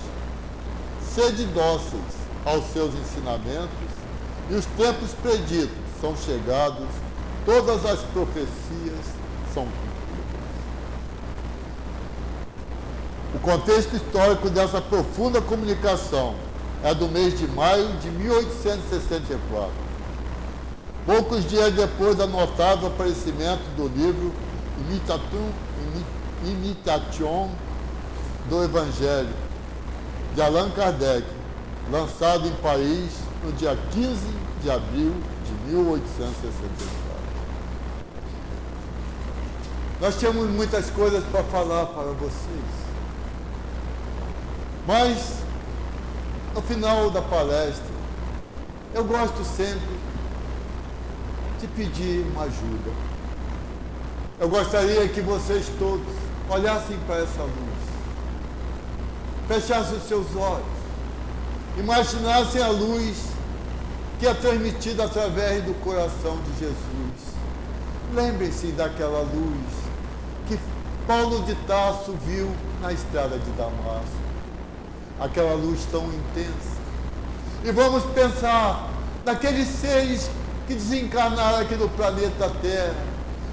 Sede 1.15 1.45
dóceis 1.45 2.03
aos 2.45 2.63
seus 2.65 2.93
ensinamentos, 2.93 3.67
e 4.51 4.53
os 4.53 4.65
tempos 4.77 5.13
preditos 5.21 5.75
são 5.99 6.15
chegados, 6.15 6.87
todas 7.43 7.83
as 7.87 7.99
profecias 8.13 9.05
são 9.51 9.67
O 13.37 13.39
contexto 13.39 13.95
histórico 13.95 14.49
dessa 14.49 14.81
profunda 14.81 15.39
comunicação 15.39 16.33
é 16.83 16.91
do 16.91 17.07
mês 17.07 17.37
de 17.37 17.47
maio 17.47 17.87
de 18.01 18.09
1864 18.09 19.87
Poucos 21.05 21.47
dias 21.47 21.71
depois 21.71 22.15
do 22.15 22.25
notável 22.25 22.87
aparecimento 22.87 23.61
do 23.77 23.87
livro 23.87 24.33
Imitation 26.43 27.49
do 28.49 28.63
Evangelho, 28.63 29.29
de 30.35 30.41
Allan 30.41 30.69
Kardec, 30.71 31.25
lançado 31.89 32.47
em 32.47 32.53
Paris 32.55 33.11
no 33.43 33.53
dia 33.53 33.77
15 33.91 34.17
de 34.61 34.69
abril 34.69 35.13
de 35.45 35.71
1864. 35.71 36.87
Nós 40.01 40.15
temos 40.15 40.49
muitas 40.49 40.89
coisas 40.89 41.23
para 41.31 41.43
falar 41.45 41.85
para 41.85 42.11
vocês, 42.11 42.86
mas 44.87 45.43
no 46.55 46.61
final 46.61 47.11
da 47.11 47.21
palestra, 47.21 47.97
eu 48.95 49.03
gosto 49.03 49.43
sempre 49.43 49.97
te 51.59 51.67
pedir 51.67 52.25
uma 52.31 52.43
ajuda. 52.43 52.91
Eu 54.39 54.47
gostaria 54.47 55.07
que 55.09 55.19
vocês 55.19 55.69
todos 55.77 56.07
olhassem 56.49 56.97
para 57.05 57.17
essa 57.17 57.41
luz, 57.41 57.87
fechassem 59.49 59.97
os 59.97 60.07
seus 60.07 60.33
olhos, 60.35 60.65
imaginassem 61.77 62.63
a 62.63 62.69
luz 62.69 63.25
que 64.19 64.25
é 64.25 64.33
transmitida 64.33 65.03
através 65.03 65.63
do 65.65 65.73
coração 65.81 66.39
de 66.43 66.59
Jesus. 66.59 67.35
Lembrem-se 68.13 68.67
daquela 68.67 69.19
luz 69.19 69.73
que 70.47 70.57
Paulo 71.05 71.43
de 71.43 71.55
Tarso 71.67 72.13
viu 72.25 72.49
na 72.81 72.93
estrada 72.93 73.37
de 73.37 73.51
Damasco. 73.51 74.26
Aquela 75.19 75.53
luz 75.53 75.85
tão 75.91 76.05
intensa. 76.05 76.77
E 77.63 77.71
vamos 77.71 78.03
pensar 78.13 78.89
naqueles 79.25 79.67
seres 79.67 80.29
que 80.67 80.73
desencarnaram 80.73 81.59
aqui 81.59 81.75
no 81.75 81.89
planeta 81.89 82.51
Terra, 82.61 82.95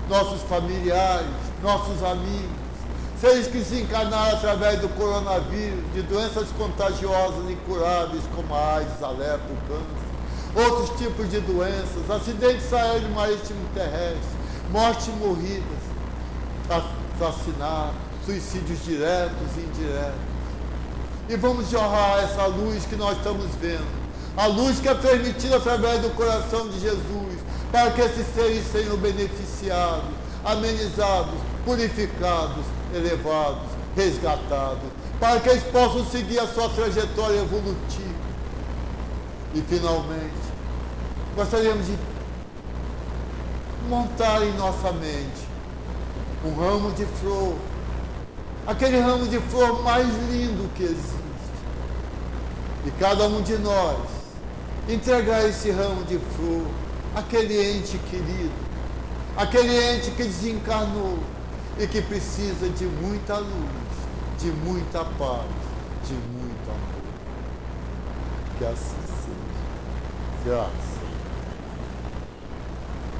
nossos 0.09 0.43
familiares, 0.43 1.27
nossos 1.63 2.03
amigos, 2.03 2.51
seres 3.21 3.47
que 3.47 3.59
desencarnaram 3.59 4.37
através 4.37 4.81
do 4.81 4.89
coronavírus, 4.91 5.83
de 5.95 6.03
doenças 6.03 6.49
contagiosas 6.59 7.51
incuráveis 7.51 8.23
como 8.35 8.55
a 8.55 8.77
AIDS, 8.77 9.03
a 9.03 9.11
lepra, 9.11 9.49
o 9.51 9.69
câncer, 9.69 10.69
outros 10.69 10.99
tipos 10.99 11.31
de 11.31 11.41
doenças, 11.41 12.11
acidentes 12.11 12.73
aéreos 12.73 13.11
marítimos 13.13 13.69
terrestres, 13.73 14.29
mortes 14.71 15.09
morridas, 15.19 15.65
assassinatos, 16.69 17.95
suicídios 18.27 18.85
diretos 18.85 19.57
e 19.57 19.61
indiretos. 19.61 20.34
E 21.29 21.37
vamos 21.37 21.71
jorrar 21.71 22.23
essa 22.23 22.47
luz 22.47 22.85
que 22.85 22.97
nós 22.97 23.17
estamos 23.17 23.47
vendo 23.61 24.05
a 24.37 24.47
luz 24.47 24.81
que 24.81 24.89
é 24.89 24.95
permitida 24.95 25.57
através 25.57 26.01
do 26.01 26.11
coração 26.11 26.69
de 26.69 26.81
Jesus, 26.81 27.39
para 27.71 27.91
que 27.93 28.01
esses 28.01 28.27
seres 28.35 28.65
sejam 28.71 28.97
beneficiados, 28.97 30.11
amenizados, 30.45 31.35
purificados, 31.65 32.65
elevados, 32.93 33.63
resgatados, 33.97 34.91
para 35.21 35.41
que 35.41 35.49
eles 35.51 35.63
possam 35.65 36.05
seguir 36.07 36.41
a 36.41 36.49
sua 36.49 36.69
trajetória 36.71 37.41
evolutiva. 37.41 38.25
E 39.55 39.63
finalmente, 39.63 40.35
gostaríamos 41.37 41.87
de 41.87 41.97
montar 43.89 44.43
em 44.43 44.53
nossa 44.55 44.91
mente 44.93 45.55
um 46.45 46.55
ramo 46.57 46.91
de 46.91 47.07
flor, 47.07 47.55
aquele 48.67 48.99
ramo 48.99 49.27
de 49.29 49.39
flor 49.41 49.83
mais 49.83 50.07
lindo 50.31 50.71
que 50.75 50.85
existe 50.85 51.25
e 52.87 52.91
cada 52.93 53.27
um 53.27 53.43
de 53.43 53.57
nós 53.59 53.99
entregar 54.89 55.47
esse 55.49 55.71
ramo 55.71 56.05
de 56.05 56.19
flor 56.19 56.67
àquele 57.15 57.79
ente 57.79 57.99
querido, 58.11 58.53
aquele 59.37 59.77
ente 59.95 60.11
que 60.11 60.25
desencarnou 60.25 61.19
e 61.79 61.87
que 61.87 62.03
precisa 62.03 62.69
de 62.69 62.85
muita 62.85 63.39
luz, 63.39 63.71
de 64.39 64.49
muita 64.49 65.05
paz, 65.05 65.47
de 66.07 66.15
muito 66.15 66.71
amor. 66.71 67.05
Que 68.59 68.65
assim 68.65 68.97
seja. 69.07 70.45
Graças. 70.45 70.95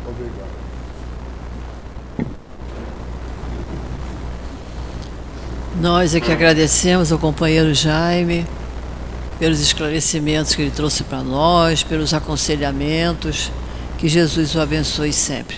Obrigado. 0.07 0.64
Nós 5.81 6.15
é 6.15 6.21
que 6.21 6.31
agradecemos 6.31 7.11
ao 7.11 7.19
companheiro 7.19 7.75
Jaime 7.75 8.47
pelos 9.41 9.59
esclarecimentos 9.59 10.55
que 10.55 10.63
ele 10.63 10.71
trouxe 10.71 11.03
para 11.03 11.23
nós, 11.23 11.83
pelos 11.83 12.15
aconselhamentos. 12.15 13.51
Que 13.99 14.09
Jesus 14.09 14.55
o 14.55 14.61
abençoe 14.61 15.13
sempre. 15.13 15.57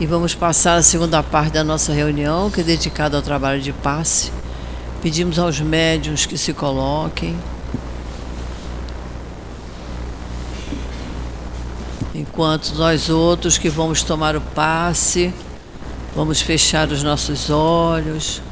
E 0.00 0.06
vamos 0.06 0.34
passar 0.34 0.74
a 0.74 0.82
segunda 0.82 1.22
parte 1.22 1.52
da 1.52 1.62
nossa 1.62 1.92
reunião, 1.92 2.50
que 2.50 2.60
é 2.60 2.64
dedicada 2.64 3.16
ao 3.16 3.22
trabalho 3.22 3.60
de 3.60 3.72
passe. 3.72 4.32
Pedimos 5.00 5.38
aos 5.38 5.60
médiuns 5.60 6.26
que 6.26 6.36
se 6.36 6.52
coloquem. 6.52 7.36
Enquanto 12.12 12.74
nós 12.74 13.08
outros 13.08 13.58
que 13.58 13.68
vamos 13.68 14.02
tomar 14.02 14.34
o 14.34 14.40
passe, 14.40 15.32
vamos 16.16 16.40
fechar 16.40 16.88
os 16.88 17.02
nossos 17.02 17.48
olhos, 17.48 18.42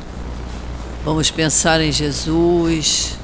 vamos 1.06 1.30
pensar 1.30 1.80
em 1.80 1.92
Jesus, 1.92 3.16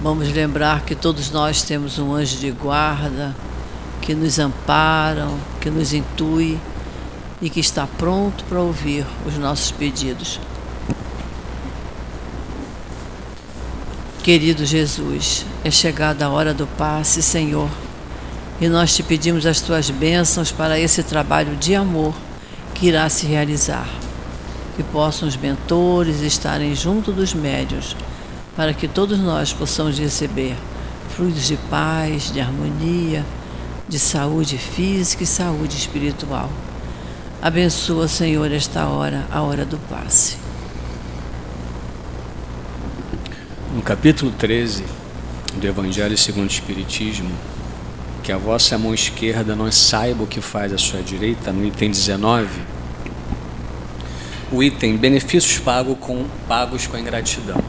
vamos 0.00 0.28
lembrar 0.32 0.82
que 0.82 0.94
todos 0.94 1.32
nós 1.32 1.62
temos 1.62 1.98
um 1.98 2.14
anjo 2.14 2.36
de 2.36 2.52
guarda 2.52 3.34
que 4.00 4.14
nos 4.14 4.38
amparam, 4.38 5.36
que 5.60 5.68
nos 5.68 5.92
intui 5.92 6.56
e 7.42 7.50
que 7.50 7.58
está 7.58 7.88
pronto 7.88 8.44
para 8.44 8.60
ouvir 8.60 9.04
os 9.26 9.36
nossos 9.36 9.72
pedidos. 9.72 10.38
Querido 14.22 14.64
Jesus, 14.64 15.44
é 15.64 15.72
chegada 15.72 16.26
a 16.26 16.30
hora 16.30 16.54
do 16.54 16.68
passe, 16.68 17.20
Senhor, 17.20 17.68
e 18.60 18.68
nós 18.68 18.94
te 18.94 19.02
pedimos 19.02 19.44
as 19.44 19.60
tuas 19.60 19.90
bênçãos 19.90 20.52
para 20.52 20.78
esse 20.78 21.02
trabalho 21.02 21.56
de 21.56 21.74
amor 21.74 22.14
que 22.74 22.86
irá 22.86 23.08
se 23.08 23.26
realizar. 23.26 23.88
Que 24.78 24.84
possam 24.84 25.26
os 25.26 25.36
mentores 25.36 26.20
estarem 26.20 26.72
junto 26.72 27.10
dos 27.10 27.34
médios, 27.34 27.96
para 28.54 28.72
que 28.72 28.86
todos 28.86 29.18
nós 29.18 29.52
possamos 29.52 29.98
receber 29.98 30.54
fluidos 31.08 31.48
de 31.48 31.56
paz, 31.68 32.32
de 32.32 32.40
harmonia, 32.40 33.26
de 33.88 33.98
saúde 33.98 34.56
física 34.56 35.24
e 35.24 35.26
saúde 35.26 35.76
espiritual. 35.76 36.48
Abençoa, 37.42 38.06
Senhor, 38.06 38.52
esta 38.52 38.86
hora, 38.86 39.26
a 39.32 39.42
hora 39.42 39.64
do 39.64 39.78
passe. 39.88 40.36
No 43.74 43.82
capítulo 43.82 44.30
13 44.30 44.84
do 45.56 45.66
Evangelho 45.66 46.16
segundo 46.16 46.50
o 46.50 46.52
Espiritismo, 46.52 47.32
que 48.22 48.30
a 48.30 48.38
vossa 48.38 48.78
mão 48.78 48.94
esquerda 48.94 49.56
não 49.56 49.72
saiba 49.72 50.22
o 50.22 50.26
que 50.28 50.40
faz 50.40 50.72
a 50.72 50.78
sua 50.78 51.02
direita, 51.02 51.50
no 51.50 51.66
item 51.66 51.90
19, 51.90 52.77
o 54.50 54.62
item 54.62 54.96
benefícios 54.96 55.58
pago 55.58 55.94
com, 55.94 56.24
pagos 56.46 56.86
com 56.86 56.96
ingratidão. 56.96 57.62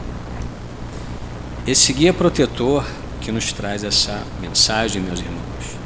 Esse 1.66 1.92
guia 1.92 2.12
protetor 2.12 2.86
que 3.20 3.30
nos 3.30 3.52
traz 3.52 3.84
essa 3.84 4.22
mensagem, 4.40 5.02
meus 5.02 5.20
irmãos, 5.20 5.76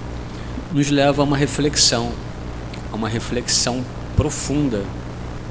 nos 0.73 0.91
leva 0.91 1.23
a 1.23 1.25
uma 1.25 1.37
reflexão, 1.37 2.13
a 2.93 2.95
uma 2.97 3.09
reflexão 3.09 3.85
profunda, 4.17 4.85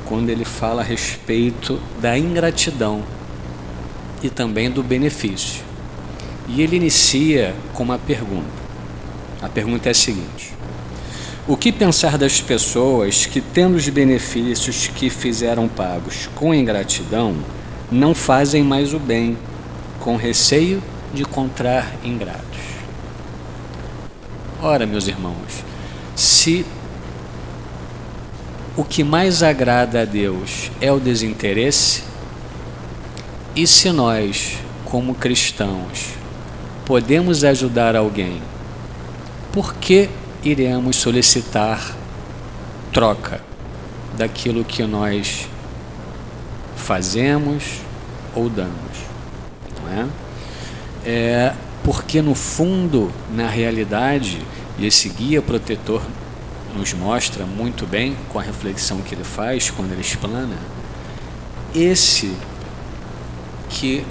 quando 0.05 0.29
ele 0.29 0.45
fala 0.45 0.81
a 0.81 0.85
respeito 0.85 1.79
da 2.01 2.17
ingratidão 2.17 3.03
e 4.21 4.29
também 4.29 4.71
do 4.71 4.81
benefício. 4.81 5.61
E 6.47 6.61
ele 6.61 6.77
inicia 6.77 7.53
com 7.73 7.83
uma 7.83 7.97
pergunta. 7.97 8.63
A 9.41 9.49
pergunta 9.49 9.89
é 9.89 9.91
a 9.91 9.95
seguinte: 9.95 10.53
O 11.45 11.57
que 11.57 11.73
pensar 11.73 12.17
das 12.17 12.39
pessoas 12.39 13.25
que, 13.25 13.41
tendo 13.41 13.75
os 13.75 13.89
benefícios 13.89 14.87
que 14.87 15.09
fizeram 15.09 15.67
pagos 15.67 16.29
com 16.33 16.55
ingratidão, 16.55 17.35
não 17.91 18.15
fazem 18.15 18.63
mais 18.63 18.93
o 18.93 18.99
bem, 18.99 19.37
com 19.99 20.15
receio 20.15 20.81
de 21.13 21.23
encontrar 21.23 21.95
ingratos? 22.01 22.61
Ora, 24.61 24.85
meus 24.85 25.09
irmãos, 25.09 25.65
se 26.15 26.65
o 28.77 28.85
que 28.85 29.03
mais 29.03 29.43
agrada 29.43 30.03
a 30.03 30.05
Deus 30.05 30.71
é 30.79 30.93
o 30.93 30.99
desinteresse, 30.99 32.03
e 33.53 33.67
se 33.67 33.91
nós, 33.91 34.59
como 34.85 35.13
cristãos, 35.13 36.11
podemos 36.85 37.43
ajudar 37.43 37.97
alguém, 37.97 38.41
por 39.51 39.75
que 39.75 40.09
iremos 40.43 40.97
solicitar 40.97 41.95
troca 42.91 43.41
daquilo 44.17 44.63
que 44.63 44.83
nós 44.83 45.47
fazemos 46.75 47.79
ou 48.35 48.49
damos? 48.49 48.97
Não 49.81 49.89
é? 49.89 50.07
é 51.05 51.53
porque 51.83 52.21
no 52.21 52.35
fundo, 52.35 53.11
na 53.33 53.47
realidade, 53.47 54.41
e 54.77 54.85
esse 54.85 55.09
guia 55.09 55.41
protetor 55.41 56.01
nos 56.75 56.93
mostra 56.93 57.45
muito 57.45 57.85
bem 57.85 58.15
com 58.29 58.39
a 58.39 58.41
reflexão 58.41 59.01
que 59.01 59.13
ele 59.13 59.23
faz 59.23 59.69
quando 59.69 59.91
ele 59.91 60.01
explana, 60.01 60.57
esse 61.75 62.35
que 63.69 64.05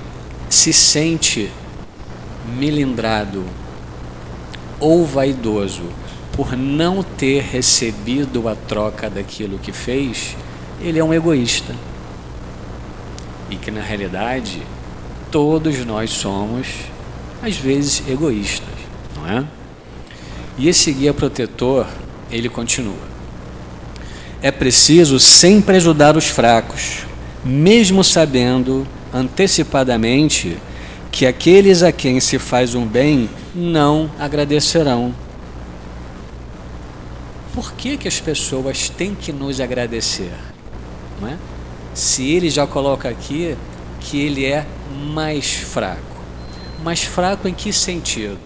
se 0.48 0.72
sente 0.72 1.50
melindrado 2.58 3.44
ou 4.78 5.06
vaidoso 5.06 5.84
por 6.32 6.56
não 6.56 7.02
ter 7.02 7.42
recebido 7.42 8.48
a 8.48 8.54
troca 8.54 9.08
daquilo 9.10 9.58
que 9.58 9.72
fez, 9.72 10.36
ele 10.80 10.98
é 10.98 11.04
um 11.04 11.12
egoísta. 11.12 11.74
E 13.50 13.56
que 13.56 13.70
na 13.70 13.82
realidade 13.82 14.62
todos 15.30 15.84
nós 15.84 16.10
somos 16.10 16.68
às 17.42 17.56
vezes 17.56 18.02
egoístas, 18.08 18.68
não 19.16 19.28
é? 19.28 19.44
E 20.56 20.68
esse 20.68 20.92
guia 20.92 21.12
protetor, 21.12 21.86
ele 22.30 22.48
continua. 22.48 23.12
É 24.40 24.50
preciso 24.50 25.18
sempre 25.18 25.76
ajudar 25.76 26.16
os 26.16 26.28
fracos, 26.28 27.04
mesmo 27.44 28.02
sabendo 28.02 28.86
antecipadamente 29.12 30.56
que 31.10 31.26
aqueles 31.26 31.82
a 31.82 31.92
quem 31.92 32.20
se 32.20 32.38
faz 32.38 32.74
um 32.74 32.86
bem 32.86 33.28
não 33.54 34.10
agradecerão. 34.18 35.14
Por 37.54 37.72
que, 37.72 37.96
que 37.96 38.08
as 38.08 38.18
pessoas 38.18 38.88
têm 38.88 39.14
que 39.14 39.32
nos 39.32 39.60
agradecer? 39.60 40.32
Não 41.20 41.28
é? 41.28 41.36
Se 41.94 42.26
ele 42.30 42.48
já 42.48 42.66
coloca 42.66 43.08
aqui 43.08 43.56
que 44.00 44.18
ele 44.18 44.46
é 44.46 44.66
mais 45.12 45.52
fraco. 45.54 46.00
Mais 46.82 47.02
fraco 47.02 47.46
em 47.46 47.54
que 47.54 47.72
sentido? 47.72 48.38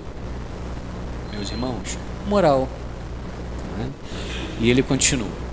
Meus 1.32 1.50
irmãos, 1.50 1.96
moral. 2.28 2.68
É? 3.80 3.86
E 4.60 4.70
ele 4.70 4.82
continua. 4.82 5.46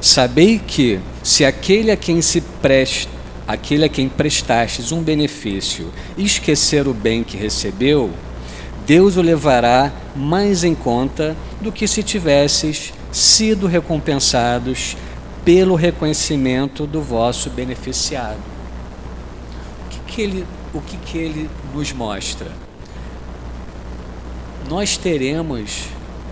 Sabei 0.00 0.58
que 0.58 1.00
se 1.22 1.44
aquele 1.44 1.90
a 1.90 1.96
quem 1.96 2.20
se 2.20 2.40
presta, 2.40 3.10
aquele 3.46 3.84
a 3.84 3.88
quem 3.88 4.08
prestastes 4.08 4.92
um 4.92 5.02
benefício 5.02 5.92
esquecer 6.18 6.86
o 6.86 6.94
bem 6.94 7.22
que 7.22 7.36
recebeu, 7.36 8.12
Deus 8.86 9.16
o 9.16 9.22
levará 9.22 9.92
mais 10.14 10.62
em 10.62 10.74
conta 10.74 11.36
do 11.60 11.72
que 11.72 11.88
se 11.88 12.02
tivesses 12.02 12.94
sido 13.10 13.66
recompensados 13.66 14.96
pelo 15.44 15.74
reconhecimento 15.74 16.86
do 16.86 17.02
vosso 17.02 17.50
beneficiado. 17.50 18.38
O 19.84 19.88
que, 19.88 19.98
que 20.06 20.22
ele 20.22 20.46
o 20.72 20.80
que, 20.80 20.96
que 20.98 21.18
ele 21.18 21.50
nos 21.74 21.92
mostra? 21.92 22.50
Nós 24.68 24.96
teremos, 24.96 25.84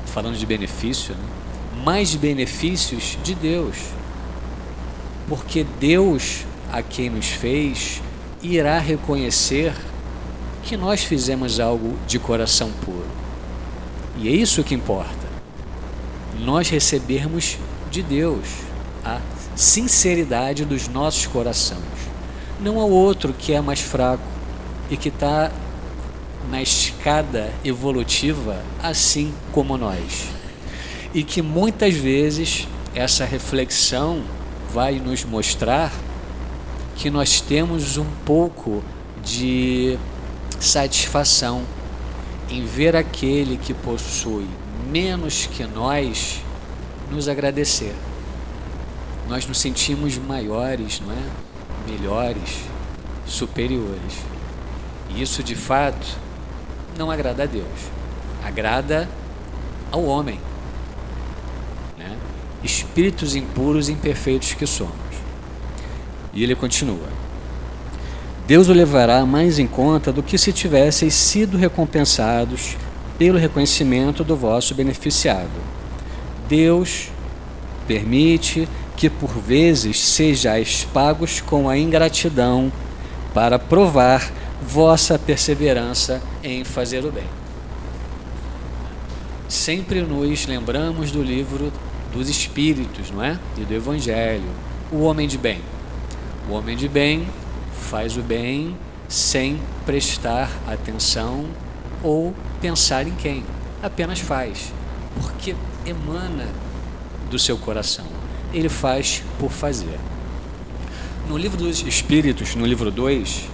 falando 0.07 0.37
de 0.37 0.45
benefício, 0.45 1.15
né, 1.15 1.25
mais 1.83 2.15
benefícios 2.15 3.19
de 3.23 3.35
Deus. 3.35 3.77
Porque 5.29 5.65
Deus, 5.81 6.45
a 6.71 6.83
quem 6.83 7.09
nos 7.09 7.29
fez, 7.29 8.03
irá 8.43 8.79
reconhecer 8.79 9.73
que 10.65 10.77
nós 10.77 11.05
fizemos 11.05 11.61
algo 11.61 11.97
de 12.07 12.19
coração 12.19 12.71
puro. 12.85 13.07
E 14.17 14.29
é 14.29 14.33
isso 14.33 14.65
que 14.65 14.75
importa. 14.75 15.29
Nós 16.41 16.69
recebermos 16.69 17.59
de 17.91 18.03
Deus 18.03 18.47
a 19.05 19.21
sinceridade 19.55 20.65
dos 20.65 20.89
nossos 20.89 21.27
corações 21.27 22.05
não 22.61 22.81
ao 22.81 22.91
outro 22.91 23.33
que 23.33 23.53
é 23.53 23.61
mais 23.61 23.81
fraco 23.81 24.23
e 24.91 24.97
que 24.97 25.09
está 25.09 25.51
na 26.51 26.63
escada 26.63 27.53
evolutiva 27.65 28.63
assim 28.83 29.33
como 29.53 29.77
nós. 29.77 30.29
E 31.13 31.23
que 31.23 31.43
muitas 31.43 31.95
vezes 31.95 32.67
essa 32.95 33.25
reflexão 33.25 34.23
vai 34.73 34.95
nos 34.99 35.25
mostrar 35.25 35.93
que 36.97 37.11
nós 37.11 37.41
temos 37.41 37.97
um 37.97 38.07
pouco 38.25 38.83
de 39.23 39.99
satisfação 40.61 41.65
em 42.49 42.65
ver 42.65 42.95
aquele 42.95 43.57
que 43.57 43.73
possui 43.73 44.47
menos 44.91 45.47
que 45.47 45.65
nós 45.65 46.43
nos 47.11 47.29
agradecer. 47.29 47.95
Nós 49.29 49.47
nos 49.47 49.59
sentimos 49.59 50.19
maiores, 50.19 51.01
não 51.01 51.13
é? 51.13 51.91
Melhores, 51.91 52.61
superiores. 53.27 54.19
E 55.11 55.23
isso 55.23 55.43
de 55.43 55.55
fato 55.55 56.07
não 56.97 57.11
agrada 57.11 57.45
a 57.45 57.47
Deus. 57.47 57.91
Agrada 58.45 59.09
ao 59.91 60.05
homem. 60.05 60.41
Né? 61.97 62.17
Espíritos 62.63 63.35
impuros 63.35 63.89
e 63.89 63.93
imperfeitos 63.93 64.53
que 64.53 64.67
somos. 64.67 64.95
E 66.33 66.43
ele 66.43 66.55
continua: 66.55 67.09
Deus 68.47 68.69
o 68.69 68.75
levará 68.75 69.25
mais 69.25 69.59
em 69.59 69.67
conta 69.67 70.13
do 70.13 70.23
que 70.23 70.37
se 70.37 70.53
tivesseis 70.53 71.15
sido 71.15 71.57
recompensados 71.57 72.77
pelo 73.19 73.39
reconhecimento 73.39 74.23
do 74.23 74.37
vosso 74.37 74.75
beneficiado. 74.75 75.49
Deus 76.47 77.09
permite 77.87 78.69
que 78.99 79.09
por 79.09 79.31
vezes 79.31 79.99
sejais 79.99 80.85
pagos 80.93 81.41
com 81.41 81.71
a 81.71 81.79
ingratidão 81.79 82.71
para 83.33 83.59
provar 83.59 84.31
vossa 84.63 85.19
perseverança 85.19 86.21
em 86.43 86.65
fazer 86.65 87.03
o 87.05 87.11
bem. 87.11 87.25
Sempre 89.49 90.03
nos 90.03 90.47
lembramos 90.47 91.11
do 91.11 91.23
livro 91.23 91.73
dos 92.13 92.29
Espíritos, 92.29 93.11
não 93.11 93.25
é? 93.25 93.39
E 93.57 93.63
do 93.63 93.73
Evangelho. 93.73 94.51
O 94.93 95.01
homem 95.01 95.27
de 95.27 95.39
bem. 95.39 95.61
O 96.49 96.53
homem 96.53 96.77
de 96.77 96.89
bem 96.89 97.27
faz 97.85 98.17
o 98.17 98.23
bem 98.23 98.77
sem 99.09 99.61
prestar 99.85 100.51
atenção 100.67 101.47
ou 102.03 102.35
pensar 102.61 103.07
em 103.07 103.15
quem. 103.15 103.45
Apenas 103.83 104.19
faz, 104.19 104.73
porque 105.21 105.55
emana 105.87 106.49
do 107.31 107.39
seu 107.39 107.57
coração. 107.57 108.07
Ele 108.53 108.69
faz 108.69 109.23
por 109.39 109.51
fazer. 109.51 109.99
No 111.29 111.37
livro 111.37 111.57
dos 111.57 111.83
Espíritos, 111.83 112.55
no 112.55 112.67
livro 112.67 112.91
2, 112.91 113.49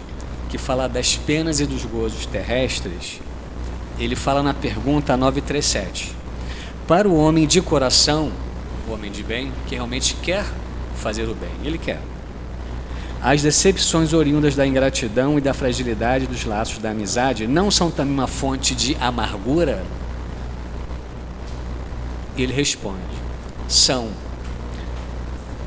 que 0.48 0.58
fala 0.58 0.88
das 0.88 1.16
penas 1.16 1.60
e 1.60 1.66
dos 1.66 1.84
gozos 1.84 2.26
terrestres, 2.26 3.20
ele 3.98 4.16
fala 4.16 4.42
na 4.42 4.54
pergunta 4.54 5.16
937. 5.16 6.12
Para 6.86 7.08
o 7.08 7.16
homem 7.16 7.46
de 7.46 7.60
coração, 7.60 8.32
o 8.88 8.92
homem 8.92 9.10
de 9.10 9.22
bem, 9.22 9.52
que 9.66 9.74
realmente 9.74 10.14
quer 10.22 10.44
fazer 10.96 11.28
o 11.28 11.34
bem, 11.34 11.50
ele 11.64 11.78
quer. 11.78 12.00
As 13.22 13.42
decepções 13.42 14.14
oriundas 14.14 14.56
da 14.56 14.66
ingratidão 14.66 15.36
e 15.36 15.42
da 15.42 15.52
fragilidade 15.52 16.26
dos 16.26 16.46
laços 16.46 16.78
da 16.78 16.90
amizade 16.90 17.46
não 17.46 17.70
são 17.70 17.90
também 17.90 18.14
uma 18.14 18.26
fonte 18.26 18.74
de 18.74 18.96
amargura? 18.98 19.84
Ele 22.34 22.52
responde: 22.52 22.98
são. 23.68 24.08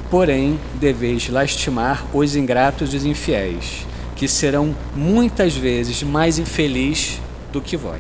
Porém, 0.10 0.60
deveis 0.80 1.30
lastimar 1.30 2.04
os 2.12 2.36
ingratos 2.36 2.92
e 2.94 2.98
os 2.98 3.06
infiéis, 3.06 3.86
que 4.16 4.28
serão 4.28 4.76
muitas 4.96 5.56
vezes 5.56 6.02
mais 6.02 6.40
infelizes 6.40 7.20
do 7.52 7.62
que 7.62 7.78
vós. 7.78 8.00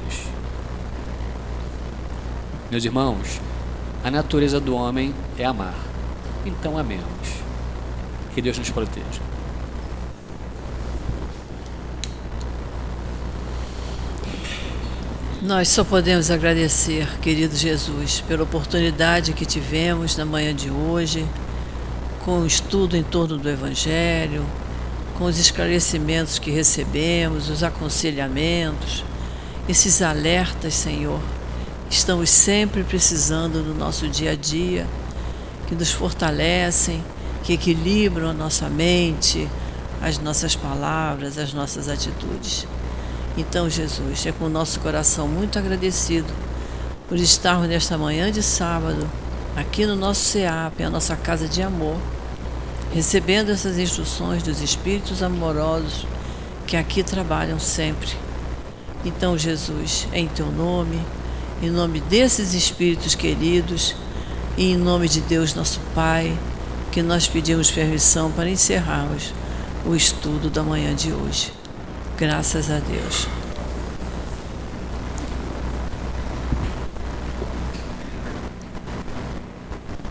Meus 2.71 2.85
irmãos, 2.85 3.39
a 4.03 4.09
natureza 4.09 4.59
do 4.59 4.75
homem 4.75 5.13
é 5.37 5.45
amar. 5.45 5.75
Então 6.43 6.75
amemos. 6.75 7.03
Que 8.33 8.41
Deus 8.41 8.57
nos 8.57 8.71
proteja. 8.71 9.32
Nós 15.43 15.67
só 15.67 15.83
podemos 15.83 16.31
agradecer, 16.31 17.05
querido 17.19 17.53
Jesus, 17.53 18.23
pela 18.25 18.43
oportunidade 18.43 19.33
que 19.33 19.45
tivemos 19.45 20.15
na 20.15 20.23
manhã 20.23 20.55
de 20.55 20.71
hoje, 20.71 21.27
com 22.23 22.39
o 22.39 22.47
estudo 22.47 22.95
em 22.95 23.03
torno 23.03 23.37
do 23.37 23.49
Evangelho, 23.49 24.45
com 25.17 25.25
os 25.25 25.37
esclarecimentos 25.37 26.39
que 26.39 26.49
recebemos, 26.49 27.49
os 27.49 27.61
aconselhamentos, 27.61 29.03
esses 29.67 30.01
alertas, 30.01 30.75
Senhor, 30.75 31.19
estamos 31.89 32.29
sempre 32.29 32.81
precisando 32.81 33.61
no 33.61 33.73
nosso 33.73 34.07
dia 34.07 34.31
a 34.31 34.35
dia, 34.35 34.87
que 35.67 35.75
nos 35.75 35.91
fortalecem, 35.91 37.03
que 37.43 37.51
equilibram 37.51 38.29
a 38.29 38.33
nossa 38.33 38.69
mente, 38.69 39.49
as 40.01 40.17
nossas 40.19 40.55
palavras, 40.55 41.37
as 41.37 41.51
nossas 41.53 41.89
atitudes. 41.89 42.65
Então, 43.35 43.67
Jesus, 43.67 44.25
é 44.27 44.31
com 44.31 44.45
o 44.45 44.49
nosso 44.49 44.79
coração 44.79 45.27
muito 45.27 45.57
agradecido 45.57 46.31
por 47.09 47.17
estarmos 47.17 47.67
nesta 47.67 47.97
manhã 47.97 48.31
de 48.31 48.43
sábado, 48.43 49.09
aqui 49.55 49.87
no 49.87 49.95
nosso 49.95 50.21
CEAP, 50.21 50.83
a 50.83 50.89
nossa 50.89 51.15
casa 51.15 51.47
de 51.47 51.61
amor, 51.61 51.97
recebendo 52.93 53.51
essas 53.51 53.79
instruções 53.79 54.43
dos 54.43 54.61
Espíritos 54.61 55.23
amorosos 55.23 56.05
que 56.67 56.77
aqui 56.77 57.01
trabalham 57.01 57.59
sempre. 57.59 58.09
Então, 59.03 59.35
Jesus, 59.35 60.07
em 60.13 60.27
teu 60.27 60.51
nome, 60.51 60.99
em 61.61 61.71
nome 61.71 62.01
desses 62.01 62.53
Espíritos 62.53 63.15
queridos 63.15 63.95
e 64.55 64.71
em 64.71 64.77
nome 64.77 65.09
de 65.09 65.21
Deus, 65.21 65.55
nosso 65.55 65.79
Pai, 65.95 66.37
que 66.91 67.01
nós 67.01 67.27
pedimos 67.27 67.71
permissão 67.71 68.31
para 68.31 68.49
encerrarmos 68.49 69.33
o 69.85 69.95
estudo 69.95 70.51
da 70.51 70.61
manhã 70.61 70.93
de 70.93 71.11
hoje. 71.11 71.62
Graças 72.17 72.69
a 72.69 72.79
Deus. 72.79 73.42